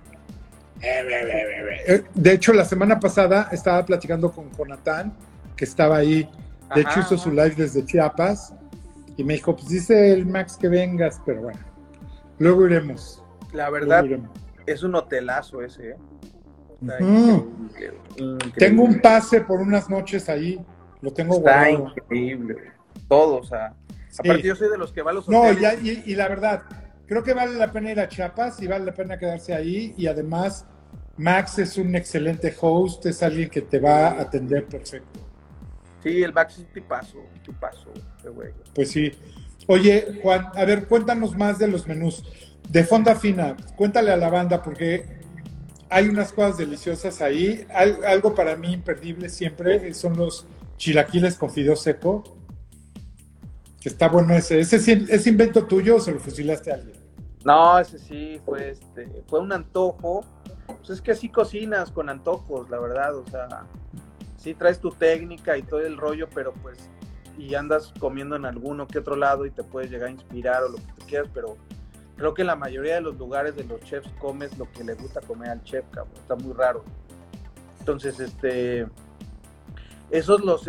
Eh, 0.82 2.04
de 2.14 2.34
hecho, 2.34 2.51
la 2.51 2.66
semana 2.66 2.99
pasada 2.99 3.47
estaba 3.51 3.86
platicando 3.86 4.32
con 4.32 4.51
Jonathan, 4.51 5.14
que 5.56 5.64
estaba 5.64 5.97
ahí. 5.97 6.30
De 6.76 6.82
hecho, 6.82 6.99
hizo 6.99 7.18
su 7.18 7.30
live 7.30 7.54
desde 7.56 7.86
Chiapas. 7.86 8.54
Y 9.16 9.24
me 9.24 9.36
dijo, 9.36 9.56
pues 9.56 9.70
dice 9.70 10.12
el 10.12 10.26
Max 10.26 10.58
que 10.60 10.68
vengas, 10.68 11.22
pero 11.26 11.43
bueno. 11.43 11.60
Luego 12.39 12.66
iremos. 12.66 13.24
La 13.54 13.70
verdad, 13.70 14.04
es 14.66 14.84
un 14.84 14.93
hotelazo 14.93 15.61
ese, 15.61 15.91
¿eh? 15.91 15.97
Tengo 18.57 18.84
un 18.84 18.99
pase 18.99 19.41
por 19.41 19.61
unas 19.61 19.89
noches 19.89 20.28
ahí. 20.30 20.59
Lo 21.01 21.11
tengo 21.11 21.36
Está 21.38 21.70
increíble. 21.70 22.72
Todo, 23.07 23.38
o 23.38 23.43
sea 23.43 23.74
Aparte, 24.20 24.43
yo 24.43 24.55
soy 24.55 24.70
de 24.70 24.78
los 24.78 24.91
que 24.91 25.01
va 25.01 25.11
a 25.11 25.14
los 25.14 25.28
No, 25.28 25.45
y, 25.51 26.16
la 26.16 26.28
verdad, 26.28 26.64
creo 27.07 27.24
que 27.24 27.34
vale 27.34 27.55
la 27.55 27.72
pena 27.72 27.91
ir 27.91 27.99
a 27.99 28.07
Chiapas 28.07 28.61
y 28.61 28.68
vale 28.68 28.86
la 28.86 28.93
pena 28.93 29.18
quedarse 29.18 29.53
ahí. 29.53 29.93
Y 29.97 30.07
además, 30.07 30.66
Max 31.18 31.59
es 31.59 31.78
un 31.78 31.95
excelente 31.95 32.53
host, 32.59 33.05
es 33.07 33.24
alguien 33.24 33.49
que 33.49 33.61
te 33.61 33.80
va 33.80 34.09
a 34.09 34.22
atender 34.22 34.66
perfecto. 34.66 35.20
Sí, 36.03 36.22
el 36.22 36.34
Max 36.34 36.53
es 36.53 36.59
un 36.59 36.66
tipazo, 36.74 37.24
tipazo, 37.43 37.91
güey. 38.34 38.51
Pues 38.76 38.91
sí. 38.91 39.11
Oye, 39.68 40.20
Juan, 40.22 40.49
a 40.53 40.66
ver, 40.66 40.88
cuéntanos 40.88 41.36
más 41.36 41.57
de 41.57 41.68
los 41.68 41.88
menús. 41.88 42.24
De 42.70 42.84
Fonda 42.84 43.16
Fina, 43.16 43.55
cuéntale 43.76 44.11
a 44.11 44.18
la 44.18 44.30
banda, 44.30 44.61
porque 44.64 45.22
hay 45.89 46.09
unas 46.09 46.34
cosas 46.34 46.57
deliciosas 46.57 47.22
ahí. 47.22 47.66
algo 48.05 48.34
para 48.34 48.55
mí 48.55 48.74
imperdible 48.74 49.30
siempre 49.30 49.93
son 49.93 50.18
los 50.18 50.47
chilaquiles 50.78 51.36
con 51.36 51.51
fideo 51.51 51.76
seco 51.76 52.24
está 53.89 54.07
bueno 54.07 54.34
ese. 54.34 54.59
¿Ese 54.59 54.78
es 54.78 55.28
invento 55.28 55.66
tuyo 55.66 55.97
o 55.97 55.99
se 55.99 56.11
lo 56.11 56.20
fusilaste 56.20 56.72
a 56.72 56.76
alguien? 56.76 56.97
No, 57.43 57.78
ese 57.80 57.99
sí, 57.99 58.39
fue, 58.45 58.70
este, 58.70 59.24
fue 59.28 59.41
un 59.41 59.51
antojo. 59.51 60.24
Pues 60.66 60.89
es 60.89 61.01
que 61.01 61.11
así 61.11 61.30
cocinas 61.30 61.91
con 61.91 62.09
antojos, 62.09 62.70
la 62.70 62.80
verdad. 62.80 63.16
O 63.16 63.26
sea, 63.28 63.66
sí 64.38 64.53
traes 64.53 64.80
tu 64.80 64.91
técnica 64.91 65.57
y 65.57 65.64
todo 65.64 65.82
el 65.82 65.97
rollo, 65.97 66.30
pero 66.34 66.53
pues, 66.61 66.78
y 67.38 67.55
andas 67.55 67.93
comiendo 67.99 68.36
en 68.36 68.45
alguno 68.45 68.88
que 68.88 68.99
otro 68.99 69.16
lado 69.16 69.45
y 69.45 69.51
te 69.51 69.64
puedes 69.64 69.91
llegar 69.91 70.09
a 70.09 70.11
inspirar 70.11 70.64
o 70.64 70.70
lo 70.70 70.78
que 70.78 70.93
tú 70.97 71.05
quieras, 71.07 71.30
pero 71.34 71.57
creo 72.16 72.34
que 72.34 72.41
en 72.41 72.47
la 72.47 72.55
mayoría 72.55 72.95
de 72.95 73.01
los 73.01 73.18
lugares 73.18 73.55
de 73.55 73.64
los 73.64 73.82
chefs 73.82 74.09
comes 74.20 74.57
lo 74.57 74.72
que 74.72 74.84
le 74.84 74.93
gusta 74.93 75.22
comer 75.22 75.49
al 75.49 75.64
chef, 75.64 75.86
cabrón. 75.91 76.14
Está 76.16 76.36
muy 76.36 76.53
raro. 76.53 76.84
Entonces, 77.80 78.20
este, 78.20 78.88
esos 80.09 80.41
los, 80.41 80.68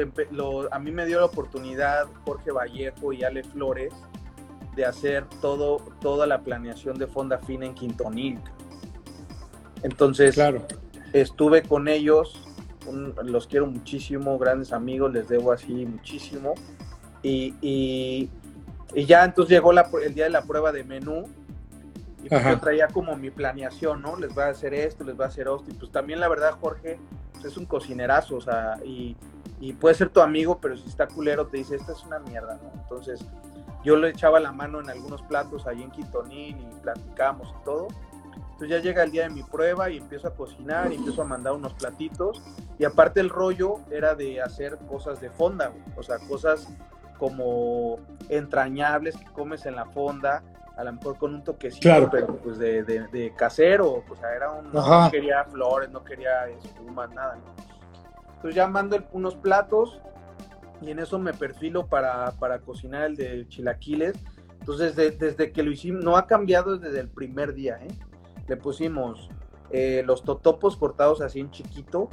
a 0.73 0.79
mí 0.79 0.91
me 0.91 1.07
dio 1.07 1.21
la 1.21 1.27
oportunidad 1.27 2.07
Jorge 2.25 2.51
Vallejo 2.51 3.13
y 3.13 3.25
Ale 3.25 3.45
Flores 3.45 3.93
de 4.75 4.85
hacer 4.85 5.27
todo, 5.41 5.79
toda 6.01 6.27
la 6.27 6.43
planeación 6.43 6.99
de 6.99 7.07
Fonda 7.07 7.39
Fina 7.39 7.67
en 7.67 7.75
Quintonil. 7.75 8.41
Entonces, 9.83 10.35
claro. 10.35 10.67
estuve 11.13 11.63
con 11.63 11.89
ellos, 11.89 12.43
los 13.23 13.47
quiero 13.47 13.67
muchísimo, 13.67 14.39
grandes 14.39 14.73
amigos, 14.73 15.13
les 15.13 15.29
debo 15.29 15.53
así 15.53 15.87
muchísimo. 15.87 16.55
Y, 17.23 17.55
y, 17.61 18.31
ya 18.95 19.25
entonces 19.25 19.51
llegó 19.51 19.73
el 19.73 20.15
día 20.15 20.25
de 20.25 20.31
la 20.31 20.43
prueba 20.43 20.71
de 20.71 20.85
menú 20.85 21.25
y 22.23 22.29
pues 22.29 22.45
yo 22.45 22.59
traía 22.59 22.89
como 22.89 23.17
mi 23.17 23.31
planeación, 23.31 24.01
¿no? 24.01 24.17
Les 24.17 24.35
voy 24.35 24.45
a 24.45 24.49
hacer 24.49 24.73
esto, 24.73 25.05
les 25.05 25.17
voy 25.17 25.25
a 25.25 25.29
hacer 25.29 25.47
esto. 25.47 25.65
Y 25.69 25.75
pues 25.75 25.93
también 25.93 26.21
la 26.21 26.29
verdad, 26.29 26.53
Jorge, 26.59 26.99
pues, 27.33 27.45
es 27.45 27.57
un 27.57 27.67
cocinerazo, 27.67 28.37
o 28.37 28.41
sea, 28.41 28.79
y, 28.85 29.17
y 29.61 29.75
puede 29.75 29.95
ser 29.95 30.09
tu 30.09 30.21
amigo, 30.21 30.59
pero 30.59 30.77
si 30.77 30.89
está 30.89 31.07
culero 31.07 31.47
te 31.47 31.59
dice, 31.59 31.77
esta 31.77 31.93
es 31.93 32.03
una 32.05 32.19
mierda, 32.21 32.59
¿no? 32.63 32.71
Entonces 32.81 33.25
yo 33.85 33.97
le 33.97 34.09
echaba 34.09 34.41
la 34.41 34.53
mano 34.53 34.81
en 34.81 34.89
algunos 34.89 35.21
platos 35.23 35.67
ahí 35.67 35.83
en 35.83 35.91
Quintonín 35.91 36.59
y 36.59 36.81
platicamos 36.83 37.55
y 37.61 37.65
todo. 37.65 37.89
Entonces 38.53 38.69
ya 38.69 38.79
llega 38.79 39.03
el 39.03 39.11
día 39.11 39.25
de 39.25 39.31
mi 39.31 39.43
prueba 39.43 39.91
y 39.91 39.99
empiezo 39.99 40.29
a 40.29 40.35
cocinar 40.35 40.91
y 40.93 40.97
empiezo 40.97 41.23
a 41.23 41.25
mandar 41.27 41.53
unos 41.53 41.75
platitos. 41.75 42.43
Y 42.79 42.85
aparte 42.85 43.21
el 43.21 43.29
rollo 43.29 43.81
era 43.91 44.15
de 44.15 44.41
hacer 44.41 44.79
cosas 44.89 45.21
de 45.21 45.29
fonda, 45.29 45.73
o 45.97 46.03
sea, 46.03 46.19
cosas 46.21 46.69
como 47.19 47.99
entrañables 48.29 49.17
que 49.17 49.25
comes 49.27 49.67
en 49.67 49.77
la 49.77 49.87
fonda, 49.87 50.43
a 50.77 50.85
lo 50.85 50.93
mejor 50.93 51.17
con 51.19 51.35
un 51.35 51.45
toquecito, 51.45 52.09
pero 52.11 52.37
pues 52.37 52.59
de, 52.59 52.83
de, 52.83 53.33
casero, 53.37 54.03
o 54.09 54.17
sea, 54.17 54.35
era 54.35 54.51
un, 54.51 54.73
no 54.73 55.11
quería 55.11 55.45
flores, 55.45 55.91
no 55.91 56.03
quería 56.03 56.49
espuma, 56.49 57.07
nada, 57.07 57.37
¿no? 57.37 57.55
Entonces 58.37 58.57
ya 58.57 58.67
mando 58.67 58.99
unos 59.13 59.37
platos 59.37 60.01
y 60.83 60.91
en 60.91 60.99
eso 60.99 61.19
me 61.19 61.33
perfilo 61.33 61.87
para, 61.87 62.33
cocinar 62.65 63.05
el 63.05 63.17
de 63.17 63.47
chilaquiles. 63.49 64.15
Entonces 64.61 64.97
desde 64.97 65.53
que 65.53 65.63
lo 65.63 65.71
hicimos, 65.71 66.05
no 66.05 66.17
ha 66.17 66.27
cambiado 66.27 66.77
desde 66.79 67.01
el 67.01 67.09
primer 67.09 67.55
día, 67.55 67.79
¿eh? 67.83 67.89
Le 68.47 68.57
pusimos 68.57 69.29
eh, 69.71 70.03
los 70.05 70.23
totopos 70.25 70.77
cortados 70.77 71.21
así 71.21 71.41
en 71.41 71.51
chiquito, 71.51 72.11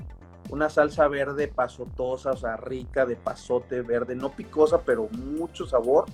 una 0.50 0.70
salsa 0.70 1.08
verde 1.08 1.48
pasotosa, 1.48 2.32
o 2.32 2.38
sea, 2.38 2.58
rica 2.58 3.06
de 3.06 3.16
pasote 3.16 3.82
verde, 3.82 4.16
no 4.16 4.32
picosa, 4.32 4.82
pero 4.82 5.08
mucho 5.10 5.66
sabor, 5.66 6.06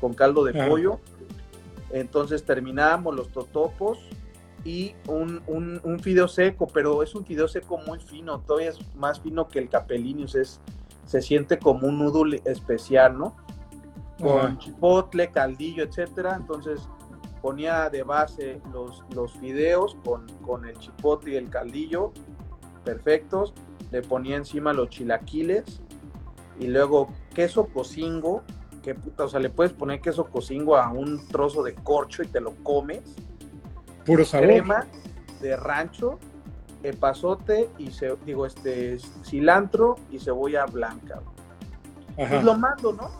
con 0.00 0.14
caldo 0.14 0.44
de 0.44 0.68
pollo. 0.68 0.98
Entonces 1.90 2.44
terminamos 2.44 3.14
los 3.14 3.28
totopos, 3.28 3.98
y 4.66 4.96
un, 5.06 5.40
un, 5.46 6.00
fideo 6.00 6.26
seco, 6.26 6.66
pero 6.66 7.00
es 7.04 7.14
un 7.14 7.24
fideo 7.24 7.46
seco 7.46 7.78
muy 7.78 8.00
fino, 8.00 8.40
todavía 8.40 8.70
es 8.70 8.78
más 8.96 9.20
fino 9.20 9.46
que 9.46 9.60
el 9.60 9.68
capelinius, 9.68 10.34
es, 10.34 10.60
se 11.04 11.22
siente 11.22 11.60
como 11.60 11.86
un 11.86 12.00
noodle 12.00 12.42
especial, 12.44 13.16
¿no? 13.16 13.36
Con 14.20 14.58
chipotle, 14.58 15.30
caldillo, 15.30 15.84
etcétera. 15.84 16.34
Entonces, 16.34 16.88
ponía 17.40 17.88
de 17.90 18.02
base 18.02 18.60
los, 18.72 19.04
los 19.14 19.34
fideos 19.34 19.96
con, 20.04 20.26
con 20.44 20.64
el 20.64 20.76
chipote 20.78 21.30
y 21.30 21.36
el 21.36 21.48
caldillo 21.48 22.12
perfectos, 22.82 23.54
le 23.90 24.02
ponía 24.02 24.36
encima 24.36 24.72
los 24.72 24.90
chilaquiles 24.90 25.80
y 26.58 26.66
luego 26.66 27.08
queso 27.34 27.66
cocingo, 27.66 28.42
que 28.82 28.94
puta, 28.94 29.24
o 29.24 29.28
sea, 29.28 29.40
le 29.40 29.50
puedes 29.50 29.72
poner 29.72 30.00
queso 30.00 30.24
cocingo 30.24 30.76
a 30.76 30.90
un 30.90 31.26
trozo 31.28 31.62
de 31.62 31.74
corcho 31.74 32.22
y 32.22 32.28
te 32.28 32.40
lo 32.40 32.52
comes. 32.62 33.02
Puro 34.04 34.24
sabor. 34.24 34.46
Crema 34.46 34.86
de 35.40 35.56
rancho, 35.56 36.18
epazote 36.82 37.68
y 37.78 37.90
digo, 38.24 38.46
este 38.46 38.98
cilantro 39.24 39.96
y 40.10 40.18
cebolla 40.18 40.66
blanca. 40.66 41.20
Pues 42.16 42.42
lo 42.42 42.56
mando, 42.56 42.92
¿no? 42.92 43.10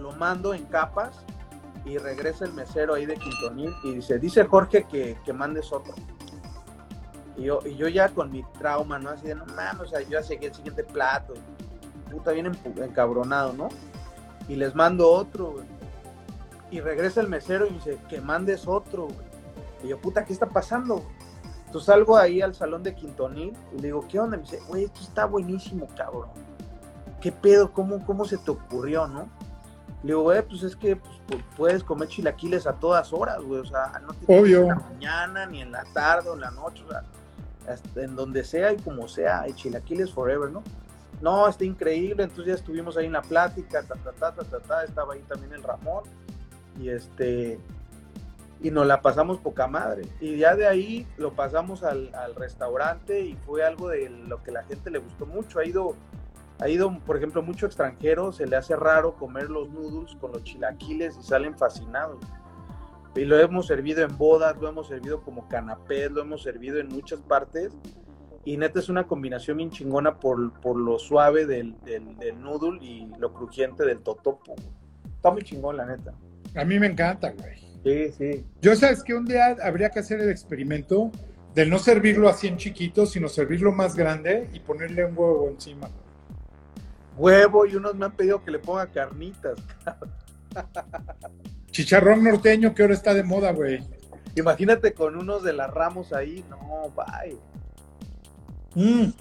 Lo 0.00 0.12
mando 0.12 0.54
en 0.54 0.64
capas 0.66 1.24
y 1.84 1.98
regresa 1.98 2.44
el 2.44 2.52
mesero 2.54 2.94
ahí 2.94 3.04
de 3.04 3.16
Quintonil 3.16 3.72
y 3.84 3.94
dice, 3.94 4.18
dice 4.18 4.44
Jorge 4.44 4.84
que, 4.84 5.18
que 5.24 5.32
mandes 5.32 5.72
otro. 5.72 5.94
Y 7.38 7.44
yo, 7.44 7.60
y 7.64 7.76
yo 7.76 7.88
ya 7.88 8.08
con 8.10 8.30
mi 8.30 8.42
trauma, 8.58 8.98
¿no? 8.98 9.10
Así 9.10 9.26
de, 9.28 9.34
no 9.36 9.46
mames, 9.46 9.80
o 9.82 9.86
sea, 9.86 10.00
yo 10.02 10.08
ya 10.10 10.22
seguí 10.22 10.46
el 10.46 10.54
siguiente 10.54 10.84
plato. 10.84 11.34
Puta, 12.10 12.32
bien 12.32 12.46
encabronado, 12.76 13.52
¿no? 13.52 13.68
Y 14.48 14.56
les 14.56 14.74
mando 14.74 15.08
otro, 15.10 15.52
güey. 15.52 15.64
Y 16.70 16.80
regresa 16.80 17.20
el 17.20 17.28
mesero 17.28 17.66
y 17.66 17.70
me 17.70 17.76
dice, 17.76 17.98
que 18.08 18.20
mandes 18.20 18.66
otro, 18.66 19.04
güey. 19.04 19.26
Y 19.84 19.88
yo, 19.88 19.98
puta, 20.00 20.24
¿qué 20.24 20.32
está 20.32 20.46
pasando? 20.46 20.96
güey? 20.96 21.06
Entonces 21.66 21.86
salgo 21.86 22.16
ahí 22.16 22.40
al 22.42 22.54
salón 22.54 22.82
de 22.82 22.94
Quintonil 22.94 23.54
y 23.72 23.76
le 23.76 23.82
digo, 23.88 24.04
¿qué 24.08 24.18
onda? 24.18 24.36
Me 24.36 24.42
dice, 24.42 24.58
güey, 24.66 24.84
esto 24.84 25.00
está 25.02 25.26
buenísimo, 25.26 25.86
cabrón. 25.96 26.28
¿Qué 27.20 27.30
pedo? 27.30 27.72
¿Cómo, 27.72 28.04
cómo 28.06 28.24
se 28.24 28.38
te 28.38 28.50
ocurrió, 28.50 29.06
no? 29.06 29.28
Le 30.02 30.08
digo, 30.08 30.22
güey, 30.22 30.40
pues 30.42 30.62
es 30.62 30.74
que 30.76 30.96
pues, 30.96 31.14
pu- 31.28 31.44
puedes 31.56 31.84
comer 31.84 32.08
chilaquiles 32.08 32.66
a 32.66 32.72
todas 32.74 33.12
horas, 33.12 33.42
güey. 33.42 33.60
O 33.60 33.64
sea, 33.66 34.00
no 34.00 34.14
Obvio. 34.34 34.58
que 34.60 34.62
en 34.62 34.68
la 34.68 34.74
mañana, 34.76 35.46
ni 35.46 35.60
en 35.62 35.72
la 35.72 35.84
tarde 35.92 36.30
o 36.30 36.34
en 36.34 36.40
la 36.40 36.50
noche, 36.52 36.82
o 36.86 36.90
sea, 36.90 37.02
en 37.96 38.16
donde 38.16 38.44
sea 38.44 38.72
y 38.72 38.76
como 38.76 39.08
sea, 39.08 39.42
hay 39.42 39.52
chilaquiles 39.52 40.12
forever, 40.12 40.50
¿no? 40.50 40.62
No, 41.20 41.48
está 41.48 41.64
increíble. 41.64 42.22
Entonces 42.22 42.46
ya 42.46 42.54
estuvimos 42.54 42.96
ahí 42.96 43.06
en 43.06 43.12
la 43.12 43.22
plática, 43.22 43.82
ta, 43.82 43.94
ta, 43.94 44.32
ta, 44.32 44.84
estaba 44.84 45.14
ahí 45.14 45.22
también 45.22 45.52
el 45.52 45.62
Ramón. 45.62 46.04
Y 46.80 46.90
este, 46.90 47.58
y 48.60 48.70
nos 48.70 48.86
la 48.86 49.02
pasamos 49.02 49.38
poca 49.38 49.66
madre. 49.66 50.02
Y 50.20 50.36
ya 50.38 50.54
de 50.54 50.66
ahí 50.66 51.06
lo 51.16 51.32
pasamos 51.32 51.82
al, 51.82 52.14
al 52.14 52.34
restaurante 52.34 53.20
y 53.20 53.34
fue 53.34 53.64
algo 53.64 53.88
de 53.88 54.08
lo 54.10 54.42
que 54.42 54.52
la 54.52 54.64
gente 54.64 54.90
le 54.90 54.98
gustó 54.98 55.26
mucho. 55.26 55.58
Ha 55.58 55.64
ido, 55.64 55.94
ha 56.60 56.68
ido, 56.68 56.98
por 57.00 57.16
ejemplo, 57.16 57.42
mucho 57.42 57.66
extranjero, 57.66 58.32
se 58.32 58.46
le 58.46 58.56
hace 58.56 58.76
raro 58.76 59.14
comer 59.14 59.50
los 59.50 59.68
noodles 59.70 60.14
con 60.16 60.32
los 60.32 60.44
chilaquiles 60.44 61.16
y 61.18 61.22
salen 61.22 61.56
fascinados. 61.56 62.18
Y 63.18 63.24
lo 63.24 63.38
hemos 63.38 63.66
servido 63.66 64.02
en 64.04 64.16
bodas, 64.16 64.56
lo 64.60 64.68
hemos 64.68 64.86
servido 64.86 65.22
como 65.22 65.48
canapés, 65.48 66.10
lo 66.10 66.22
hemos 66.22 66.42
servido 66.42 66.78
en 66.78 66.88
muchas 66.88 67.18
partes. 67.20 67.72
Y 68.44 68.56
neta 68.56 68.78
es 68.78 68.88
una 68.88 69.06
combinación 69.06 69.56
bien 69.56 69.70
chingona 69.70 70.20
por, 70.20 70.52
por 70.60 70.76
lo 70.76 70.98
suave 70.98 71.44
del, 71.44 71.74
del, 71.80 72.16
del 72.16 72.40
noodle 72.40 72.78
y 72.80 73.10
lo 73.18 73.34
crujiente 73.34 73.84
del 73.84 74.00
totopo. 74.02 74.54
Está 75.16 75.32
muy 75.32 75.42
chingón, 75.42 75.76
la 75.76 75.86
neta. 75.86 76.14
A 76.54 76.64
mí 76.64 76.78
me 76.78 76.86
encanta, 76.86 77.32
güey. 77.32 77.58
Sí, 77.82 78.12
sí. 78.12 78.46
Yo 78.62 78.76
sabes 78.76 79.02
que 79.02 79.14
un 79.14 79.24
día 79.24 79.56
habría 79.62 79.90
que 79.90 79.98
hacer 79.98 80.20
el 80.20 80.30
experimento 80.30 81.10
de 81.54 81.66
no 81.66 81.78
servirlo 81.80 82.28
así 82.28 82.46
en 82.46 82.56
chiquito, 82.56 83.04
sino 83.04 83.28
servirlo 83.28 83.72
más 83.72 83.96
grande 83.96 84.48
y 84.52 84.60
ponerle 84.60 85.04
un 85.04 85.18
huevo 85.18 85.48
encima. 85.48 85.90
Huevo 87.16 87.66
y 87.66 87.74
unos 87.74 87.96
me 87.96 88.06
han 88.06 88.12
pedido 88.12 88.44
que 88.44 88.52
le 88.52 88.60
ponga 88.60 88.86
carnitas. 88.86 89.58
Chicharrón 91.70 92.24
norteño 92.24 92.74
que 92.74 92.82
ahora 92.82 92.94
está 92.94 93.14
de 93.14 93.22
moda, 93.22 93.52
güey. 93.52 93.82
Imagínate 94.34 94.92
con 94.92 95.16
unos 95.16 95.42
de 95.42 95.52
las 95.52 95.70
ramos 95.72 96.12
ahí. 96.12 96.44
No, 96.50 96.90
bye. 96.96 97.36
Mm. 98.74 99.12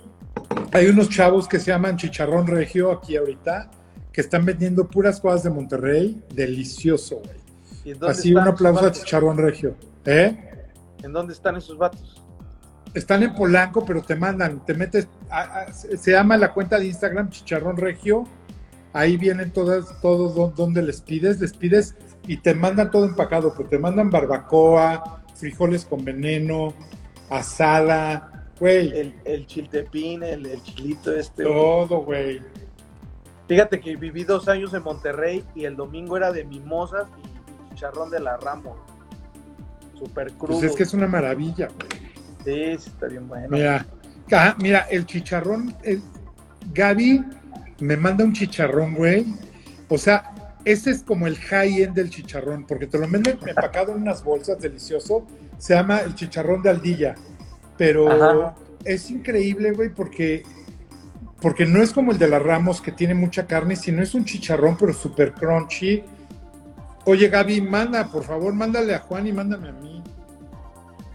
Hay 0.72 0.88
unos 0.88 1.10
chavos 1.10 1.48
que 1.48 1.60
se 1.60 1.72
llaman 1.72 1.98
Chicharrón 1.98 2.48
Regio 2.48 2.92
aquí 2.92 3.16
ahorita, 3.18 3.70
que 4.12 4.22
están 4.22 4.46
vendiendo 4.46 4.88
puras 4.88 5.20
cosas 5.20 5.44
de 5.44 5.50
Monterrey. 5.50 6.22
Delicioso, 6.34 7.18
güey. 7.18 7.38
¿Y 7.86 7.92
en 7.92 8.00
dónde 8.00 8.12
Así 8.14 8.34
un 8.34 8.48
aplauso 8.48 8.86
a? 8.86 8.92
Chicharrón 8.92 9.38
Regio. 9.38 9.76
¿Eh? 10.06 10.38
¿En 11.04 11.12
dónde 11.14 11.34
están 11.34 11.56
esos 11.56 11.78
vatos? 11.78 12.22
Están 12.94 13.24
en 13.24 13.34
Polanco, 13.36 13.86
pero 13.86 14.02
te 14.02 14.16
mandan, 14.16 14.66
te 14.66 14.74
metes, 14.74 15.08
a- 15.30 15.42
a- 15.62 15.74
se 15.74 15.98
se 15.98 16.12
llama 16.12 16.38
la 16.38 16.54
cuenta 16.54 16.80
de 16.80 16.86
Instagram 16.88 17.30
Chicharrón 17.30 17.78
Regio. 17.78 18.24
Ahí 18.98 19.16
vienen 19.18 19.52
todas, 19.52 20.00
todos 20.02 20.34
do- 20.36 20.54
donde 20.56 20.82
les 20.82 21.02
pides, 21.02 21.40
les 21.40 21.54
pides 21.54 21.96
y 22.26 22.38
te 22.38 22.54
mandan 22.56 22.90
todo 22.90 23.06
empacado, 23.06 23.54
pero 23.56 23.70
te 23.70 23.78
mandan 23.78 24.10
barbacoa, 24.10 25.22
frijoles 25.36 25.86
con 25.86 26.04
veneno, 26.04 26.74
asada, 27.30 28.48
güey, 28.60 28.88
El, 28.98 29.14
el 29.26 29.46
chiltepín, 29.46 30.24
el, 30.24 30.46
el 30.46 30.64
chilito 30.64 31.16
este. 31.16 31.44
todo, 31.44 32.00
güey. 32.02 32.42
Fíjate 33.48 33.80
que 33.80 33.96
viví 33.96 34.24
dos 34.24 34.48
años 34.48 34.74
en 34.74 34.84
Monterrey 34.84 35.44
y 35.56 35.66
el 35.66 35.76
domingo 35.76 36.18
era 36.18 36.32
de 36.32 36.44
mimosas 36.44 37.08
y 37.72 37.76
chicharrón 37.76 38.10
de 38.10 38.20
la 38.20 38.38
Ramos. 38.38 38.78
Súper 39.98 40.32
crudo. 40.34 40.60
Pues 40.60 40.72
es 40.72 40.76
que 40.76 40.84
es 40.84 40.94
una 40.94 41.08
maravilla, 41.08 41.68
güey. 41.68 42.02
Sí, 42.44 42.84
sí, 42.84 42.90
está 42.90 43.08
bien 43.08 43.28
bueno. 43.28 43.48
Mira, 43.50 43.86
ah, 44.34 44.56
mira, 44.60 44.80
el 44.90 45.06
chicharrón, 45.06 45.76
el, 45.84 46.02
Gaby 46.74 47.24
me 47.80 47.98
manda 47.98 48.24
un 48.24 48.34
chicharrón, 48.34 48.96
güey. 48.96 49.26
O 49.90 49.98
sea, 49.98 50.34
ese 50.66 50.92
es 50.92 51.04
como 51.04 51.28
el 51.28 51.38
high-end 51.38 51.96
del 51.96 52.10
chicharrón, 52.10 52.66
porque 52.66 52.88
te 52.88 52.98
lo 52.98 53.08
venden 53.08 53.40
empacado 53.46 53.94
en 53.94 54.02
unas 54.02 54.24
bolsas, 54.24 54.60
delicioso. 54.60 55.26
Se 55.58 55.74
llama 55.74 56.00
el 56.00 56.16
chicharrón 56.16 56.62
de 56.62 56.70
aldilla. 56.70 57.16
Pero 57.78 58.12
Ajá. 58.12 58.56
es 58.84 59.10
increíble, 59.10 59.72
güey, 59.72 59.90
porque, 59.90 60.44
porque 61.42 61.66
no 61.66 61.82
es 61.82 61.94
como 61.94 62.12
el 62.12 62.18
de 62.18 62.28
la 62.28 62.40
Ramos, 62.40 62.82
que 62.82 62.92
tiene 62.92 63.14
mucha 63.14 63.48
carne, 63.48 63.76
sino 63.76 64.02
es 64.02 64.14
un 64.14 64.26
chicharrón, 64.26 64.78
pero 64.78 64.94
súper 64.94 65.34
crunchy. 65.34 66.04
Oye, 67.06 67.30
Gaby, 67.30 67.62
manda, 67.62 68.12
por 68.12 68.24
favor, 68.24 68.54
mándale 68.54 68.94
a 68.94 69.00
Juan 69.00 69.28
y 69.28 69.32
mándame 69.32 69.70
a 69.70 69.72
mí. 69.72 70.04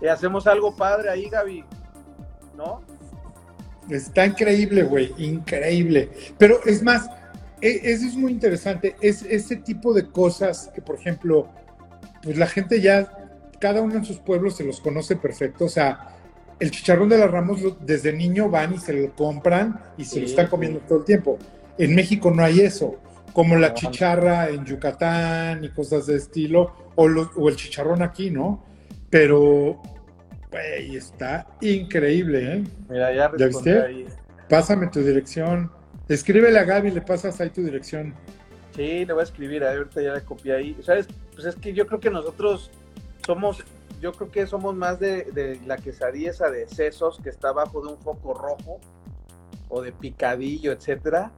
Y 0.00 0.06
hacemos 0.06 0.46
algo 0.46 0.74
padre 0.74 1.10
ahí, 1.10 1.28
Gaby. 1.28 1.64
¿No? 2.56 2.80
Está 3.90 4.26
increíble, 4.26 4.82
güey, 4.84 5.12
increíble. 5.18 6.10
Pero 6.38 6.60
es 6.64 6.82
más, 6.82 7.08
e- 7.60 7.80
eso 7.84 8.06
es 8.06 8.14
muy 8.14 8.32
interesante. 8.32 8.96
Es 9.00 9.22
ese 9.22 9.56
tipo 9.56 9.92
de 9.92 10.08
cosas 10.08 10.70
que, 10.74 10.80
por 10.82 10.96
ejemplo, 10.96 11.48
pues 12.22 12.36
la 12.36 12.46
gente 12.46 12.80
ya, 12.80 13.10
cada 13.60 13.82
uno 13.82 13.96
en 13.96 14.04
sus 14.04 14.18
pueblos 14.18 14.56
se 14.56 14.64
los 14.64 14.80
conoce 14.80 15.16
perfecto. 15.16 15.64
O 15.66 15.68
sea, 15.68 16.16
el 16.60 16.70
chicharrón 16.70 17.08
de 17.08 17.18
las 17.18 17.30
Ramos 17.30 17.60
desde 17.80 18.12
niño 18.12 18.48
van 18.48 18.74
y 18.74 18.78
se 18.78 18.92
lo 18.92 19.12
compran 19.14 19.80
y 19.98 20.04
se 20.04 20.20
lo 20.20 20.26
están 20.26 20.46
sí. 20.46 20.50
comiendo 20.50 20.80
todo 20.80 21.00
el 21.00 21.04
tiempo. 21.04 21.38
En 21.78 21.94
México 21.94 22.30
no 22.30 22.44
hay 22.44 22.60
eso, 22.60 23.00
como 23.32 23.56
la 23.56 23.74
chicharra 23.74 24.48
en 24.48 24.64
Yucatán 24.64 25.64
y 25.64 25.70
cosas 25.70 26.06
de 26.06 26.16
estilo, 26.16 26.72
o, 26.94 27.04
o 27.04 27.48
el 27.48 27.56
chicharrón 27.56 28.02
aquí, 28.02 28.30
¿no? 28.30 28.64
Pero, 29.10 29.82
güey, 30.52 30.96
está 30.96 31.46
increíble, 31.60 32.52
¿eh? 32.56 32.64
Mira, 32.88 33.12
ya 33.12 33.32
¿Ya 33.36 33.46
viste? 33.46 33.80
ahí. 33.80 34.06
Pásame 34.48 34.86
tu 34.88 35.00
dirección. 35.00 35.70
Escríbele 36.08 36.58
a 36.58 36.64
Gaby, 36.64 36.90
le 36.90 37.00
pasas 37.00 37.40
ahí 37.40 37.50
tu 37.50 37.62
dirección. 37.62 38.14
Sí, 38.76 39.04
le 39.04 39.12
voy 39.12 39.20
a 39.20 39.24
escribir, 39.24 39.64
ahí, 39.64 39.76
ahorita 39.78 40.02
ya 40.02 40.14
le 40.14 40.20
copié 40.22 40.54
ahí. 40.54 40.76
¿Sabes? 40.82 41.08
Pues 41.34 41.46
es 41.46 41.56
que 41.56 41.72
yo 41.72 41.86
creo 41.86 42.00
que 42.00 42.10
nosotros 42.10 42.70
somos, 43.26 43.64
yo 44.00 44.12
creo 44.12 44.30
que 44.30 44.46
somos 44.46 44.74
más 44.74 45.00
de, 45.00 45.24
de 45.32 45.58
la 45.66 45.76
quesadilla 45.76 46.30
esa 46.30 46.50
de 46.50 46.68
sesos 46.68 47.18
que 47.22 47.30
está 47.30 47.48
abajo 47.48 47.80
de 47.82 47.92
un 47.92 47.98
foco 48.00 48.34
rojo 48.34 48.78
o 49.68 49.80
de 49.80 49.92
picadillo, 49.92 50.72
etcétera, 50.72 51.32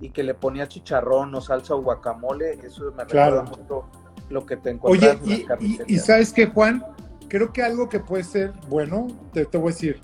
y 0.00 0.10
que 0.10 0.22
le 0.22 0.34
ponía 0.34 0.68
chicharrón 0.68 1.34
o 1.34 1.40
salsa 1.40 1.74
o 1.74 1.82
guacamole, 1.82 2.58
eso 2.64 2.92
me 2.96 3.04
Claro. 3.06 3.42
recuerda 3.42 3.56
mucho 3.62 3.84
lo 4.28 4.44
que 4.44 4.56
te 4.56 4.70
Oye, 4.82 5.10
encuentras 5.10 5.20
en 5.22 5.30
y, 5.60 5.82
y- 5.92 5.94
y 5.94 5.98
sabes 5.98 6.32
qué, 6.32 6.46
Juan, 6.46 6.84
creo 7.30 7.52
que 7.52 7.62
algo 7.62 7.88
que 7.88 8.00
puede 8.00 8.24
ser 8.24 8.52
bueno, 8.68 9.06
te, 9.32 9.46
te 9.46 9.56
voy 9.56 9.72
a 9.72 9.74
decir. 9.74 10.00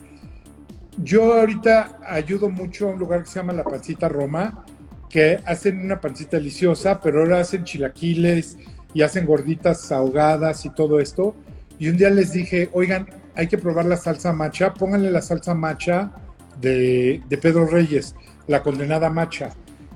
Yo 0.96 1.34
ahorita 1.34 1.98
ayudo 2.06 2.48
mucho 2.48 2.88
a 2.88 2.92
un 2.92 2.98
lugar 2.98 3.24
que 3.24 3.28
se 3.28 3.40
llama 3.40 3.52
La 3.52 3.64
Pancita 3.64 4.08
Roma, 4.08 4.64
que 5.10 5.40
hacen 5.44 5.84
una 5.84 6.00
pancita 6.00 6.38
deliciosa, 6.38 7.00
pero 7.00 7.20
ahora 7.20 7.40
hacen 7.40 7.64
chilaquiles 7.64 8.56
y 8.94 9.02
hacen 9.02 9.26
gorditas 9.26 9.92
ahogadas 9.92 10.64
y 10.64 10.70
todo 10.70 11.00
esto. 11.00 11.36
Y 11.78 11.88
un 11.88 11.98
día 11.98 12.08
les 12.08 12.32
dije, 12.32 12.70
oigan, 12.72 13.08
hay 13.34 13.46
que 13.48 13.58
probar 13.58 13.84
la 13.84 13.98
salsa 13.98 14.32
macha, 14.32 14.72
pónganle 14.72 15.10
la 15.10 15.20
salsa 15.20 15.54
macha 15.54 16.12
de, 16.60 17.22
de 17.28 17.38
Pedro 17.38 17.66
Reyes, 17.66 18.14
la 18.46 18.62
condenada 18.62 19.10
macha. 19.10 19.50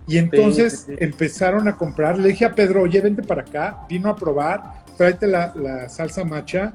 Y 0.06 0.18
entonces 0.18 0.80
sí, 0.80 0.92
sí. 0.92 0.96
empezaron 0.98 1.68
a 1.68 1.76
comprar, 1.76 2.18
le 2.18 2.28
dije 2.28 2.44
a 2.44 2.54
Pedro, 2.54 2.82
oye, 2.82 3.00
vente 3.00 3.22
para 3.22 3.42
acá, 3.42 3.86
vino 3.88 4.10
a 4.10 4.16
probar, 4.16 4.84
tráete 4.98 5.26
la, 5.26 5.54
la 5.54 5.88
salsa 5.88 6.24
macha. 6.24 6.72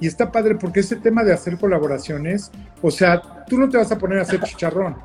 Y 0.00 0.06
está 0.06 0.30
padre 0.30 0.56
porque 0.56 0.80
ese 0.80 0.96
tema 0.96 1.22
de 1.22 1.32
hacer 1.32 1.56
colaboraciones, 1.56 2.50
o 2.82 2.90
sea, 2.90 3.44
tú 3.46 3.58
no 3.58 3.68
te 3.68 3.76
vas 3.76 3.90
a 3.92 3.98
poner 3.98 4.18
a 4.18 4.22
hacer 4.22 4.40
chicharrón, 4.40 4.96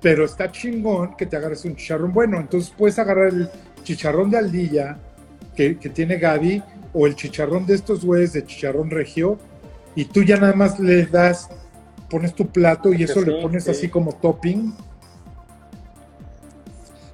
pero 0.00 0.24
está 0.24 0.50
chingón 0.50 1.16
que 1.16 1.26
te 1.26 1.36
agarres 1.36 1.64
un 1.64 1.74
chicharrón 1.76 2.12
bueno. 2.12 2.38
Entonces 2.38 2.72
puedes 2.76 2.98
agarrar 2.98 3.28
el 3.28 3.48
chicharrón 3.82 4.30
de 4.30 4.38
aldilla 4.38 4.96
que, 5.56 5.76
que 5.78 5.88
tiene 5.88 6.18
Gaby 6.18 6.62
o 6.92 7.06
el 7.06 7.14
chicharrón 7.14 7.66
de 7.66 7.74
estos 7.74 8.04
güeyes 8.04 8.32
de 8.32 8.44
chicharrón 8.44 8.90
regio, 8.90 9.38
y 9.94 10.04
tú 10.04 10.22
ya 10.22 10.36
nada 10.36 10.52
más 10.52 10.78
le 10.78 11.06
das, 11.06 11.48
pones 12.08 12.32
tu 12.34 12.46
plato 12.46 12.92
y 12.92 13.02
eso 13.02 13.20
Sí, 13.20 13.26
le 13.26 13.42
pones 13.42 13.64
sí. 13.64 13.70
así 13.70 13.88
como 13.88 14.12
topping. 14.14 14.72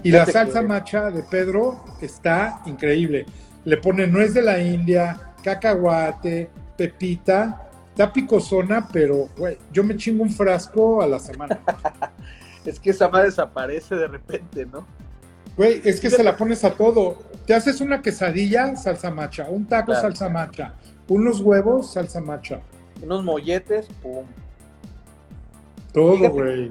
Y 0.02 0.10
la 0.10 0.26
salsa 0.26 0.60
macha 0.60 1.10
de 1.10 1.22
Pedro 1.22 1.82
está 2.02 2.60
increíble. 2.66 3.24
Le 3.64 3.78
pone 3.78 4.06
nuez 4.06 4.34
de 4.34 4.42
la 4.42 4.58
India, 4.58 5.18
cacahuate, 5.42 6.50
pepita, 6.76 7.68
está 7.90 8.12
picosona, 8.12 8.88
pero 8.92 9.28
güey, 9.36 9.58
yo 9.72 9.84
me 9.84 9.96
chingo 9.96 10.22
un 10.22 10.30
frasco 10.30 11.02
a 11.02 11.06
la 11.06 11.18
semana. 11.18 11.58
Es 12.64 12.80
que 12.80 12.88
esa 12.90 13.10
madre 13.10 13.26
desaparece 13.26 13.94
de 13.94 14.06
repente, 14.08 14.64
¿no? 14.64 14.86
Güey, 15.54 15.82
es 15.84 16.00
que 16.00 16.08
se 16.08 16.24
la 16.24 16.34
pones 16.38 16.64
a 16.64 16.70
todo. 16.72 17.18
Te 17.46 17.52
haces 17.52 17.82
una 17.82 18.00
quesadilla, 18.00 18.74
salsa 18.76 19.10
macha, 19.10 19.50
un 19.50 19.66
taco, 19.66 19.92
Claro. 19.92 20.00
salsa 20.00 20.30
macha, 20.30 20.74
unos 21.06 21.40
huevos, 21.40 21.92
salsa 21.92 22.22
macha. 22.22 22.60
Unos 23.02 23.22
molletes, 23.22 23.86
pum. 24.02 24.24
Todo, 25.92 26.16
Fíjate. 26.16 26.32
güey. 26.32 26.70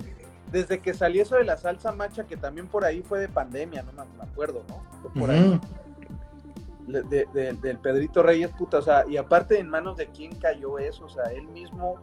Desde 0.51 0.79
que 0.79 0.95
salió 0.95 1.21
eso 1.21 1.35
de 1.35 1.43
la 1.45 1.57
salsa 1.57 1.91
macha, 1.91 2.23
que 2.25 2.37
también 2.37 2.65
por 2.67 2.85
ahí 2.85 3.03
fue 3.03 3.19
de 3.19 3.27
pandemia, 3.29 3.83
no 3.83 3.91
me 3.93 4.23
acuerdo, 4.23 4.63
¿no? 4.67 4.81
Fue 5.03 5.11
por 5.21 5.29
ahí. 5.29 5.61
De- 6.87 7.27
de- 7.33 7.53
del 7.53 7.77
Pedrito 7.79 8.21
Reyes, 8.23 8.51
puta, 8.51 8.77
o 8.79 8.81
sea, 8.81 9.05
y 9.07 9.17
aparte 9.17 9.59
en 9.59 9.69
manos 9.69 9.97
de 9.97 10.07
quién 10.07 10.35
cayó 10.35 10.77
eso, 10.79 11.05
o 11.05 11.09
sea, 11.09 11.23
él 11.33 11.47
mismo 11.47 11.95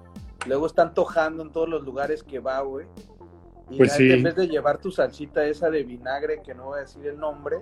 luego 0.46 0.66
está 0.66 0.82
antojando 0.82 1.42
en 1.42 1.52
todos 1.52 1.68
los 1.68 1.82
lugares 1.82 2.22
que 2.22 2.38
va, 2.38 2.60
güey. 2.62 2.86
Y 3.70 3.76
Pues 3.78 3.92
sí. 3.92 4.10
en 4.10 4.22
vez 4.22 4.34
de 4.34 4.48
llevar 4.48 4.78
tu 4.78 4.90
salsita 4.90 5.44
esa 5.44 5.70
de 5.70 5.84
vinagre, 5.84 6.40
que 6.42 6.54
no 6.54 6.66
voy 6.66 6.78
a 6.78 6.82
decir 6.82 7.06
el 7.06 7.18
nombre, 7.18 7.58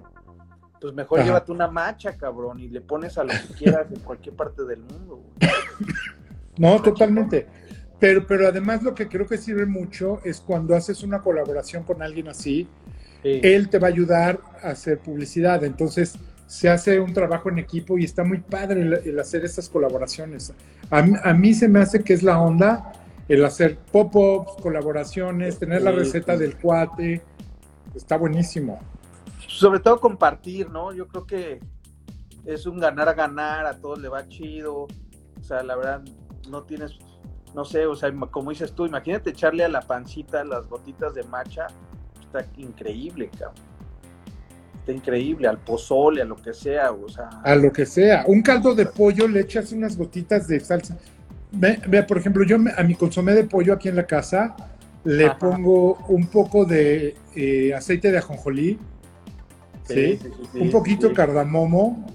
pues 0.80 0.94
mejor 0.94 1.18
Ajá. 1.18 1.26
llévate 1.26 1.52
una 1.52 1.68
macha, 1.68 2.16
cabrón, 2.16 2.60
y 2.60 2.68
le 2.68 2.80
pones 2.80 3.18
a 3.18 3.24
lo 3.24 3.30
que 3.30 3.54
quieras 3.58 3.86
en 3.92 4.00
cualquier 4.00 4.34
parte 4.36 4.64
del 4.64 4.80
mundo, 4.80 5.16
güey. 5.16 5.32
No, 6.56 6.80
totalmente. 6.82 7.46
Pero, 8.00 8.26
pero 8.26 8.48
además 8.48 8.82
lo 8.82 8.94
que 8.94 9.08
creo 9.08 9.26
que 9.26 9.38
sirve 9.38 9.66
mucho 9.66 10.20
es 10.24 10.40
cuando 10.40 10.74
haces 10.74 11.02
una 11.02 11.20
colaboración 11.20 11.82
con 11.84 12.02
alguien 12.02 12.28
así, 12.28 12.68
Sí. 13.22 13.40
él 13.42 13.68
te 13.68 13.78
va 13.80 13.88
a 13.88 13.90
ayudar 13.90 14.40
a 14.62 14.68
hacer 14.70 14.98
publicidad. 15.00 15.62
Entonces 15.64 16.16
se 16.48 16.68
hace 16.70 16.98
un 16.98 17.12
trabajo 17.12 17.50
en 17.50 17.58
equipo 17.58 17.98
y 17.98 18.04
está 18.04 18.24
muy 18.24 18.38
padre 18.38 18.80
el, 18.82 18.94
el 18.94 19.20
hacer 19.20 19.44
estas 19.44 19.68
colaboraciones. 19.68 20.52
A, 20.90 21.02
mí- 21.02 21.16
a 21.22 21.32
mí 21.34 21.54
se 21.54 21.68
me 21.68 21.78
hace 21.78 22.02
que 22.02 22.14
es 22.14 22.22
la 22.24 22.40
onda 22.40 22.92
el 23.28 23.44
hacer 23.44 23.76
pop-ups, 23.92 24.60
colaboraciones, 24.62 25.58
tener 25.58 25.82
la 25.82 25.92
receta 25.92 26.36
del 26.38 26.56
cuate. 26.56 27.22
Está 27.94 28.16
buenísimo. 28.16 28.80
Sobre 29.46 29.80
todo 29.80 30.00
compartir, 30.00 30.70
¿no? 30.70 30.94
Yo 30.94 31.06
creo 31.06 31.26
que 31.26 31.60
es 32.46 32.64
un 32.64 32.80
ganar 32.80 33.08
a 33.10 33.12
ganar, 33.12 33.66
a 33.66 33.76
todos 33.78 33.98
le 33.98 34.08
va 34.08 34.26
chido. 34.26 34.84
O 34.84 35.42
sea, 35.42 35.62
la 35.62 35.76
verdad, 35.76 36.02
no 36.48 36.62
tienes, 36.62 36.98
no 37.54 37.66
sé, 37.66 37.84
o 37.84 37.94
sea, 37.94 38.10
como 38.30 38.50
dices 38.50 38.72
tú, 38.72 38.86
imagínate 38.86 39.30
echarle 39.30 39.64
a 39.64 39.68
la 39.68 39.82
pancita 39.82 40.42
las 40.44 40.66
gotitas 40.66 41.12
de 41.14 41.24
macha, 41.24 41.66
está 42.20 42.46
increíble, 42.56 43.28
cabrón. 43.38 43.67
Está 44.88 44.96
increíble, 44.96 45.46
al 45.46 45.58
pozole, 45.58 46.22
a 46.22 46.24
lo 46.24 46.34
que 46.36 46.54
sea, 46.54 46.92
o 46.92 47.06
sea. 47.10 47.28
A 47.44 47.54
lo 47.54 47.70
que 47.70 47.84
sea. 47.84 48.24
Un 48.26 48.40
caldo 48.40 48.74
de 48.74 48.86
pollo 48.86 49.28
le 49.28 49.40
echas 49.40 49.70
unas 49.72 49.98
gotitas 49.98 50.48
de 50.48 50.60
salsa. 50.60 50.96
Ve, 51.52 51.78
ve, 51.86 52.02
por 52.04 52.16
ejemplo, 52.16 52.42
yo 52.42 52.58
me- 52.58 52.70
a 52.74 52.82
mi 52.82 52.94
consomé 52.94 53.34
de 53.34 53.44
pollo 53.44 53.74
aquí 53.74 53.90
en 53.90 53.96
la 53.96 54.06
casa 54.06 54.56
le 55.04 55.26
Ajá. 55.26 55.38
pongo 55.38 55.96
un 56.08 56.26
poco 56.28 56.64
de 56.64 57.14
eh, 57.36 57.74
aceite 57.74 58.10
de 58.10 58.16
ajonjolí, 58.16 58.78
¿sí? 59.84 59.94
sí, 59.94 60.18
sí, 60.22 60.30
sí, 60.54 60.58
un 60.58 60.70
poquito 60.70 61.12
cardamomo 61.12 62.06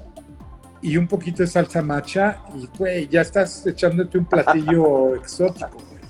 y 0.82 0.98
un 0.98 1.08
poquito 1.08 1.44
de 1.44 1.48
salsa 1.48 1.84
macha 1.84 2.40
y, 2.58 2.68
güey, 2.76 3.08
ya 3.08 3.22
estás 3.22 3.68
echándote 3.68 4.18
un 4.18 4.26
platillo 4.26 5.14
exótico, 5.22 5.70
güey. 5.74 6.02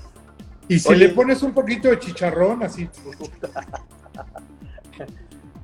Y 0.69 0.79
si 0.79 0.87
Oye. 0.89 1.07
le 1.07 1.09
pones 1.09 1.43
un 1.43 1.53
poquito 1.53 1.89
de 1.89 1.99
chicharrón, 1.99 2.63
así. 2.63 2.87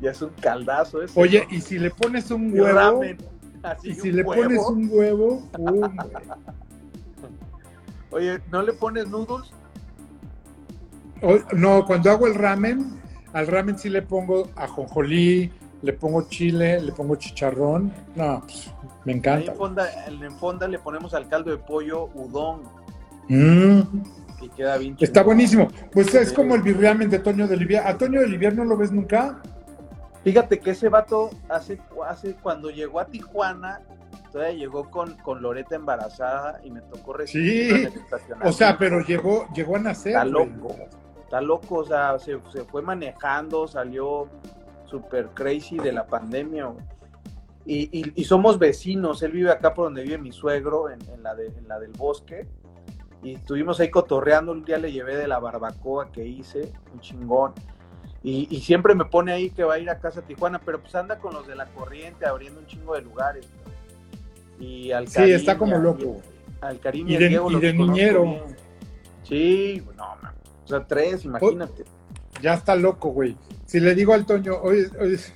Ya 0.02 0.12
es 0.12 0.22
un 0.22 0.30
caldazo 0.42 1.02
eso. 1.02 1.20
Oye, 1.20 1.46
y 1.52 1.62
si 1.62 1.78
le 1.78 1.92
pones 1.92 2.32
un 2.32 2.52
huevo, 2.58 2.74
ramen, 2.74 3.18
así 3.64 3.90
y 3.90 3.96
si 3.96 4.12
le 4.12 4.24
huevo. 4.24 4.44
pones 4.44 4.66
un 4.68 4.90
huevo, 4.92 5.50
¡pum, 5.52 5.80
güey! 5.80 5.92
Oye, 8.12 8.40
¿no 8.52 8.62
le 8.62 8.74
pones 8.74 9.08
noodles? 9.08 9.52
O- 11.22 11.56
no, 11.56 11.86
cuando 11.86 12.10
hago 12.12 12.28
el 12.28 12.36
ramen, 12.36 13.00
al 13.34 13.48
ramen 13.48 13.78
sí 13.78 13.90
le 13.90 14.02
pongo 14.02 14.50
ajonjolí, 14.56 15.52
le 15.82 15.94
pongo 15.94 16.28
chile, 16.30 16.82
le 16.82 16.92
pongo 16.92 17.16
chicharrón. 17.18 17.92
No, 18.16 18.42
pues, 18.42 18.72
me 19.06 19.14
encanta. 19.14 19.52
en 19.52 19.58
fonda, 19.58 20.06
en 20.08 20.32
fonda 20.38 20.68
le 20.68 20.80
ponemos 20.80 21.14
al 21.14 21.28
caldo 21.28 21.52
de 21.52 21.58
pollo 21.58 22.10
udon 22.16 22.62
Mm, 23.32 23.82
y 24.42 24.50
queda 24.50 24.78
bien 24.78 24.98
está 25.00 25.22
buenísimo. 25.22 25.68
Pues 25.92 26.16
es 26.16 26.34
como 26.34 26.56
el 26.56 26.64
birriamen 26.64 27.12
de 27.12 27.20
Toño 27.20 27.48
de 27.48 27.54
Olivier. 27.56 27.86
¿A 27.86 27.96
Toño 27.96 28.20
de 28.22 28.26
Olivier 28.26 28.56
no 28.56 28.66
lo 28.66 28.76
ves 28.76 28.92
nunca? 28.92 29.40
Fíjate 30.24 30.60
que 30.60 30.72
ese 30.72 30.90
vato 30.90 31.30
hace, 31.48 31.80
hace 32.08 32.36
cuando 32.36 32.70
llegó 32.70 33.00
a 33.00 33.06
Tijuana, 33.06 33.82
todavía 34.32 34.54
llegó 34.58 34.90
con, 34.92 35.16
con 35.18 35.42
Loreta 35.42 35.76
embarazada 35.76 36.60
y 36.64 36.72
me 36.72 36.82
tocó 36.82 37.14
recibirlo 37.14 37.90
Sí. 37.92 38.00
O 38.44 38.52
sea, 38.52 38.78
pero 38.78 39.00
llegó, 39.02 39.48
llegó 39.54 39.78
a 39.78 39.80
nacer. 39.80 40.12
Está 40.14 40.26
loco, 40.26 40.76
está 41.24 41.42
loco, 41.42 41.76
o 41.78 41.86
sea, 41.86 42.20
se, 42.20 42.38
se 42.52 42.64
fue 42.66 42.82
manejando, 42.82 43.68
salió 43.68 44.28
super 44.86 45.30
crazy 45.30 45.78
de 45.78 45.92
la 45.94 46.06
pandemia. 46.06 46.66
güey. 46.66 46.84
Y, 47.66 48.00
y- 48.00 48.14
y 48.16 48.24
somos 48.26 48.58
vecinos, 48.60 49.22
él 49.24 49.32
vive 49.32 49.52
acá 49.52 49.74
por 49.74 49.86
donde 49.86 50.02
vive 50.04 50.18
mi 50.18 50.32
suegro, 50.32 50.90
en, 50.90 51.00
en 51.14 51.22
la, 51.24 51.36
de, 51.36 51.48
en 51.48 51.68
la 51.68 51.80
del 51.80 51.92
bosque. 51.92 52.48
Y 53.22 53.36
estuvimos 53.36 53.80
ahí 53.80 53.90
cotorreando, 53.90 54.52
un 54.52 54.64
día 54.66 54.78
le 54.78 54.92
llevé 54.92 55.16
de 55.18 55.28
la 55.28 55.40
barbacoa 55.40 56.12
que 56.12 56.26
hice, 56.26 56.72
un 56.94 57.00
chingón. 57.00 57.54
Y, 58.24 58.48
y 58.54 58.62
siempre 58.62 58.96
me 58.96 59.06
pone 59.06 59.32
ahí 59.32 59.50
que 59.50 59.64
va 59.64 59.76
a 59.76 59.80
ir 59.80 59.90
a 59.90 60.00
casa 60.00 60.20
a 60.20 60.24
Tijuana, 60.24 60.60
pero 60.60 60.80
pues 60.82 60.94
anda 60.96 61.18
con 61.20 61.34
los 61.34 61.48
de 61.48 61.56
la 61.56 61.66
corriente 61.68 62.26
abriendo 62.26 62.60
un 62.60 62.68
chingo 62.68 62.96
de 62.96 63.02
lugares. 63.02 63.46
¿no? 64.60 64.66
Y 64.66 64.92
al 64.92 65.08
Sí, 65.08 65.32
está 65.32 65.58
como 65.58 65.78
loco. 65.78 66.22
al 66.62 66.80
Karim 66.80 67.08
Y 67.08 67.16
de- 67.18 67.30
Diego 67.30 67.50
y 67.50 67.54
los 67.54 67.62
de 67.62 67.72
conozco 67.76 67.94
niñero. 67.94 68.24
bien. 68.24 68.42
Sí, 69.24 69.84
no, 69.96 70.16
man. 70.22 70.34
O 70.66 70.68
sea, 70.68 70.86
tres, 70.86 71.24
imagínate. 71.26 71.86
Ya 72.42 72.54
está 72.56 72.76
loco, 72.76 73.10
güey. 73.10 73.38
Si 73.66 73.80
le 73.80 73.96
digo 73.96 74.14
al 74.14 74.26
Toño, 74.26 74.56
oye, 74.62 74.88
oye, 75.00 75.14
es 75.16 75.34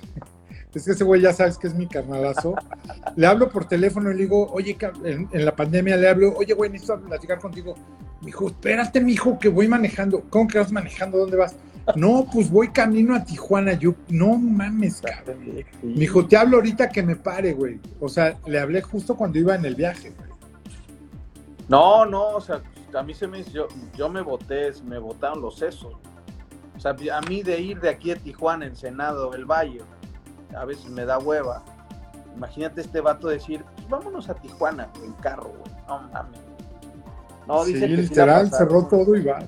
que 0.84 0.90
ese 0.90 1.04
güey 1.04 1.20
ya 1.22 1.32
sabes 1.32 1.56
que 1.56 1.66
es 1.68 1.74
mi 1.74 1.86
carnalazo. 1.86 2.54
Le 3.16 3.26
hablo 3.26 3.48
por 3.48 3.66
teléfono 3.66 4.10
y 4.10 4.14
le 4.14 4.22
digo, 4.22 4.50
oye, 4.52 4.76
en, 5.04 5.28
en 5.32 5.44
la 5.44 5.54
pandemia 5.54 5.96
le 5.96 6.08
hablo, 6.08 6.34
oye, 6.36 6.52
güey, 6.52 6.68
necesito 6.70 7.00
platicar 7.00 7.38
contigo. 7.38 7.74
Me 8.20 8.26
dijo, 8.26 8.48
espérate, 8.48 9.00
mijo, 9.00 9.38
que 9.38 9.48
voy 9.48 9.68
manejando. 9.68 10.22
¿Cómo 10.30 10.48
que 10.48 10.58
vas 10.58 10.72
manejando? 10.72 11.18
¿Dónde 11.18 11.36
vas? 11.36 11.54
No, 11.96 12.26
pues 12.32 12.50
voy 12.50 12.68
camino 12.68 13.14
a 13.14 13.24
Tijuana. 13.24 13.74
Yo, 13.74 13.94
no 14.08 14.36
mames, 14.36 15.02
cabrón. 15.02 15.64
Me 15.82 16.00
dijo, 16.00 16.26
te 16.26 16.36
hablo 16.36 16.56
ahorita 16.56 16.88
que 16.88 17.02
me 17.02 17.16
pare, 17.16 17.52
güey. 17.52 17.78
O 18.00 18.08
sea, 18.08 18.38
le 18.46 18.58
hablé 18.58 18.80
justo 18.80 19.16
cuando 19.16 19.38
iba 19.38 19.54
en 19.54 19.64
el 19.64 19.74
viaje, 19.74 20.10
güey. 20.10 20.30
No, 21.68 22.04
no, 22.06 22.28
o 22.28 22.40
sea, 22.40 22.62
a 22.94 23.02
mí 23.02 23.14
se 23.14 23.26
me 23.26 23.42
yo, 23.44 23.68
yo 23.96 24.08
me 24.08 24.20
boté, 24.20 24.72
me 24.84 24.98
botaron 24.98 25.40
los 25.40 25.58
sesos. 25.58 25.94
O 26.76 26.80
sea, 26.80 26.96
a 27.12 27.20
mí 27.22 27.42
de 27.42 27.60
ir 27.60 27.80
de 27.80 27.88
aquí 27.88 28.10
a 28.10 28.16
Tijuana, 28.16 28.66
Ensenado, 28.66 29.32
El 29.34 29.44
Valle, 29.44 29.82
a 30.56 30.64
veces 30.64 30.90
me 30.90 31.04
da 31.04 31.18
hueva. 31.18 31.62
Imagínate 32.36 32.80
este 32.80 33.00
vato 33.00 33.28
decir, 33.28 33.64
pues 33.76 33.88
vámonos 33.88 34.28
a 34.28 34.34
Tijuana 34.34 34.88
en 35.04 35.12
carro, 35.14 35.52
güey. 35.58 35.76
No 35.86 36.08
mames. 36.12 36.40
No, 37.46 37.64
sí, 37.64 37.74
dice 37.74 37.86
que 37.86 37.92
sí 37.92 37.96
la 37.96 38.02
literal, 38.02 38.50
cerró 38.50 38.86
todo 38.86 39.14
y 39.16 39.22
va. 39.22 39.38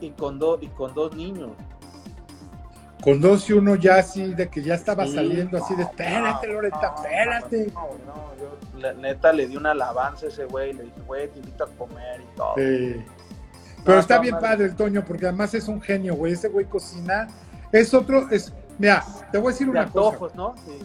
Y 0.00 0.10
con, 0.10 0.38
dos 0.38 0.58
y 0.62 0.68
con 0.68 0.94
dos 0.94 1.14
niños. 1.14 1.50
Con 3.02 3.20
dos 3.20 3.48
y 3.48 3.52
uno 3.52 3.76
ya 3.76 3.96
así, 3.96 4.34
de 4.34 4.48
que 4.48 4.62
ya 4.62 4.74
estaba 4.74 5.06
Sí. 5.06 5.14
saliendo 5.14 5.62
así 5.62 5.74
de, 5.76 5.82
espérate, 5.84 6.46
Loreta, 6.48 6.94
espérate. 6.96 7.72
No, 7.72 7.80
no, 8.06 8.34
yo 8.38 8.80
la 8.80 8.92
neta 8.92 9.32
le 9.32 9.46
di 9.46 9.56
una 9.56 9.70
alabanza 9.70 10.26
a 10.26 10.28
ese 10.28 10.46
güey, 10.46 10.72
le 10.72 10.84
dije, 10.84 11.00
güey, 11.06 11.28
te 11.28 11.38
invito 11.38 11.64
a 11.64 11.68
comer 11.68 12.20
y 12.20 12.36
todo. 12.36 12.54
Sí. 12.56 13.04
Pero 13.84 13.94
No, 13.96 14.00
está 14.00 14.18
bien 14.18 14.36
padre 14.40 14.66
el 14.66 14.74
Toño, 14.76 15.04
porque 15.06 15.26
además 15.26 15.54
es 15.54 15.68
un 15.68 15.80
genio, 15.80 16.16
güey. 16.16 16.32
Ese 16.32 16.48
güey 16.48 16.66
cocina. 16.66 17.28
Es 17.70 17.94
otro, 17.94 18.28
es. 18.30 18.52
Mira, 18.78 19.04
te 19.30 19.38
voy 19.38 19.48
a 19.48 19.50
decir 19.52 19.66
De 19.66 19.70
una 19.72 19.86
cosa. 19.90 20.08
antojos, 20.08 20.34
¿no? 20.34 20.54
Sí. 20.66 20.78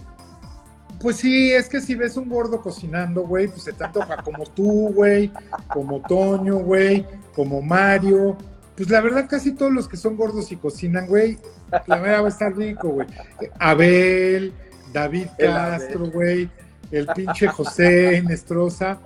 Pues 1.01 1.18
sí, 1.18 1.51
es 1.51 1.68
que 1.68 1.82
si 1.82 1.95
ves 1.95 2.16
un 2.16 2.30
gordo 2.30 2.61
cocinando, 2.61 3.24
güey, 3.24 3.47
pues 3.47 3.64
se 3.64 3.74
te 3.74 3.84
antoja 3.84 4.18
como 4.24 4.45
tú, 4.45 4.93
güey, 4.93 5.32
como 5.68 5.99
Toño, 6.01 6.57
güey, 6.59 7.05
como 7.36 7.61
Mario. 7.61 8.38
Pues 8.76 8.89
la 8.89 9.01
verdad, 9.01 9.28
casi 9.30 9.53
todos 9.53 9.71
los 9.71 9.88
que 9.88 9.97
son 9.97 10.15
gordos 10.17 10.51
y 10.51 10.55
cocinan, 10.55 11.07
güey, 11.07 11.38
la 11.86 11.99
verdad 11.99 12.21
va 12.24 12.26
a 12.26 12.30
estar 12.30 12.55
rico, 12.55 12.89
güey. 12.89 13.07
Abel, 13.59 14.51
David 14.91 15.28
El 15.38 15.51
Castro, 15.51 16.05
güey, 16.11 16.49
el 16.91 17.07
pinche 17.07 17.47
José 17.47 18.24
Nestroza. 18.28 18.99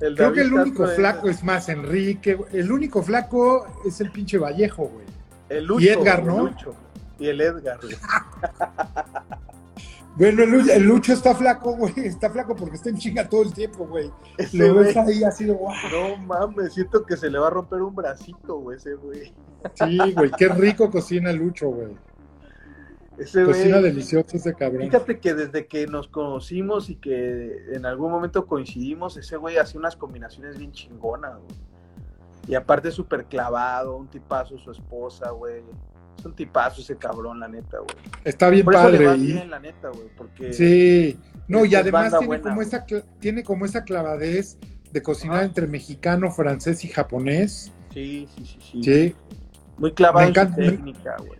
El 0.00 0.16
Creo 0.16 0.32
que 0.32 0.42
el 0.42 0.52
único 0.52 0.82
Castro 0.84 0.96
flaco 0.96 1.28
es 1.28 1.42
más 1.42 1.68
Enrique. 1.68 2.34
güey. 2.34 2.50
El 2.52 2.70
único 2.70 3.02
flaco 3.02 3.66
es 3.86 4.00
el 4.00 4.10
pinche 4.10 4.38
Vallejo, 4.38 4.84
güey. 4.86 5.06
El 5.48 5.64
Lucho, 5.64 5.84
y 5.84 5.88
Edgar, 5.88 6.20
el 6.20 6.26
¿no? 6.26 6.46
Lucho. 6.46 6.74
Y 7.18 7.26
el 7.28 7.40
Edgar. 7.40 7.78
güey. 7.80 7.96
Bueno, 10.16 10.44
el, 10.44 10.82
Lucho 10.84 11.12
está 11.12 11.34
flaco, 11.34 11.76
güey. 11.76 11.92
Está 11.96 12.30
flaco 12.30 12.54
porque 12.54 12.76
está 12.76 12.88
en 12.88 12.98
chinga 12.98 13.28
todo 13.28 13.42
el 13.42 13.52
tiempo, 13.52 13.86
güey. 13.86 14.10
Lo 14.52 14.74
ves 14.74 14.96
ahí 14.96 15.24
así 15.24 15.44
de 15.44 15.52
guau. 15.52 15.74
No 15.90 16.16
mames, 16.18 16.74
siento 16.74 17.04
que 17.04 17.16
se 17.16 17.28
le 17.28 17.38
va 17.38 17.48
a 17.48 17.50
romper 17.50 17.82
un 17.82 17.94
bracito, 17.94 18.58
güey, 18.58 18.76
ese 18.76 18.94
güey. 18.94 19.32
Sí, 19.74 20.12
güey, 20.14 20.30
qué 20.38 20.48
rico 20.48 20.90
cocina 20.90 21.32
Lucho, 21.32 21.68
güey. 21.68 21.96
Ese 23.18 23.44
cocina 23.44 23.80
delicioso 23.80 24.36
ese 24.36 24.54
cabrón. 24.54 24.82
Fíjate 24.82 25.18
que 25.18 25.34
desde 25.34 25.66
que 25.66 25.86
nos 25.86 26.08
conocimos 26.08 26.90
y 26.90 26.96
que 26.96 27.74
en 27.74 27.86
algún 27.86 28.10
momento 28.10 28.46
coincidimos, 28.46 29.16
ese 29.16 29.36
güey 29.36 29.56
hacía 29.56 29.80
unas 29.80 29.96
combinaciones 29.96 30.58
bien 30.58 30.72
chingonas, 30.72 31.38
güey. 31.38 31.58
Y 32.46 32.54
aparte 32.54 32.90
súper 32.90 33.24
clavado, 33.24 33.96
un 33.96 34.08
tipazo 34.08 34.58
su 34.58 34.70
esposa, 34.70 35.30
güey 35.30 35.62
es 36.18 36.24
un 36.24 36.34
tipazo 36.34 36.80
ese 36.80 36.96
cabrón, 36.96 37.40
la 37.40 37.48
neta, 37.48 37.78
güey. 37.78 37.96
Está 38.24 38.48
bien 38.50 38.66
padre. 38.66 39.16
y... 39.16 39.32
la 39.32 39.58
neta, 39.58 39.88
güey, 39.88 40.08
porque... 40.16 40.52
Sí, 40.52 41.18
no, 41.48 41.64
y 41.64 41.74
además 41.74 42.12
tiene, 42.18 42.40
como 42.40 42.62
esa, 42.62 42.86
tiene 43.20 43.44
como 43.44 43.64
esa 43.64 43.84
clavadez 43.84 44.58
de 44.92 45.02
cocinar 45.02 45.44
entre 45.44 45.66
mexicano, 45.66 46.30
francés 46.30 46.84
y 46.84 46.88
japonés. 46.88 47.72
Sí, 47.92 48.28
sí, 48.34 48.44
sí, 48.46 48.82
sí. 48.82 49.16
Muy 49.76 49.92
clavado 49.92 50.26
en 50.28 50.54
técnica, 50.54 51.16
güey. 51.18 51.38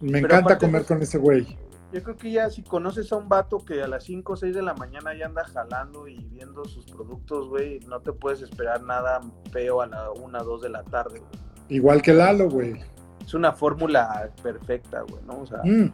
Me, 0.00 0.18
encanta 0.18 0.58
comer 0.58 0.84
con 0.84 1.00
ese 1.02 1.18
güey. 1.18 1.56
Yo 1.92 2.02
creo 2.02 2.16
que 2.16 2.30
ya 2.30 2.50
si 2.50 2.62
conoces 2.62 3.10
a 3.12 3.16
un 3.16 3.28
vato 3.28 3.64
que 3.64 3.82
a 3.82 3.88
las 3.88 4.04
5 4.04 4.32
o 4.32 4.36
6 4.36 4.54
de 4.54 4.62
la 4.62 4.74
mañana 4.74 5.12
ya 5.14 5.26
anda 5.26 5.44
jalando 5.44 6.06
y 6.06 6.24
viendo 6.26 6.64
sus 6.64 6.84
productos, 6.86 7.48
güey, 7.48 7.80
no 7.88 8.00
te 8.00 8.12
puedes 8.12 8.42
esperar 8.42 8.82
nada 8.82 9.20
feo 9.50 9.82
a 9.82 9.86
la 9.86 10.10
1, 10.12 10.44
2 10.44 10.62
de 10.62 10.68
la 10.68 10.84
tarde, 10.84 11.18
güey. 11.18 11.30
Igual 11.68 12.02
que 12.02 12.12
Lalo, 12.12 12.48
güey 12.48 12.80
es 13.24 13.34
una 13.34 13.52
fórmula 13.52 14.30
perfecta, 14.42 15.02
güey, 15.02 15.22
¿no? 15.26 15.40
O 15.40 15.46
sea, 15.46 15.60
mm, 15.64 15.92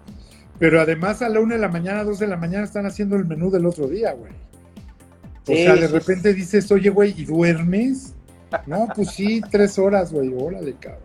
pero 0.59 0.81
además 0.81 1.23
a 1.23 1.29
la 1.29 1.41
una 1.41 1.55
de 1.55 1.61
la 1.61 1.69
mañana, 1.69 2.05
dos 2.05 2.19
de 2.19 2.27
la 2.27 2.37
mañana 2.37 2.65
están 2.65 2.87
haciendo 2.87 3.17
el 3.17 3.25
menú 3.25 3.51
del 3.51 3.67
otro 3.67 3.89
día, 3.89 4.13
güey. 4.13 4.33
O 5.49 5.55
sea, 5.55 5.77
de 5.77 5.87
repente 5.89 6.35
dices, 6.35 6.71
oye, 6.73 6.91
güey, 6.91 7.15
¿y 7.17 7.25
duermes? 7.25 8.15
No, 8.67 8.89
pues 8.95 9.11
sí, 9.11 9.41
tres 9.51 9.79
horas, 9.79 10.13
güey, 10.13 10.33
órale, 10.35 10.75
cabrón. 10.75 11.03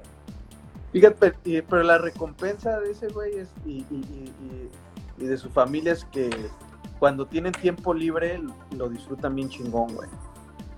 Fíjate, 0.91 1.33
pero 1.69 1.83
la 1.83 1.97
recompensa 1.97 2.79
de 2.79 2.91
ese 2.91 3.07
güey 3.09 3.35
es, 3.35 3.49
y, 3.65 3.85
de 5.17 5.37
su 5.37 5.49
familia 5.49 5.93
es 5.93 6.05
que 6.05 6.29
cuando 6.99 7.27
tienen 7.27 7.53
tiempo 7.53 7.93
libre 7.93 8.41
lo 8.75 8.89
disfrutan 8.89 9.35
bien 9.35 9.49
chingón, 9.49 9.93
güey. 9.93 10.09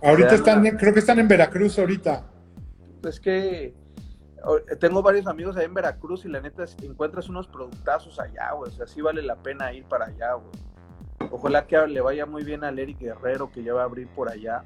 Ahorita 0.04 0.36
están, 0.36 0.64
creo 0.78 0.94
que 0.94 1.00
están 1.00 1.20
en 1.20 1.28
Veracruz 1.28 1.80
ahorita. 1.80 2.26
Pues 3.02 3.20
que 3.20 3.74
tengo 4.80 5.02
varios 5.02 5.28
amigos 5.28 5.56
ahí 5.56 5.66
en 5.66 5.74
Veracruz 5.74 6.26
y 6.26 6.28
la 6.28 6.42
neta 6.42 6.66
encuentras 6.82 7.30
unos 7.30 7.48
productazos 7.48 8.20
allá, 8.20 8.52
güey. 8.52 8.72
O 8.72 8.74
sea, 8.74 8.88
sí 8.88 9.02
vale 9.02 9.22
la 9.22 9.36
pena 9.36 9.72
ir 9.74 9.86
para 9.86 10.06
allá, 10.06 10.34
güey. 10.34 11.30
Ojalá 11.32 11.66
que 11.66 11.78
le 11.88 12.02
vaya 12.02 12.26
muy 12.26 12.44
bien 12.44 12.64
al 12.64 12.78
Eric 12.78 13.00
Guerrero 13.00 13.52
que 13.52 13.64
ya 13.64 13.74
va 13.74 13.82
a 13.82 13.86
abrir 13.86 14.08
por 14.10 14.30
allá. 14.30 14.66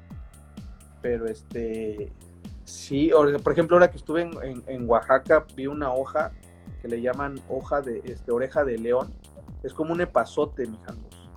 Pero 1.00 1.26
este, 1.26 2.12
sí, 2.64 3.10
por 3.42 3.52
ejemplo, 3.52 3.76
ahora 3.76 3.90
que 3.90 3.98
estuve 3.98 4.28
en, 4.66 4.90
Oaxaca, 4.90 5.46
vi 5.54 5.68
una 5.68 5.92
hoja 5.92 6.32
que 6.82 6.88
le 6.88 7.00
llaman 7.00 7.40
hoja 7.48 7.80
de, 7.80 8.02
este, 8.04 8.32
oreja 8.32 8.64
de 8.64 8.78
león. 8.78 9.14
Es 9.62 9.72
como 9.72 9.92
un 9.92 10.00
epazote, 10.00 10.66
mijangos. 10.66 11.30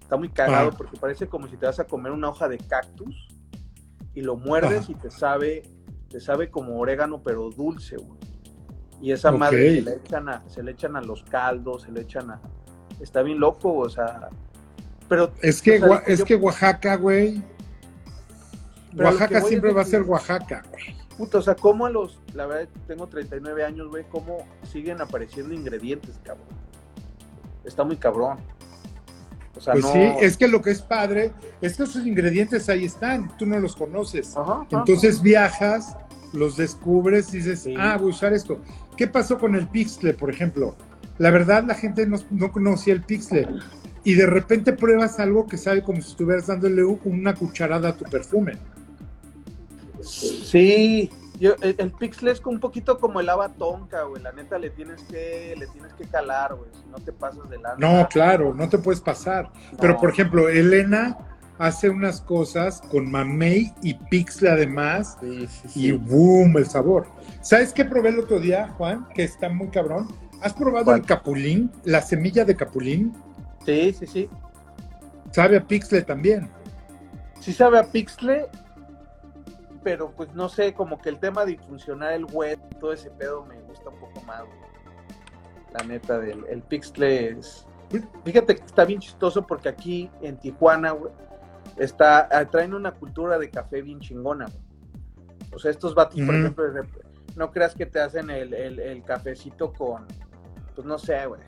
Está 0.00 0.16
muy 0.16 0.28
cagado 0.28 0.70
ah. 0.72 0.74
porque 0.76 0.96
parece 0.96 1.26
como 1.26 1.48
si 1.48 1.56
te 1.56 1.66
vas 1.66 1.80
a 1.80 1.84
comer 1.84 2.12
una 2.12 2.28
hoja 2.28 2.48
de 2.48 2.58
cactus 2.58 3.28
y 4.14 4.20
lo 4.20 4.36
muerdes 4.36 4.88
y 4.88 4.94
te 4.94 5.10
sabe 5.10 5.62
te 6.14 6.20
sabe 6.20 6.48
como 6.48 6.78
orégano, 6.78 7.20
pero 7.24 7.50
dulce, 7.50 7.96
güey. 7.96 8.20
Y 9.02 9.10
esa 9.10 9.32
madre 9.32 9.74
se 9.74 9.82
le, 9.82 9.96
echan 9.96 10.28
a, 10.28 10.48
se 10.48 10.62
le 10.62 10.70
echan 10.70 10.94
a 10.94 11.00
los 11.00 11.24
caldos, 11.24 11.82
se 11.82 11.90
le 11.90 12.02
echan 12.02 12.30
a... 12.30 12.40
Está 13.00 13.22
bien 13.22 13.40
loco, 13.40 13.74
o 13.74 13.90
sea... 13.90 14.28
Pero... 15.08 15.32
Es 15.42 15.60
que, 15.60 15.82
es 16.06 16.22
que 16.22 16.36
Oaxaca, 16.36 16.94
güey... 16.94 17.42
Oaxaca 18.96 19.40
siempre 19.40 19.72
va 19.72 19.82
a 19.82 19.84
ser 19.84 20.02
Oaxaca, 20.02 20.62
güey. 20.70 20.96
Puta, 21.18 21.38
o 21.38 21.42
sea, 21.42 21.56
¿cómo 21.56 21.84
a 21.84 21.90
los... 21.90 22.20
La 22.32 22.46
verdad, 22.46 22.68
tengo 22.86 23.08
39 23.08 23.64
años, 23.64 23.88
güey, 23.88 24.04
¿cómo 24.08 24.46
siguen 24.70 25.00
apareciendo 25.00 25.52
ingredientes, 25.52 26.20
cabrón? 26.22 26.46
Está 27.64 27.82
muy 27.82 27.96
cabrón. 27.96 28.38
O 29.56 29.60
sea, 29.60 29.74
pues 29.74 29.86
sí, 29.86 29.98
es 30.20 30.36
que 30.36 30.46
lo 30.46 30.62
que 30.62 30.70
es 30.70 30.82
padre 30.82 31.32
es 31.60 31.76
que 31.76 31.84
esos 31.84 32.06
ingredientes 32.06 32.68
ahí 32.68 32.84
están, 32.84 33.36
tú 33.36 33.46
no 33.46 33.58
los 33.58 33.76
conoces. 33.76 34.34
Entonces 34.70 35.22
viajas 35.22 35.96
los 36.34 36.56
descubres 36.56 37.32
y 37.32 37.38
dices, 37.38 37.66
ah, 37.78 37.96
voy 37.96 38.08
a 38.08 38.14
usar 38.14 38.32
esto. 38.32 38.60
¿Qué 38.96 39.06
pasó 39.06 39.38
con 39.38 39.54
el 39.54 39.68
pixle, 39.68 40.14
por 40.14 40.30
ejemplo? 40.30 40.76
La 41.18 41.30
verdad, 41.30 41.64
la 41.64 41.74
gente 41.74 42.06
no, 42.06 42.52
conocía 42.52 42.92
el 42.92 43.02
pixle. 43.02 43.48
Y 44.02 44.14
de 44.14 44.26
repente 44.26 44.72
pruebas 44.72 45.18
algo 45.18 45.46
que 45.46 45.56
sabe 45.56 45.82
como 45.82 46.02
si 46.02 46.10
estuvieras 46.10 46.46
dándole 46.46 46.84
una 46.84 47.34
cucharada 47.34 47.90
a 47.90 47.96
tu 47.96 48.04
perfume. 48.04 48.58
Sí, 50.02 51.10
yo, 51.40 51.54
el, 51.62 51.90
pixle 51.92 52.30
es 52.30 52.40
un 52.44 52.60
poquito 52.60 52.98
como 52.98 53.20
el 53.20 53.26
lava 53.26 53.48
tonka, 53.48 54.02
güey. 54.02 54.22
La 54.22 54.32
neta 54.32 54.58
le 54.58 54.70
tienes 54.70 55.02
que, 55.04 55.54
le 55.58 55.66
tienes 55.68 55.92
que 55.94 56.04
calar, 56.04 56.54
güey. 56.54 56.70
Si 56.72 56.88
no 56.90 56.98
te 56.98 57.12
pasas 57.12 57.48
de 57.48 57.58
lado. 57.58 57.76
No, 57.78 58.06
claro, 58.08 58.54
no 58.54 58.68
te 58.68 58.78
puedes 58.78 59.00
pasar. 59.00 59.50
Pero 59.80 59.96
por 59.98 60.10
ejemplo, 60.10 60.48
Elena 60.48 61.16
hace 61.58 61.88
unas 61.88 62.20
cosas 62.20 62.80
con 62.90 63.10
mamey 63.10 63.72
y 63.82 63.94
pixle 63.94 64.50
además 64.50 65.16
y 65.74 65.92
boom, 65.92 66.56
el 66.56 66.66
sabor. 66.66 67.06
¿Sabes 67.40 67.72
qué 67.72 67.84
probé 67.84 68.10
el 68.10 68.20
otro 68.20 68.40
día, 68.40 68.68
Juan? 68.76 69.06
Que 69.14 69.24
está 69.24 69.48
muy 69.48 69.68
cabrón. 69.68 70.08
¿Has 70.40 70.52
probado 70.52 70.94
el 70.94 71.02
capulín, 71.02 71.70
la 71.84 72.02
semilla 72.02 72.44
de 72.44 72.56
capulín? 72.56 73.14
Sí, 73.64 73.92
sí, 73.92 74.06
sí. 74.06 74.28
Sabe 75.30 75.56
a 75.56 75.66
pixle 75.66 76.02
también. 76.02 76.48
Sí 77.40 77.52
sabe 77.52 77.78
a 77.78 77.84
pixle, 77.84 78.46
pero 79.82 80.10
pues 80.12 80.34
no 80.34 80.48
sé, 80.48 80.74
como 80.74 80.98
que 80.98 81.08
el 81.10 81.18
tema 81.18 81.44
de 81.44 81.52
infusionar 81.52 82.12
el 82.12 82.24
web, 82.26 82.58
todo 82.80 82.92
ese 82.92 83.10
pedo 83.10 83.44
me 83.44 83.60
gusta 83.62 83.90
un 83.90 84.00
poco 84.00 84.20
más. 84.22 84.42
La 85.72 85.84
neta 85.84 86.18
del 86.18 86.44
el 86.48 86.62
pixle 86.62 87.38
es... 87.38 87.66
Fíjate 88.24 88.56
que 88.56 88.64
está 88.64 88.84
bien 88.84 89.00
chistoso 89.00 89.46
porque 89.46 89.68
aquí 89.68 90.10
en 90.20 90.36
Tijuana, 90.38 90.92
güey, 90.92 91.12
está, 91.76 92.28
ah, 92.30 92.44
traen 92.46 92.74
una 92.74 92.92
cultura 92.92 93.38
de 93.38 93.50
café 93.50 93.82
bien 93.82 94.00
chingona. 94.00 94.46
O 95.52 95.58
sea, 95.58 95.70
estos 95.70 95.94
vatos, 95.94 96.20
por 96.20 96.34
ejemplo, 96.34 96.64
no 97.36 97.50
creas 97.50 97.74
que 97.74 97.86
te 97.86 98.00
hacen 98.00 98.30
el, 98.30 99.02
cafecito 99.04 99.72
con, 99.72 100.06
pues 100.74 100.86
no 100.86 100.98
sé, 100.98 101.26
güey, 101.26 101.40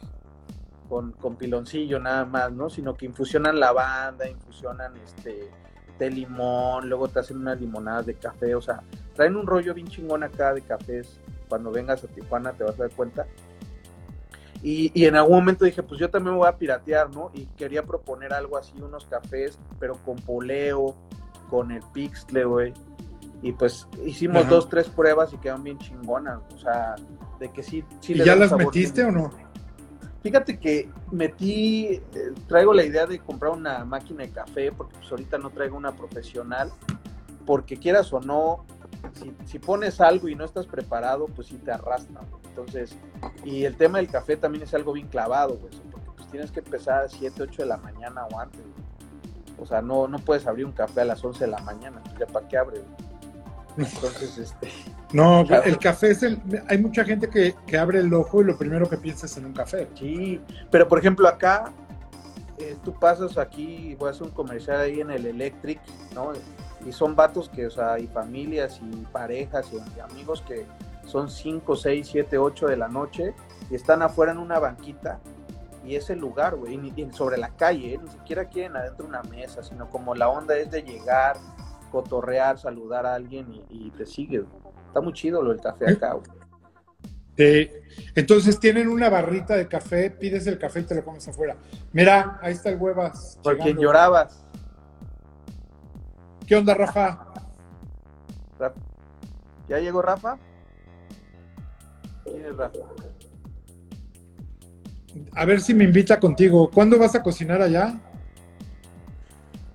con, 0.88 1.12
con, 1.12 1.36
piloncillo 1.36 1.98
nada 1.98 2.24
más, 2.24 2.52
¿no? 2.52 2.70
Sino 2.70 2.94
que 2.94 3.06
infusionan 3.06 3.58
lavanda, 3.58 4.28
infusionan 4.28 4.96
este 4.98 5.50
té 5.98 6.10
limón, 6.10 6.88
luego 6.88 7.08
te 7.08 7.20
hacen 7.20 7.38
unas 7.38 7.60
limonadas 7.60 8.06
de 8.06 8.14
café, 8.14 8.54
o 8.54 8.60
sea, 8.60 8.82
traen 9.14 9.36
un 9.36 9.46
rollo 9.46 9.74
bien 9.74 9.88
chingón 9.88 10.22
acá 10.22 10.54
de 10.54 10.62
cafés. 10.62 11.20
Cuando 11.48 11.70
vengas 11.70 12.02
a 12.04 12.08
Tijuana 12.08 12.52
te 12.52 12.64
vas 12.64 12.74
a 12.74 12.84
dar 12.84 12.90
cuenta. 12.90 13.26
Y, 14.62 15.04
en 15.04 15.16
algún 15.16 15.36
momento 15.36 15.64
dije, 15.64 15.82
pues 15.82 16.00
yo 16.00 16.10
también 16.10 16.34
me 16.34 16.38
voy 16.38 16.48
a 16.48 16.56
piratear, 16.56 17.10
¿no? 17.10 17.30
Y 17.34 17.46
quería 17.46 17.82
proponer 17.82 18.32
algo 18.32 18.56
así, 18.56 18.72
unos 18.80 19.06
cafés, 19.06 19.58
pero 19.78 19.94
con 20.04 20.16
poleo, 20.16 20.96
con 21.50 21.70
el 21.70 21.82
pixle, 21.92 22.44
güey. 22.44 22.72
Y 23.42 23.52
pues 23.52 23.86
hicimos 24.04 24.48
dos, 24.48 24.68
tres 24.68 24.88
pruebas 24.88 25.32
y 25.32 25.36
quedaron 25.36 25.62
bien 25.62 25.78
chingonas. 25.78 26.40
O 26.54 26.58
sea, 26.58 26.96
de 27.38 27.52
que 27.52 27.62
sí. 27.62 27.84
sí 28.00 28.14
¿Y 28.14 28.24
ya 28.24 28.34
las 28.34 28.52
metiste 28.52 29.04
o 29.04 29.12
no? 29.12 29.30
Fíjate 30.22 30.58
que 30.58 30.88
metí, 31.12 31.86
eh, 31.86 32.02
traigo 32.48 32.74
la 32.74 32.84
idea 32.84 33.06
de 33.06 33.20
comprar 33.20 33.52
una 33.52 33.84
máquina 33.84 34.24
de 34.24 34.30
café, 34.30 34.72
porque 34.72 34.96
pues 34.96 35.08
ahorita 35.12 35.38
no 35.38 35.50
traigo 35.50 35.76
una 35.76 35.92
profesional, 35.92 36.72
porque 37.44 37.76
quieras 37.76 38.12
o 38.12 38.18
no, 38.18 38.64
si, 39.44 39.58
pones 39.60 40.00
algo 40.00 40.28
y 40.28 40.34
no 40.34 40.44
estás 40.44 40.66
preparado, 40.66 41.26
pues 41.26 41.48
sí 41.48 41.58
te 41.58 41.70
arrastra. 41.70 42.22
Entonces, 42.56 42.96
y 43.44 43.64
el 43.64 43.76
tema 43.76 43.98
del 43.98 44.08
café 44.08 44.36
también 44.36 44.64
es 44.64 44.72
algo 44.72 44.94
bien 44.94 45.08
clavado, 45.08 45.56
pues, 45.58 45.76
porque 45.90 46.10
pues 46.16 46.30
tienes 46.30 46.50
que 46.50 46.60
empezar 46.60 47.04
a 47.04 47.08
7, 47.08 47.42
8 47.42 47.62
de 47.62 47.68
la 47.68 47.76
mañana 47.76 48.24
o 48.32 48.40
antes. 48.40 48.62
O 49.58 49.66
sea, 49.66 49.82
no, 49.82 50.08
no 50.08 50.18
puedes 50.18 50.46
abrir 50.46 50.64
un 50.64 50.72
café 50.72 51.02
a 51.02 51.04
las 51.04 51.22
11 51.22 51.44
de 51.44 51.50
la 51.50 51.58
mañana, 51.58 52.00
pues 52.02 52.18
ya 52.18 52.26
para 52.26 52.48
qué 52.48 52.56
abre. 52.56 52.80
Entonces, 53.76 54.38
este... 54.38 54.70
No, 55.12 55.42
el 55.42 55.78
café 55.78 56.12
es 56.12 56.22
el... 56.22 56.40
Hay 56.68 56.78
mucha 56.78 57.04
gente 57.04 57.28
que, 57.28 57.54
que, 57.66 57.76
abre 57.76 58.00
el 58.00 58.12
ojo 58.14 58.40
y 58.40 58.44
lo 58.44 58.56
primero 58.56 58.88
que 58.88 58.96
piensa 58.96 59.26
es 59.26 59.36
en 59.36 59.44
un 59.44 59.52
café. 59.52 59.88
Sí, 59.94 60.40
pero 60.70 60.88
por 60.88 60.98
ejemplo 60.98 61.28
acá, 61.28 61.72
eh, 62.58 62.74
tú 62.82 62.94
pasas 62.98 63.36
aquí, 63.36 63.94
voy 63.98 64.08
a 64.08 64.10
hacer 64.12 64.22
un 64.22 64.30
comercial 64.30 64.80
ahí 64.80 65.00
en 65.00 65.10
el 65.10 65.26
Electric, 65.26 65.80
¿no? 66.14 66.32
Y 66.86 66.92
son 66.92 67.14
vatos 67.14 67.50
que, 67.50 67.66
o 67.66 67.70
sea, 67.70 67.94
hay 67.94 68.06
familias 68.06 68.80
y 68.82 69.04
parejas 69.12 69.70
y 69.72 70.00
amigos 70.00 70.42
que 70.42 70.64
son 71.06 71.30
5, 71.30 71.76
6, 71.76 72.08
7, 72.12 72.38
8 72.38 72.66
de 72.66 72.76
la 72.76 72.88
noche 72.88 73.34
y 73.70 73.74
están 73.74 74.02
afuera 74.02 74.32
en 74.32 74.38
una 74.38 74.58
banquita 74.58 75.20
y 75.86 75.94
ese 75.94 76.16
lugar, 76.16 76.56
güey, 76.56 76.80
sobre 77.12 77.38
la 77.38 77.50
calle, 77.50 77.94
¿eh? 77.94 78.00
ni 78.02 78.10
siquiera 78.10 78.46
quieren 78.46 78.76
adentro 78.76 79.06
una 79.06 79.22
mesa, 79.22 79.62
sino 79.62 79.88
como 79.88 80.16
la 80.16 80.28
onda 80.28 80.56
es 80.56 80.70
de 80.70 80.82
llegar, 80.82 81.36
cotorrear, 81.92 82.58
saludar 82.58 83.06
a 83.06 83.14
alguien 83.14 83.46
y, 83.70 83.90
te 83.92 84.04
sigue. 84.04 84.44
Está 84.88 85.00
muy 85.00 85.12
chido 85.12 85.42
lo 85.42 85.50
del 85.50 85.60
café 85.60 85.92
acá, 85.92 86.14
güey. 86.14 87.70
entonces 88.16 88.58
tienen 88.58 88.88
una 88.88 89.08
barrita 89.08 89.54
de 89.54 89.68
café, 89.68 90.10
pides 90.10 90.46
el 90.48 90.58
café 90.58 90.80
y 90.80 90.84
te 90.84 90.96
lo 90.96 91.04
comes 91.04 91.28
afuera. 91.28 91.56
Mira, 91.92 92.40
ahí 92.42 92.54
está 92.54 92.70
el 92.70 92.78
huevas. 92.78 93.38
Por 93.42 93.56
quien 93.58 93.78
llorabas. 93.78 94.44
¿Qué 96.48 96.56
onda, 96.56 96.74
Rafa? 96.74 97.26
¿Ya 99.68 99.78
llegó 99.78 100.02
Rafa? 100.02 100.38
¿Quién 102.36 102.48
es 102.48 102.56
Rafa? 102.56 102.78
A 105.32 105.44
ver 105.46 105.60
si 105.62 105.72
me 105.72 105.84
invita 105.84 106.20
contigo. 106.20 106.70
¿Cuándo 106.70 106.98
vas 106.98 107.14
a 107.14 107.22
cocinar 107.22 107.62
allá? 107.62 107.98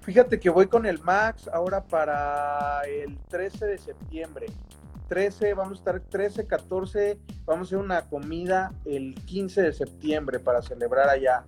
Fíjate 0.02 0.40
que 0.40 0.52
voy 0.52 0.68
con 0.68 0.86
el 0.86 1.00
Max 1.00 1.50
ahora 1.52 1.84
para 1.84 2.82
el 2.82 3.18
13 3.30 3.66
de 3.66 3.78
septiembre. 3.80 4.46
13, 5.08 5.56
vamos 5.56 5.80
a 5.80 5.80
estar 5.80 6.00
13, 6.02 6.46
14, 6.46 7.18
vamos 7.46 7.66
a 7.66 7.70
hacer 7.70 7.78
una 7.80 8.02
comida 8.04 8.72
el 8.86 9.16
15 9.26 9.64
de 9.64 9.74
septiembre 9.74 10.40
para 10.40 10.62
celebrar 10.62 11.10
allá. 11.10 11.44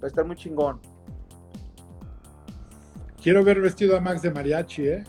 Va 0.00 0.04
a 0.04 0.06
estar 0.06 0.24
muy 0.24 0.36
chingón. 0.36 0.80
Quiero 3.20 3.42
ver 3.42 3.60
vestido 3.60 3.96
a 3.96 4.00
Max 4.00 4.22
de 4.22 4.30
mariachi, 4.30 4.86
¿eh? 4.86 5.04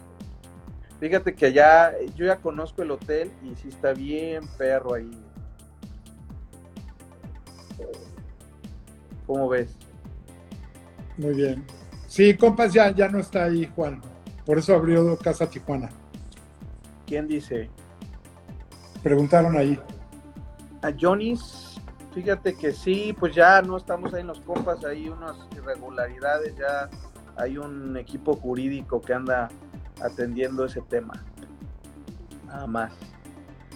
Fíjate 1.01 1.33
que 1.33 1.47
allá, 1.47 1.99
yo 2.15 2.27
ya 2.27 2.37
conozco 2.37 2.83
el 2.83 2.91
hotel 2.91 3.31
y 3.41 3.55
sí 3.55 3.69
está 3.69 3.91
bien 3.91 4.47
perro 4.55 4.93
ahí. 4.93 5.09
¿Cómo 9.25 9.49
ves? 9.49 9.75
Muy 11.17 11.33
bien. 11.33 11.65
Sí, 12.05 12.37
compas, 12.37 12.71
ya, 12.71 12.91
ya 12.91 13.09
no 13.09 13.17
está 13.17 13.45
ahí, 13.45 13.67
Juan. 13.75 13.99
Por 14.45 14.59
eso 14.59 14.75
abrió 14.75 15.17
Casa 15.17 15.49
Tijuana. 15.49 15.89
¿Quién 17.07 17.27
dice? 17.27 17.71
Preguntaron 19.01 19.57
ahí. 19.57 19.79
A 20.83 20.91
Johnny's, 20.91 21.81
fíjate 22.13 22.55
que 22.55 22.73
sí, 22.73 23.15
pues 23.19 23.33
ya 23.33 23.63
no 23.63 23.77
estamos 23.77 24.13
ahí 24.13 24.21
en 24.21 24.27
los 24.27 24.41
compas, 24.41 24.85
hay 24.85 25.09
unas 25.09 25.35
irregularidades, 25.57 26.55
ya 26.55 26.91
hay 27.37 27.57
un 27.57 27.97
equipo 27.97 28.35
jurídico 28.35 29.01
que 29.01 29.15
anda 29.15 29.49
atendiendo 30.03 30.65
ese 30.65 30.81
tema. 30.81 31.23
Nada 32.47 32.67
más. 32.67 32.93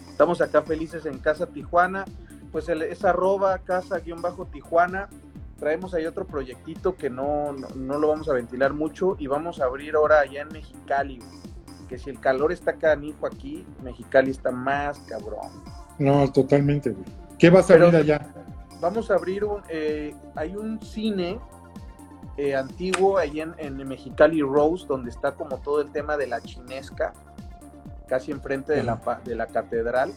Estamos 0.09 0.41
acá 0.41 0.61
felices 0.61 1.05
en 1.05 1.19
Casa 1.19 1.47
Tijuana, 1.47 2.05
pues 2.51 2.69
es 2.69 3.03
arroba 3.03 3.57
casa-tijuana. 3.59 5.09
Traemos 5.59 5.93
ahí 5.93 6.05
otro 6.05 6.25
proyectito 6.25 6.95
que 6.95 7.09
no, 7.09 7.53
no, 7.53 7.67
no, 7.75 7.97
lo 7.97 8.09
vamos 8.09 8.29
a 8.29 8.33
ventilar 8.33 8.73
mucho 8.73 9.15
y 9.19 9.27
vamos 9.27 9.59
a 9.59 9.65
abrir 9.65 9.95
ahora 9.95 10.19
allá 10.19 10.41
en 10.41 10.49
Mexicali 10.49 11.19
que 11.87 11.97
si 11.97 12.09
el 12.09 12.19
calor 12.19 12.51
está 12.51 12.73
canijo 12.73 13.27
aquí, 13.27 13.65
Mexicali 13.83 14.31
está 14.31 14.51
más 14.51 14.99
cabrón. 14.99 15.49
No, 15.99 16.31
totalmente, 16.31 16.91
güey. 16.91 17.05
¿Qué 17.37 17.49
vas 17.49 17.69
a 17.69 17.75
abrir 17.75 17.95
allá? 17.95 18.27
Vamos 18.81 19.09
a 19.11 19.15
abrir 19.15 19.43
un, 19.43 19.61
eh, 19.69 20.15
hay 20.35 20.55
un 20.55 20.81
cine 20.81 21.39
eh, 22.37 22.55
antiguo 22.55 23.17
ahí 23.17 23.39
en, 23.39 23.53
en, 23.57 23.75
Mexicali 23.87 24.41
Rose, 24.41 24.85
donde 24.87 25.09
está 25.09 25.33
como 25.33 25.57
todo 25.59 25.81
el 25.81 25.91
tema 25.91 26.17
de 26.17 26.27
la 26.27 26.41
chinesca, 26.41 27.13
casi 28.07 28.31
enfrente 28.31 28.73
de, 28.73 28.83
la, 28.83 28.99
de 29.23 29.35
la 29.35 29.47
catedral. 29.47 30.13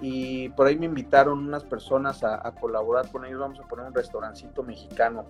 Y 0.00 0.48
por 0.50 0.66
ahí 0.66 0.76
me 0.76 0.86
invitaron 0.86 1.38
unas 1.38 1.64
personas 1.64 2.24
a, 2.24 2.50
colaborar 2.60 3.10
con 3.10 3.24
ellos. 3.24 3.40
Vamos 3.40 3.60
a 3.60 3.68
poner 3.68 3.86
un 3.86 3.94
restaurancito 3.94 4.62
mexicano 4.62 5.24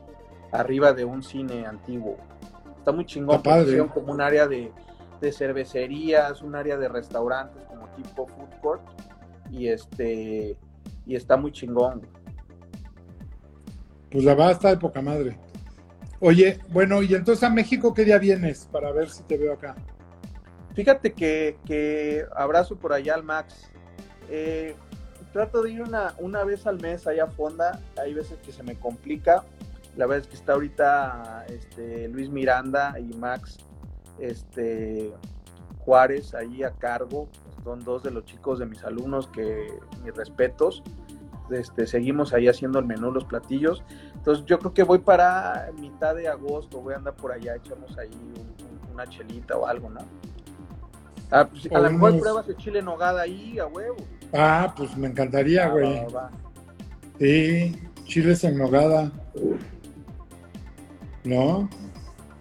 arriba 0.52 0.92
de 0.92 1.04
un 1.04 1.22
cine 1.22 1.66
antiguo. 1.66 2.16
Está 2.78 2.92
muy 2.92 3.06
chingón, 3.06 3.42
como 3.92 4.12
un 4.12 4.20
área 4.20 4.46
de, 4.46 4.72
de 5.20 5.32
cervecerías, 5.32 6.42
un 6.42 6.54
área 6.54 6.76
de 6.76 6.88
restaurantes 6.88 7.62
como 7.64 7.88
tipo 7.88 8.26
food 8.26 8.60
court 8.60 8.82
y 9.50 9.68
este 9.68 10.56
y 11.06 11.14
está 11.16 11.36
muy 11.36 11.52
chingón. 11.52 12.02
Pues 14.10 14.24
la 14.24 14.34
va 14.34 14.50
está 14.50 14.70
de 14.70 14.76
poca 14.76 15.02
madre. 15.02 15.38
Oye, 16.26 16.58
bueno, 16.70 17.02
y 17.02 17.14
entonces 17.14 17.44
a 17.44 17.50
México 17.50 17.92
qué 17.92 18.02
día 18.02 18.18
vienes 18.18 18.66
para 18.72 18.90
ver 18.92 19.10
si 19.10 19.22
te 19.24 19.36
veo 19.36 19.52
acá. 19.52 19.74
Fíjate 20.74 21.12
que, 21.12 22.24
abrazo 22.34 22.76
por 22.76 22.94
allá 22.94 23.14
al 23.14 23.24
Max. 23.24 23.70
Eh, 24.30 24.74
trato 25.34 25.62
de 25.62 25.72
ir 25.72 25.82
una, 25.82 26.14
una 26.18 26.42
vez 26.42 26.66
al 26.66 26.80
mes 26.80 27.06
allá 27.06 27.24
a 27.24 27.26
Fonda. 27.26 27.78
Hay 28.02 28.14
veces 28.14 28.38
que 28.38 28.52
se 28.52 28.62
me 28.62 28.74
complica. 28.74 29.44
La 29.98 30.06
verdad 30.06 30.24
es 30.24 30.28
que 30.28 30.36
está 30.36 30.54
ahorita 30.54 31.44
este, 31.50 32.08
Luis 32.08 32.30
Miranda 32.30 32.98
y 32.98 33.14
Max 33.18 33.58
este, 34.18 35.12
Juárez 35.80 36.34
ahí 36.34 36.62
a 36.62 36.70
cargo, 36.70 37.28
son 37.64 37.84
dos 37.84 38.02
de 38.02 38.10
los 38.10 38.24
chicos 38.24 38.58
de 38.58 38.64
mis 38.64 38.82
alumnos 38.82 39.26
que 39.26 39.68
mis 40.02 40.14
respetos. 40.14 40.82
Este, 41.50 41.86
seguimos 41.86 42.32
ahí 42.32 42.48
haciendo 42.48 42.78
el 42.78 42.86
menú, 42.86 43.12
los 43.12 43.24
platillos. 43.24 43.84
Entonces 44.14 44.44
yo 44.46 44.58
creo 44.58 44.72
que 44.72 44.82
voy 44.82 44.98
para 44.98 45.70
mitad 45.78 46.14
de 46.14 46.28
agosto, 46.28 46.80
voy 46.80 46.94
a 46.94 46.96
andar 46.96 47.14
por 47.14 47.32
allá, 47.32 47.56
echamos 47.56 47.96
ahí 47.98 48.10
una 48.92 49.06
chelita 49.08 49.56
o 49.56 49.66
algo, 49.66 49.90
¿no? 49.90 50.00
Ah, 51.30 51.48
pues, 51.50 51.70
a 51.72 51.78
lo 51.80 51.90
mejor 51.90 52.20
pruebas 52.20 52.46
de 52.46 52.56
chile 52.56 52.80
nogada 52.80 53.22
ahí, 53.22 53.58
a 53.58 53.66
huevo. 53.66 53.96
Ah, 54.32 54.72
pues 54.76 54.96
me 54.96 55.08
encantaría, 55.08 55.68
güey. 55.68 56.06
Sí, 57.18 57.76
chiles 58.04 58.44
en 58.44 58.58
nogada. 58.58 59.10
¿No? 61.24 61.68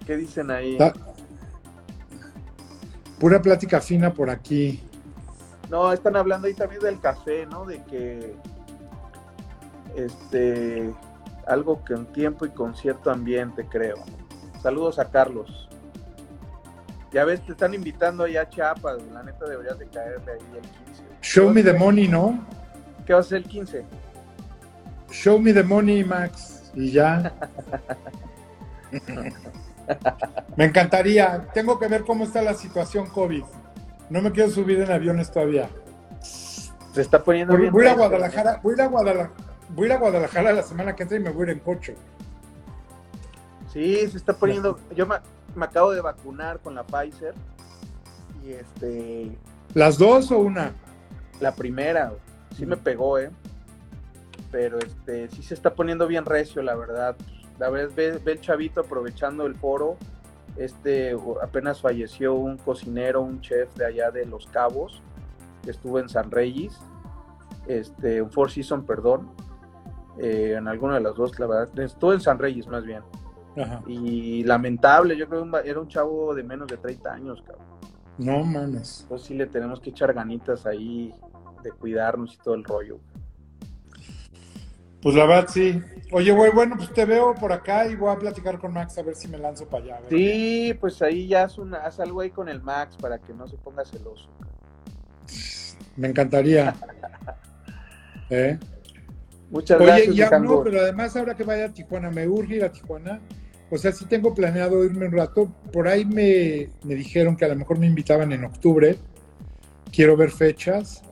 ¿Qué 0.06 0.18
dicen 0.18 0.52
ahí? 0.52 0.78
Pura 3.20 3.42
plática 3.42 3.80
fina 3.80 4.14
por 4.14 4.30
aquí. 4.30 4.84
No, 5.70 5.94
están 5.94 6.16
hablando 6.16 6.48
ahí 6.48 6.54
también 6.54 6.82
del 6.82 7.00
café, 7.00 7.46
¿no? 7.46 7.66
De 7.66 7.82
que 7.86 8.36
este 9.96 10.94
algo 11.48 11.84
que 11.84 11.94
un 11.94 12.06
tiempo 12.06 12.46
y 12.46 12.50
con 12.50 12.76
cierto 12.76 13.12
ambiente, 13.12 13.68
creo. 13.70 13.98
Saludos 14.62 15.00
a 15.00 15.10
Carlos. 15.10 15.70
Ya 17.12 17.26
ves, 17.26 17.46
te 17.46 17.52
están 17.52 17.74
invitando 17.74 18.24
allá 18.24 18.42
a 18.42 18.50
Chiapas, 18.50 19.04
la 19.12 19.24
neta 19.24 19.46
deberías 19.46 19.78
de 19.78 19.88
caerle 19.88 20.32
ahí 20.32 20.40
el 20.56 20.62
15. 20.62 21.04
Show 21.22 21.50
me 21.52 21.62
the 21.62 21.74
money, 21.74 22.08
¿no? 22.08 22.44
¿Qué 23.06 23.14
va 23.14 23.20
a 23.20 23.24
ser 23.24 23.40
el 23.40 23.44
15? 23.46 23.86
Show 25.12 25.40
me 25.40 25.54
the 25.54 25.64
money, 25.64 26.04
Max. 26.04 26.72
Y 26.74 26.92
ya. 26.92 27.34
Me 30.56 30.66
encantaría. 30.66 31.48
Tengo 31.54 31.78
que 31.78 31.88
ver 31.88 32.04
cómo 32.04 32.24
está 32.24 32.42
la 32.42 32.54
situación 32.54 33.08
COVID. 33.08 33.44
No 34.10 34.22
me 34.22 34.32
quiero 34.32 34.50
subir 34.50 34.80
en 34.80 34.92
aviones 34.92 35.32
todavía. 35.32 35.70
Se 36.22 37.02
está 37.02 37.24
poniendo 37.24 37.58
voy, 37.58 37.70
Voy 37.70 37.88
a 37.88 37.96
Guadalajara, 37.96 38.60
voy 38.62 38.80
a 38.80 38.86
Guadalajara, 38.88 39.34
voy 39.70 39.92
a 39.92 39.98
Guadalajara 39.98 40.54
la 40.54 40.64
semana 40.64 40.96
que 40.96 41.04
entra 41.04 41.18
y 41.18 41.22
me 41.22 41.30
voy 41.30 41.42
a 41.42 41.52
ir 41.52 41.58
en 41.58 41.60
coche. 41.60 41.96
Sí, 43.72 44.08
se 44.08 44.18
está 44.18 44.34
poniendo. 44.34 44.80
Yo 44.96 45.08
me, 45.08 45.16
acabo 45.64 45.92
de 45.92 46.02
vacunar 46.02 46.60
con 46.60 46.76
la 46.76 46.84
Pfizer 46.84 47.34
y 48.46 48.52
este. 48.52 49.38
¿Las 49.74 49.98
dos 49.98 50.32
o 50.32 50.40
una? 50.40 50.74
La 51.40 51.56
primera, 51.56 52.14
sí 52.56 52.66
me 52.66 52.78
pegó, 52.78 53.18
eh. 53.18 53.32
Pero 54.52 54.78
este, 54.78 55.30
sí 55.30 55.42
se 55.42 55.56
está 55.56 55.74
poniendo 55.74 56.06
bien 56.06 56.26
recio, 56.26 56.62
la 56.62 56.76
verdad 56.76 57.16
la 57.60 57.70
vez 57.70 57.94
ve, 57.96 58.20
el 58.26 58.42
chavito 58.42 58.82
aprovechando 58.82 59.46
el 59.46 59.56
foro. 59.56 59.98
Este 60.58 61.16
apenas 61.42 61.82
falleció 61.82 62.36
un 62.36 62.58
cocinero, 62.58 63.22
un 63.22 63.42
chef 63.42 63.74
de 63.76 63.86
allá 63.86 64.12
de 64.12 64.26
Los 64.26 64.48
Cabos, 64.48 65.02
que 65.64 65.72
estuvo 65.72 66.00
en 66.00 66.10
San 66.10 66.30
Reyes, 66.30 66.80
este, 67.68 68.22
un 68.22 68.32
Four 68.32 68.52
Seasons, 68.52 68.86
perdón, 68.86 69.32
eh, 70.18 70.56
en 70.58 70.68
alguna 70.68 70.96
de 70.96 71.02
las 71.02 71.16
dos, 71.16 71.38
la 71.40 71.48
verdad, 71.48 71.80
estuvo 71.80 72.14
en 72.14 72.22
San 72.22 72.40
Reyes 72.40 72.68
más 72.68 72.84
bien. 72.84 73.02
Y 73.88 74.44
lamentable, 74.44 75.16
yo 75.16 75.28
creo 75.30 75.50
que 75.50 75.70
era 75.70 75.80
un 75.80 75.88
chavo 75.88 76.34
de 76.34 76.44
menos 76.44 76.68
de 76.68 76.78
30 76.78 77.14
años, 77.14 77.44
cabrón. 77.46 77.68
No 78.18 78.44
mames. 78.44 79.02
Entonces 79.02 79.28
sí 79.28 79.34
le 79.34 79.48
tenemos 79.48 79.80
que 79.80 79.90
echar 79.92 80.14
ganitas 80.14 80.66
ahí 80.66 81.14
de 81.64 81.72
cuidarnos 81.72 82.34
y 82.34 82.38
todo 82.38 82.56
el 82.56 82.64
rollo. 82.64 83.00
Pues 85.02 85.16
la 85.16 85.26
verdad 85.26 85.50
sí. 85.50 85.82
Oye, 86.12 86.32
güey, 86.32 86.52
bueno, 86.52 86.76
pues 86.78 86.94
te 86.94 87.06
veo 87.06 87.36
por 87.36 87.52
acá 87.52 87.88
y 87.88 87.96
voy 87.96 88.14
a 88.14 88.18
platicar 88.18 88.58
con 88.58 88.72
Max 88.72 88.98
a 88.98 89.04
ver 89.04 89.16
si 89.16 89.28
me 89.28 89.38
lanzo 89.38 89.68
para 89.68 89.84
allá. 89.84 90.00
Sí, 90.10 90.78
pues 90.80 91.02
ahí 91.02 91.28
ya 91.28 91.44
haz, 91.44 91.58
una, 91.58 91.80
haz 91.80 92.00
algo 92.00 92.22
ahí 92.22 92.30
con 92.30 92.48
el 92.48 92.62
Max 92.62 92.96
para 92.96 93.20
que 93.20 93.34
no 93.34 93.48
se 93.48 93.58
ponga 93.58 93.84
celoso. 93.84 94.30
Me 95.98 96.08
encantaría. 96.08 96.74
¿Eh? 98.30 98.58
Muchas 99.54 99.80
gracias. 99.80 100.10
Oye, 100.10 100.18
ya 100.18 100.40
no, 100.40 100.64
pero 100.64 100.82
además 100.82 101.16
ahora 101.16 101.36
que 101.36 101.44
vaya 101.44 101.66
a 101.66 101.74
Tijuana, 101.74 102.10
me 102.10 102.28
urge 102.28 102.58
ir 102.58 102.64
a 102.66 102.72
Tijuana. 102.72 103.22
O 103.70 103.78
sea, 103.78 103.92
sí 103.92 104.06
tengo 104.06 104.36
planeado 104.36 104.84
irme 104.84 105.08
un 105.08 105.14
rato. 105.14 105.50
Por 105.72 105.88
ahí 105.88 106.04
me, 106.04 106.70
me 106.84 106.96
dijeron 106.96 107.38
que 107.38 107.46
a 107.46 107.48
lo 107.48 107.56
mejor 107.56 107.80
me 107.80 107.88
invitaban 107.88 108.34
en 108.34 108.44
octubre. 108.44 108.98
Quiero 109.92 110.18
ver 110.18 110.32
fechas 110.32 111.04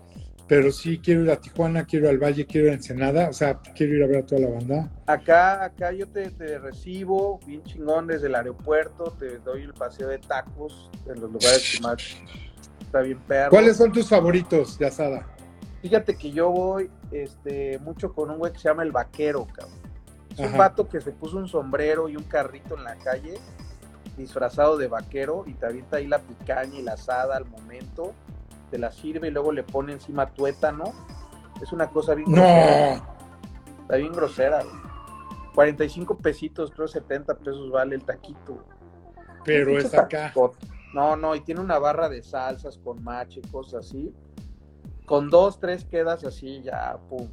pero 0.52 0.70
sí 0.70 1.00
quiero 1.00 1.24
ir 1.24 1.32
a 1.32 1.38
Tijuana, 1.38 1.86
quiero 1.86 2.08
ir 2.08 2.12
al 2.12 2.18
Valle, 2.18 2.46
quiero 2.46 2.68
ir 2.68 2.74
a 2.74 2.76
Ensenada, 2.76 3.30
o 3.30 3.32
sea, 3.32 3.58
quiero 3.74 3.96
ir 3.96 4.04
a 4.04 4.08
ver 4.08 4.18
a 4.18 4.26
toda 4.26 4.42
la 4.42 4.50
banda. 4.50 4.92
Acá, 5.06 5.64
acá 5.64 5.94
yo 5.94 6.06
te, 6.10 6.28
recibo 6.60 7.40
bien 7.48 7.64
chingón 7.64 8.06
desde 8.06 8.28
el 8.28 8.36
aeropuerto, 8.36 9.16
te 9.18 9.38
doy 9.38 9.62
el 9.62 9.74
paseo 9.74 10.10
de 10.10 10.18
tacos 10.18 10.92
en 11.06 11.22
los 11.22 11.32
lugares 11.32 11.72
que 11.72 11.80
más 11.82 12.00
está 12.82 13.00
bien 13.00 13.18
perro. 13.20 13.50
¿Cuáles 13.50 13.78
son 13.78 13.94
tus 13.94 14.10
favoritos 14.10 14.78
de 14.78 14.88
asada? 14.88 15.26
Fíjate 15.82 16.18
que 16.18 16.32
yo 16.32 16.50
voy 16.50 16.90
este, 17.12 17.80
mucho 17.80 18.14
con 18.14 18.30
un 18.32 18.38
güey 18.38 18.54
que 18.54 18.60
se 18.60 18.70
llama 18.70 18.84
el 18.84 18.92
vaquero, 18.92 19.48
cabrón. 19.48 19.80
Es 20.38 20.40
un 20.52 20.58
vato 20.58 20.88
que 20.88 21.02
se 21.02 21.12
puso 21.12 21.38
un 21.38 21.48
sombrero 21.48 22.08
y 22.08 22.16
un 22.16 22.24
carrito 22.24 22.78
en 22.78 22.86
la 22.86 22.96
calle, 22.96 23.38
disfrazado 24.18 24.78
de 24.78 24.88
vaquero, 24.88 25.44
y 25.46 25.54
te 25.54 25.66
avienta 25.66 25.98
ahí 25.98 26.08
la 26.08 26.20
picaña 26.20 26.80
y 26.80 26.82
la 26.82 26.94
asada 26.94 27.36
al 27.36 27.46
momento, 27.46 28.14
te 28.70 28.78
la 28.78 28.92
sirve 28.92 29.28
y 29.28 29.32
luego 29.32 29.52
le 29.52 29.64
pone 29.64 29.94
encima 29.94 30.28
tuétano. 30.28 30.86
Es 31.62 31.72
una 31.74 31.90
cosa 31.90 32.16
bien 32.16 32.32
grosera. 32.32 32.96
No, 32.96 33.82
Está 33.82 33.96
bien 33.98 34.14
grosera, 34.14 34.64
güey. 34.64 34.92
45 35.54 36.18
pesitos, 36.18 36.72
creo 36.72 36.88
70 36.88 37.36
pesos 37.36 37.70
vale 37.70 37.96
el 37.96 38.04
taquito. 38.04 38.54
güey. 38.54 38.66
pero 39.44 39.78
es 39.78 39.94
acá. 39.94 40.34
No, 40.94 41.16
no, 41.16 41.36
y 41.36 41.42
tiene 41.42 41.62
una 41.62 41.78
barra 41.78 42.10
de 42.10 42.24
salsas 42.24 42.78
con 42.78 43.04
mache, 43.04 43.42
cosas 43.52 43.86
así. 43.86 44.14
Con 45.12 45.30
dos, 45.30 45.60
tres 45.60 45.84
quedas 45.84 46.24
así, 46.24 46.62
ya, 46.64 46.98
pum. 47.10 47.28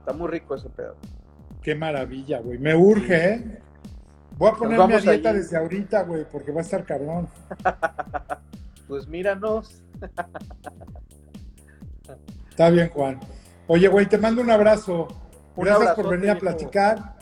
Está 0.00 0.12
muy 0.12 0.28
rico 0.28 0.54
ese 0.54 0.68
pedo. 0.68 0.94
Qué 1.62 1.74
maravilla, 1.74 2.38
güey. 2.40 2.58
Me 2.58 2.76
urge, 2.76 3.32
¿eh? 3.32 3.62
Voy 4.36 4.50
a 4.50 4.52
ponerme 4.52 4.94
a 4.94 4.98
dieta 4.98 5.30
allí. 5.30 5.38
desde 5.38 5.56
ahorita, 5.56 6.02
güey, 6.02 6.26
porque 6.30 6.52
va 6.52 6.58
a 6.60 6.64
estar 6.64 6.84
cabrón. 6.84 7.26
Pues 8.86 9.08
míranos. 9.08 9.82
Está 12.50 12.68
bien, 12.68 12.90
Juan. 12.90 13.20
Oye, 13.68 13.88
güey, 13.88 14.04
te 14.04 14.18
mando 14.18 14.42
un 14.42 14.50
abrazo. 14.50 15.08
Un 15.56 15.64
Gracias 15.64 15.94
por 15.94 16.10
venir 16.10 16.28
a 16.28 16.38
platicar. 16.38 17.16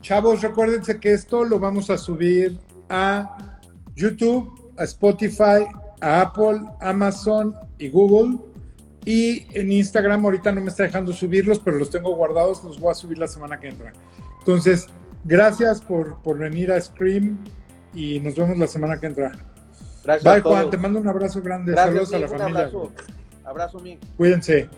Chavos, 0.00 0.42
recuérdense 0.42 0.98
que 0.98 1.12
esto 1.12 1.44
lo 1.44 1.60
vamos 1.60 1.88
a 1.88 1.96
subir 1.96 2.58
a 2.88 3.60
YouTube, 3.94 4.72
a 4.76 4.82
Spotify, 4.82 5.68
a 6.00 6.22
Apple, 6.22 6.62
Amazon 6.80 7.54
y 7.78 7.88
Google. 7.88 8.51
Y 9.04 9.46
en 9.58 9.72
Instagram 9.72 10.24
ahorita 10.24 10.52
no 10.52 10.60
me 10.60 10.68
está 10.68 10.84
dejando 10.84 11.12
subirlos, 11.12 11.58
pero 11.58 11.76
los 11.78 11.90
tengo 11.90 12.14
guardados, 12.14 12.62
los 12.62 12.78
voy 12.78 12.92
a 12.92 12.94
subir 12.94 13.18
la 13.18 13.26
semana 13.26 13.58
que 13.58 13.68
entra. 13.68 13.92
Entonces, 14.38 14.86
gracias 15.24 15.80
por, 15.80 16.22
por 16.22 16.38
venir 16.38 16.70
a 16.70 16.80
Scream 16.80 17.38
y 17.94 18.20
nos 18.20 18.36
vemos 18.36 18.58
la 18.58 18.66
semana 18.66 18.98
que 18.98 19.06
entra. 19.06 19.32
Gracias 20.04 20.24
Bye, 20.24 20.40
a 20.40 20.42
todos. 20.42 20.56
Juan, 20.56 20.70
te 20.70 20.76
mando 20.76 21.00
un 21.00 21.08
abrazo 21.08 21.42
grande. 21.42 21.72
Gracias, 21.72 22.08
Saludos 22.10 22.14
a 22.14 22.18
la 22.18 22.28
familia. 22.28 22.60
abrazo. 22.66 22.92
Abrazo, 23.44 23.78
Mick. 23.80 23.98
Cuídense. 24.16 24.68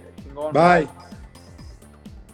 Bye. 0.53 0.89